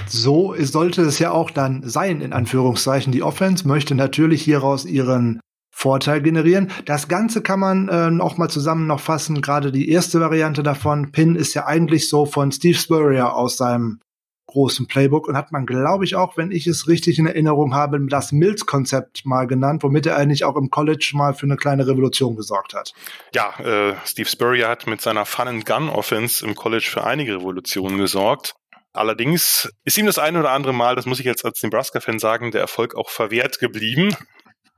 So 0.07 0.55
sollte 0.59 1.01
es 1.01 1.19
ja 1.19 1.31
auch 1.31 1.51
dann 1.51 1.81
sein, 1.83 2.21
in 2.21 2.31
Anführungszeichen. 2.31 3.11
Die 3.11 3.21
Offense 3.21 3.67
möchte 3.67 3.95
natürlich 3.95 4.43
hieraus 4.43 4.85
ihren 4.85 5.41
Vorteil 5.75 6.21
generieren. 6.21 6.71
Das 6.85 7.09
Ganze 7.09 7.41
kann 7.41 7.59
man 7.59 7.89
äh, 7.89 8.21
auch 8.21 8.37
mal 8.37 8.49
zusammen 8.49 8.87
noch 8.87 9.01
fassen. 9.01 9.41
Gerade 9.41 9.73
die 9.73 9.89
erste 9.89 10.21
Variante 10.21 10.63
davon, 10.63 11.11
Pin, 11.11 11.35
ist 11.35 11.53
ja 11.53 11.65
eigentlich 11.65 12.07
so 12.07 12.25
von 12.25 12.53
Steve 12.53 12.77
Spurrier 12.77 13.33
aus 13.33 13.57
seinem 13.57 13.99
großen 14.47 14.87
Playbook 14.87 15.27
und 15.27 15.37
hat 15.37 15.51
man, 15.51 15.65
glaube 15.65 16.05
ich, 16.05 16.15
auch, 16.15 16.37
wenn 16.37 16.51
ich 16.51 16.65
es 16.67 16.87
richtig 16.87 17.19
in 17.19 17.27
Erinnerung 17.27 17.75
habe, 17.75 17.99
das 18.07 18.31
Mills-Konzept 18.31 19.25
mal 19.25 19.45
genannt, 19.45 19.83
womit 19.83 20.05
er 20.05 20.17
eigentlich 20.17 20.45
auch 20.45 20.55
im 20.55 20.69
College 20.69 21.11
mal 21.13 21.33
für 21.33 21.45
eine 21.45 21.57
kleine 21.57 21.85
Revolution 21.85 22.35
gesorgt 22.35 22.73
hat. 22.73 22.93
Ja, 23.33 23.53
äh, 23.59 23.95
Steve 24.05 24.29
Spurrier 24.29 24.69
hat 24.69 24.87
mit 24.87 25.01
seiner 25.01 25.25
Fun-and-Gun-Offense 25.25 26.45
im 26.45 26.55
College 26.55 26.87
für 26.89 27.03
einige 27.03 27.35
Revolutionen 27.35 27.97
gesorgt. 27.97 28.55
Allerdings 28.93 29.69
ist 29.83 29.97
ihm 29.97 30.07
das 30.07 30.17
eine 30.17 30.39
oder 30.39 30.51
andere 30.51 30.73
Mal, 30.73 30.95
das 30.95 31.05
muss 31.05 31.19
ich 31.19 31.25
jetzt 31.25 31.45
als 31.45 31.61
Nebraska-Fan 31.61 32.17
sagen, 32.17 32.51
der 32.51 32.61
Erfolg 32.61 32.95
auch 32.95 33.09
verwehrt 33.09 33.59
geblieben. 33.59 34.15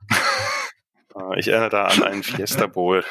Äh, 1.16 1.40
ich 1.40 1.48
erinnere 1.48 1.70
da 1.70 1.84
an 1.86 2.04
einen 2.04 2.22
Fiesta 2.22 2.68
Bowl. 2.68 3.04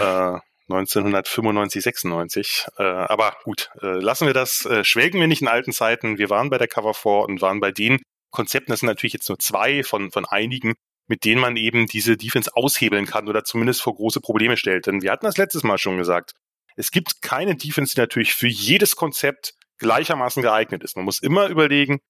Äh, 0.00 0.38
1995, 0.68 1.82
96. 1.82 2.66
Äh, 2.78 2.82
aber 2.82 3.36
gut, 3.44 3.70
äh, 3.80 3.86
lassen 3.86 4.26
wir 4.26 4.34
das, 4.34 4.64
äh, 4.64 4.84
schwelgen 4.84 5.20
wir 5.20 5.26
nicht 5.26 5.42
in 5.42 5.48
alten 5.48 5.72
Zeiten. 5.72 6.18
Wir 6.18 6.30
waren 6.30 6.50
bei 6.50 6.58
der 6.58 6.68
Cover 6.68 6.94
4 6.94 7.12
und 7.28 7.42
waren 7.42 7.60
bei 7.60 7.72
den 7.72 8.00
Konzepten, 8.30 8.72
das 8.72 8.80
sind 8.80 8.88
natürlich 8.88 9.12
jetzt 9.12 9.28
nur 9.28 9.38
zwei 9.38 9.82
von, 9.82 10.10
von 10.10 10.24
einigen, 10.24 10.74
mit 11.06 11.24
denen 11.24 11.40
man 11.40 11.56
eben 11.56 11.86
diese 11.86 12.16
Defense 12.16 12.50
aushebeln 12.54 13.06
kann 13.06 13.28
oder 13.28 13.44
zumindest 13.44 13.82
vor 13.82 13.94
große 13.94 14.20
Probleme 14.20 14.56
stellt. 14.56 14.86
Denn 14.86 15.02
wir 15.02 15.12
hatten 15.12 15.26
das 15.26 15.36
letztes 15.36 15.62
Mal 15.62 15.78
schon 15.78 15.98
gesagt. 15.98 16.32
Es 16.76 16.90
gibt 16.90 17.20
keine 17.20 17.54
Defense, 17.54 17.94
die 17.94 18.00
natürlich 18.00 18.34
für 18.34 18.48
jedes 18.48 18.96
Konzept 18.96 19.54
gleichermaßen 19.78 20.42
geeignet 20.42 20.82
ist. 20.82 20.96
Man 20.96 21.04
muss 21.04 21.20
immer 21.20 21.48
überlegen, 21.48 22.00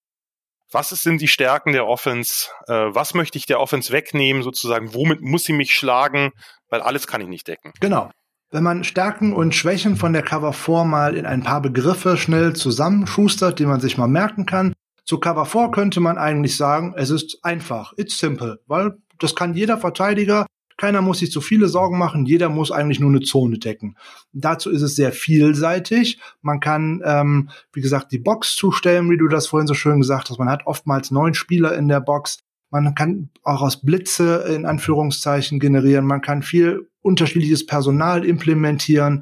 was 0.70 0.88
sind 0.90 1.20
die 1.20 1.28
Stärken 1.28 1.72
der 1.72 1.86
Offense, 1.86 2.48
äh, 2.66 2.72
was 2.72 3.14
möchte 3.14 3.38
ich 3.38 3.46
der 3.46 3.60
Offense 3.60 3.92
wegnehmen, 3.92 4.42
sozusagen, 4.42 4.94
womit 4.94 5.20
muss 5.20 5.44
sie 5.44 5.52
mich 5.52 5.74
schlagen, 5.74 6.32
weil 6.68 6.80
alles 6.80 7.06
kann 7.06 7.20
ich 7.20 7.28
nicht 7.28 7.48
decken. 7.48 7.72
Genau. 7.80 8.10
Wenn 8.52 8.64
man 8.64 8.84
Stärken 8.84 9.32
und 9.32 9.54
Schwächen 9.54 9.96
von 9.96 10.12
der 10.12 10.20
Cover 10.20 10.52
4 10.52 10.84
mal 10.84 11.16
in 11.16 11.24
ein 11.24 11.42
paar 11.42 11.62
Begriffe 11.62 12.18
schnell 12.18 12.54
zusammenschustert, 12.54 13.58
die 13.58 13.64
man 13.64 13.80
sich 13.80 13.96
mal 13.96 14.08
merken 14.08 14.44
kann, 14.44 14.74
zu 15.06 15.18
Cover 15.18 15.46
4 15.46 15.70
könnte 15.70 16.00
man 16.00 16.18
eigentlich 16.18 16.54
sagen, 16.58 16.92
es 16.94 17.08
ist 17.08 17.38
einfach, 17.42 17.94
it's 17.96 18.18
simple, 18.18 18.60
weil 18.66 18.98
das 19.18 19.34
kann 19.34 19.54
jeder 19.54 19.78
Verteidiger, 19.78 20.44
keiner 20.76 21.00
muss 21.00 21.20
sich 21.20 21.32
zu 21.32 21.40
viele 21.40 21.66
Sorgen 21.68 21.96
machen, 21.96 22.26
jeder 22.26 22.50
muss 22.50 22.70
eigentlich 22.70 23.00
nur 23.00 23.08
eine 23.08 23.20
Zone 23.20 23.58
decken. 23.58 23.96
Dazu 24.34 24.68
ist 24.68 24.82
es 24.82 24.96
sehr 24.96 25.12
vielseitig. 25.12 26.20
Man 26.42 26.60
kann, 26.60 27.00
ähm, 27.06 27.48
wie 27.72 27.80
gesagt, 27.80 28.12
die 28.12 28.18
Box 28.18 28.54
zustellen, 28.54 29.08
wie 29.08 29.16
du 29.16 29.28
das 29.28 29.46
vorhin 29.46 29.66
so 29.66 29.74
schön 29.74 30.00
gesagt 30.00 30.28
hast. 30.28 30.38
Man 30.38 30.50
hat 30.50 30.66
oftmals 30.66 31.10
neun 31.10 31.32
Spieler 31.32 31.74
in 31.74 31.88
der 31.88 32.00
Box. 32.00 32.40
Man 32.72 32.94
kann 32.94 33.28
auch 33.42 33.60
aus 33.60 33.82
Blitze 33.82 34.46
in 34.48 34.64
Anführungszeichen 34.64 35.60
generieren. 35.60 36.06
Man 36.06 36.22
kann 36.22 36.42
viel 36.42 36.88
unterschiedliches 37.02 37.66
Personal 37.66 38.24
implementieren. 38.24 39.20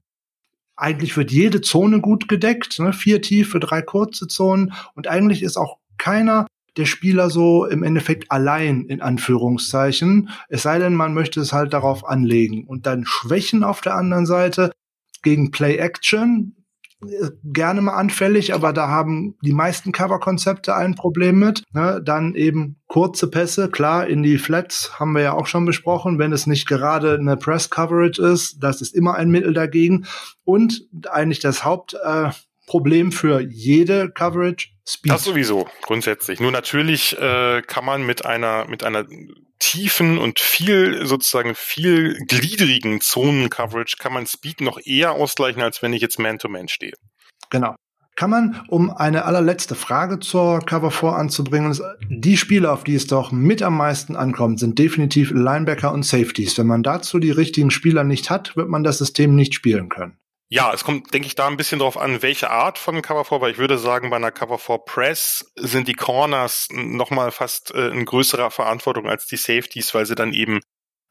Eigentlich 0.77 1.17
wird 1.17 1.33
jede 1.33 1.61
Zone 1.61 2.01
gut 2.01 2.29
gedeckt, 2.29 2.79
ne? 2.79 2.93
vier 2.93 3.21
tiefe, 3.21 3.59
drei 3.59 3.83
kurze 3.83 4.29
Zonen 4.29 4.73
und 4.95 5.09
eigentlich 5.09 5.43
ist 5.43 5.57
auch 5.57 5.79
keiner 5.99 6.47
der 6.77 6.87
Spieler 6.87 7.29
so 7.29 7.67
im 7.67 7.83
Endeffekt 7.83 8.31
allein 8.31 8.85
in 8.85 9.03
Anführungszeichen, 9.03 10.31
es 10.49 10.63
sei 10.63 10.79
denn, 10.79 10.95
man 10.95 11.13
möchte 11.13 11.41
es 11.41 11.53
halt 11.53 11.73
darauf 11.73 12.07
anlegen 12.07 12.65
und 12.65 12.87
dann 12.87 13.05
Schwächen 13.05 13.65
auf 13.65 13.81
der 13.81 13.97
anderen 13.97 14.27
Seite 14.27 14.71
gegen 15.23 15.51
Play 15.51 15.77
Action 15.77 16.55
gerne 17.45 17.81
mal 17.81 17.95
anfällig, 17.95 18.53
aber 18.55 18.73
da 18.73 18.89
haben 18.89 19.37
die 19.43 19.53
meisten 19.53 19.93
Cover-Konzepte 19.93 20.75
ein 20.75 20.95
Problem 20.95 21.39
mit. 21.39 21.63
Ne? 21.73 22.01
Dann 22.05 22.35
eben 22.35 22.77
kurze 22.89 23.29
Pässe, 23.29 23.71
klar, 23.71 24.07
in 24.07 24.23
die 24.23 24.39
Flats 24.39 24.99
haben 24.99 25.13
wir 25.13 25.23
ja 25.23 25.33
auch 25.33 25.47
schon 25.47 25.65
besprochen, 25.65 26.19
wenn 26.19 26.33
es 26.33 26.47
nicht 26.47 26.67
gerade 26.67 27.15
eine 27.15 27.37
Press-Coverage 27.37 28.23
ist, 28.23 28.59
das 28.63 28.81
ist 28.83 28.95
immer 28.95 29.15
ein 29.15 29.31
Mittel 29.31 29.55
dagegen. 29.55 30.07
Und 30.45 30.89
eigentlich 31.11 31.41
das 31.41 31.65
Hauptproblem 31.65 33.09
äh, 33.09 33.13
für 33.13 33.41
jede 33.41 34.11
Coverage, 34.11 34.69
Speed. 34.91 35.13
Das 35.13 35.25
sowieso, 35.25 35.69
grundsätzlich. 35.83 36.41
Nur 36.41 36.51
natürlich 36.51 37.17
äh, 37.19 37.63
kann 37.63 37.85
man 37.85 38.05
mit 38.05 38.25
einer, 38.25 38.67
mit 38.67 38.83
einer 38.83 39.07
tiefen 39.61 40.19
und 40.19 40.41
viel, 40.41 41.07
sozusagen 41.07 41.55
viel 41.55 42.15
gliedrigen 42.27 43.01
Zonen-Coverage 43.01 43.97
kann 43.99 44.13
man 44.13 44.27
Speed 44.27 44.61
noch 44.61 44.79
eher 44.83 45.13
ausgleichen, 45.13 45.63
als 45.63 45.83
wenn 45.83 45.93
ich 45.93 46.03
jetzt 46.03 46.19
Man-to-Man 46.19 46.67
-Man 46.67 46.69
stehe. 46.69 46.95
Genau. 47.51 47.77
Kann 48.17 48.31
man, 48.31 48.63
um 48.69 48.91
eine 48.91 49.25
allerletzte 49.25 49.75
Frage 49.75 50.19
zur 50.19 50.61
Cover 50.61 50.91
4 50.91 51.11
anzubringen, 51.11 51.79
die 52.11 52.37
Spiele, 52.37 52.71
auf 52.71 52.85
die 52.85 52.95
es 52.95 53.07
doch 53.07 53.33
mit 53.33 53.63
am 53.63 53.77
meisten 53.77 54.17
ankommt, 54.17 54.61
sind 54.61 54.79
definitiv 54.79 55.31
Linebacker 55.31 55.93
und 55.93 56.05
Safeties. 56.05 56.59
Wenn 56.59 56.67
man 56.67 56.83
dazu 56.83 57.19
die 57.19 57.31
richtigen 57.31 57.71
Spieler 57.71 58.05
nicht 58.05 58.29
hat, 58.29 58.57
wird 58.57 58.69
man 58.69 58.83
das 58.83 58.99
System 58.99 59.37
nicht 59.37 59.55
spielen 59.55 59.89
können. 59.89 60.20
Ja, 60.53 60.73
es 60.75 60.83
kommt, 60.83 61.15
denke 61.15 61.29
ich, 61.29 61.37
da 61.37 61.47
ein 61.47 61.57
bisschen 61.57 61.79
drauf 61.79 61.97
an, 61.97 62.23
welche 62.23 62.51
Art 62.51 62.77
von 62.77 63.03
Cover 63.03 63.25
4, 63.25 63.41
weil 63.41 63.53
ich 63.53 63.59
würde 63.59 63.79
sagen, 63.79 64.11
bei 64.11 64.17
einer 64.17 64.33
Cover 64.33 64.59
4 64.59 64.79
Press 64.79 65.53
sind 65.55 65.87
die 65.87 65.95
Corners 65.95 66.67
nochmal 66.73 67.31
fast 67.31 67.73
äh, 67.73 67.91
in 67.91 68.05
größerer 68.05 68.51
Verantwortung 68.51 69.09
als 69.09 69.27
die 69.27 69.37
Safeties, 69.37 69.95
weil 69.95 70.07
sie 70.07 70.17
dann 70.17 70.33
eben 70.33 70.59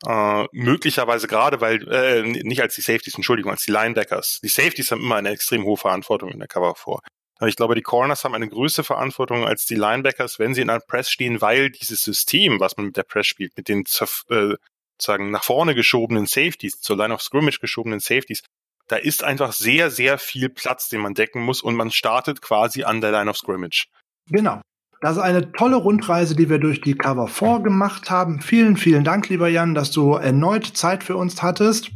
äh, 0.05 0.45
möglicherweise 0.51 1.27
gerade, 1.27 1.61
weil, 1.61 1.87
äh, 1.87 2.23
nicht 2.23 2.61
als 2.61 2.75
die 2.75 2.81
Safeties, 2.81 3.15
Entschuldigung, 3.15 3.51
als 3.51 3.63
die 3.63 3.71
Linebackers. 3.71 4.41
Die 4.43 4.49
Safeties 4.49 4.91
haben 4.91 5.01
immer 5.01 5.15
eine 5.15 5.29
extrem 5.29 5.63
hohe 5.63 5.77
Verantwortung 5.77 6.31
in 6.31 6.39
der 6.39 6.49
Cover 6.49 6.75
4. 6.75 6.99
Aber 7.37 7.47
ich 7.47 7.55
glaube, 7.55 7.75
die 7.75 7.81
Corners 7.81 8.25
haben 8.25 8.35
eine 8.35 8.49
größere 8.49 8.83
Verantwortung 8.83 9.47
als 9.47 9.65
die 9.65 9.75
Linebackers, 9.75 10.39
wenn 10.39 10.53
sie 10.53 10.61
in 10.61 10.69
einer 10.69 10.81
Press 10.81 11.09
stehen, 11.09 11.39
weil 11.39 11.69
dieses 11.69 12.01
System, 12.01 12.59
was 12.59 12.75
man 12.75 12.87
mit 12.87 12.97
der 12.97 13.03
Press 13.03 13.27
spielt, 13.27 13.55
mit 13.55 13.69
den 13.69 13.85
äh, 14.29 14.55
sagen 15.01 15.31
nach 15.31 15.45
vorne 15.45 15.75
geschobenen 15.75 16.25
Safeties, 16.25 16.81
zur 16.81 16.97
Line 16.97 17.13
of 17.13 17.21
Scrimmage 17.21 17.59
geschobenen 17.61 18.01
Safeties, 18.01 18.43
da 18.89 18.97
ist 18.97 19.23
einfach 19.23 19.53
sehr, 19.53 19.91
sehr 19.91 20.17
viel 20.17 20.49
Platz, 20.49 20.89
den 20.89 21.01
man 21.01 21.13
decken 21.13 21.41
muss 21.41 21.61
und 21.61 21.75
man 21.75 21.91
startet 21.91 22.41
quasi 22.41 22.83
an 22.83 23.01
der 23.01 23.11
Line 23.11 23.29
of 23.29 23.37
Scrimmage. 23.37 23.85
Genau. 24.29 24.61
Das 25.01 25.15
ist 25.15 25.23
eine 25.23 25.53
tolle 25.53 25.77
Rundreise, 25.77 26.35
die 26.35 26.49
wir 26.49 26.57
durch 26.57 26.81
die 26.81 26.95
Cover 26.95 27.27
4 27.27 27.59
gemacht 27.59 28.09
haben. 28.09 28.41
Vielen, 28.41 28.75
vielen 28.75 29.05
Dank, 29.05 29.29
lieber 29.29 29.47
Jan, 29.47 29.73
dass 29.73 29.91
du 29.91 30.13
erneut 30.15 30.65
Zeit 30.65 31.05
für 31.05 31.15
uns 31.15 31.41
hattest. 31.41 31.91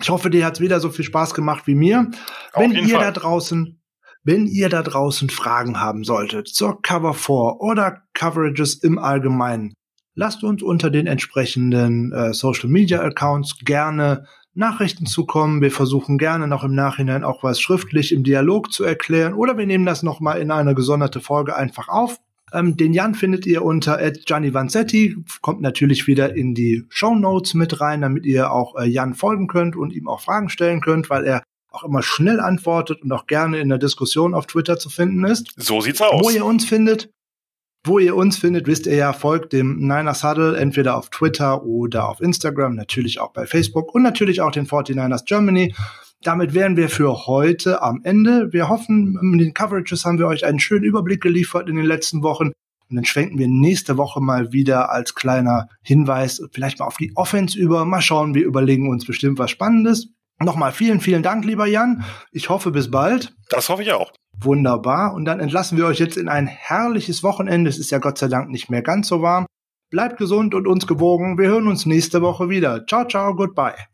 Ich 0.00 0.10
hoffe, 0.10 0.30
dir 0.30 0.46
hat 0.46 0.54
es 0.54 0.60
wieder 0.60 0.78
so 0.78 0.90
viel 0.90 1.04
Spaß 1.04 1.34
gemacht 1.34 1.66
wie 1.66 1.74
mir. 1.74 2.10
Auf 2.52 2.62
wenn 2.62 2.72
ihr 2.72 2.96
Fall. 2.96 3.06
da 3.06 3.10
draußen, 3.10 3.80
wenn 4.22 4.46
ihr 4.46 4.68
da 4.68 4.82
draußen 4.82 5.28
Fragen 5.28 5.80
haben 5.80 6.04
solltet 6.04 6.48
zur 6.48 6.80
Cover 6.82 7.14
4 7.14 7.60
oder 7.60 8.02
Coverages 8.14 8.74
im 8.74 8.98
Allgemeinen, 8.98 9.74
lasst 10.14 10.44
uns 10.44 10.62
unter 10.62 10.90
den 10.90 11.06
entsprechenden 11.06 12.12
äh, 12.12 12.32
Social 12.32 12.68
Media 12.68 13.00
Accounts 13.00 13.58
gerne 13.64 14.26
Nachrichten 14.54 15.06
zukommen. 15.06 15.60
Wir 15.60 15.70
versuchen 15.70 16.18
gerne 16.18 16.48
noch 16.48 16.64
im 16.64 16.74
Nachhinein 16.74 17.24
auch 17.24 17.42
was 17.42 17.60
schriftlich 17.60 18.12
im 18.12 18.24
Dialog 18.24 18.72
zu 18.72 18.84
erklären 18.84 19.34
oder 19.34 19.56
wir 19.56 19.66
nehmen 19.66 19.86
das 19.86 20.02
nochmal 20.02 20.40
in 20.40 20.50
eine 20.50 20.74
gesonderte 20.74 21.20
Folge 21.20 21.56
einfach 21.56 21.88
auf. 21.88 22.18
Ähm, 22.52 22.76
den 22.76 22.92
Jan 22.92 23.14
findet 23.14 23.46
ihr 23.46 23.64
unter 23.64 23.98
Gianni 24.10 24.52
Vanzetti, 24.52 25.16
kommt 25.40 25.60
natürlich 25.60 26.06
wieder 26.06 26.34
in 26.34 26.54
die 26.54 26.84
Show 26.88 27.14
Notes 27.14 27.54
mit 27.54 27.80
rein, 27.80 28.00
damit 28.00 28.26
ihr 28.26 28.50
auch 28.52 28.76
äh, 28.76 28.86
Jan 28.86 29.14
folgen 29.14 29.46
könnt 29.46 29.76
und 29.76 29.92
ihm 29.92 30.08
auch 30.08 30.20
Fragen 30.20 30.48
stellen 30.48 30.80
könnt, 30.80 31.10
weil 31.10 31.24
er 31.24 31.42
auch 31.70 31.84
immer 31.84 32.02
schnell 32.02 32.40
antwortet 32.40 33.02
und 33.02 33.12
auch 33.12 33.26
gerne 33.26 33.60
in 33.60 33.68
der 33.68 33.78
Diskussion 33.78 34.34
auf 34.34 34.46
Twitter 34.46 34.78
zu 34.78 34.90
finden 34.90 35.24
ist. 35.24 35.52
So 35.56 35.80
sieht's 35.80 36.00
aus. 36.00 36.20
Wo 36.24 36.30
ihr 36.30 36.44
uns 36.44 36.64
findet, 36.64 37.10
wo 37.84 37.98
ihr 37.98 38.14
uns 38.14 38.36
findet, 38.36 38.66
wisst 38.66 38.86
ihr 38.86 38.94
ja, 38.94 39.12
folgt 39.12 39.52
dem 39.52 39.78
Niners 39.78 40.22
Huddle 40.22 40.56
entweder 40.56 40.96
auf 40.96 41.08
Twitter 41.08 41.64
oder 41.64 42.08
auf 42.08 42.20
Instagram, 42.20 42.74
natürlich 42.74 43.20
auch 43.20 43.32
bei 43.32 43.46
Facebook 43.46 43.94
und 43.94 44.02
natürlich 44.02 44.42
auch 44.42 44.50
den 44.50 44.66
49ers 44.66 45.24
Germany. 45.24 45.74
Damit 46.22 46.52
wären 46.52 46.76
wir 46.76 46.90
für 46.90 47.26
heute 47.26 47.80
am 47.80 48.02
Ende. 48.04 48.52
Wir 48.52 48.68
hoffen, 48.68 49.18
mit 49.22 49.40
den 49.40 49.54
Coverages 49.54 50.04
haben 50.04 50.18
wir 50.18 50.26
euch 50.26 50.44
einen 50.44 50.60
schönen 50.60 50.84
Überblick 50.84 51.22
geliefert 51.22 51.68
in 51.70 51.76
den 51.76 51.86
letzten 51.86 52.22
Wochen. 52.22 52.52
Und 52.90 52.96
dann 52.96 53.06
schwenken 53.06 53.38
wir 53.38 53.48
nächste 53.48 53.96
Woche 53.96 54.20
mal 54.20 54.52
wieder 54.52 54.90
als 54.90 55.14
kleiner 55.14 55.68
Hinweis 55.80 56.42
vielleicht 56.52 56.80
mal 56.80 56.86
auf 56.86 56.98
die 56.98 57.12
Offense 57.14 57.58
über. 57.58 57.86
Mal 57.86 58.02
schauen, 58.02 58.34
wir 58.34 58.44
überlegen 58.44 58.90
uns 58.90 59.06
bestimmt 59.06 59.38
was 59.38 59.50
Spannendes. 59.50 60.08
Nochmal 60.42 60.72
vielen, 60.72 61.00
vielen 61.00 61.22
Dank, 61.22 61.44
lieber 61.44 61.66
Jan. 61.66 62.04
Ich 62.32 62.48
hoffe, 62.48 62.70
bis 62.70 62.90
bald. 62.90 63.34
Das 63.50 63.68
hoffe 63.68 63.82
ich 63.82 63.92
auch. 63.92 64.10
Wunderbar. 64.38 65.12
Und 65.12 65.26
dann 65.26 65.38
entlassen 65.38 65.76
wir 65.76 65.86
euch 65.86 65.98
jetzt 65.98 66.16
in 66.16 66.28
ein 66.28 66.46
herrliches 66.46 67.22
Wochenende. 67.22 67.68
Es 67.68 67.78
ist 67.78 67.90
ja 67.90 67.98
Gott 67.98 68.16
sei 68.16 68.28
Dank 68.28 68.48
nicht 68.48 68.70
mehr 68.70 68.82
ganz 68.82 69.08
so 69.08 69.20
warm. 69.20 69.44
Bleibt 69.90 70.16
gesund 70.16 70.54
und 70.54 70.66
uns 70.66 70.86
gewogen. 70.86 71.36
Wir 71.36 71.48
hören 71.48 71.66
uns 71.66 71.84
nächste 71.84 72.22
Woche 72.22 72.48
wieder. 72.48 72.86
Ciao, 72.86 73.06
ciao, 73.06 73.34
goodbye. 73.34 73.89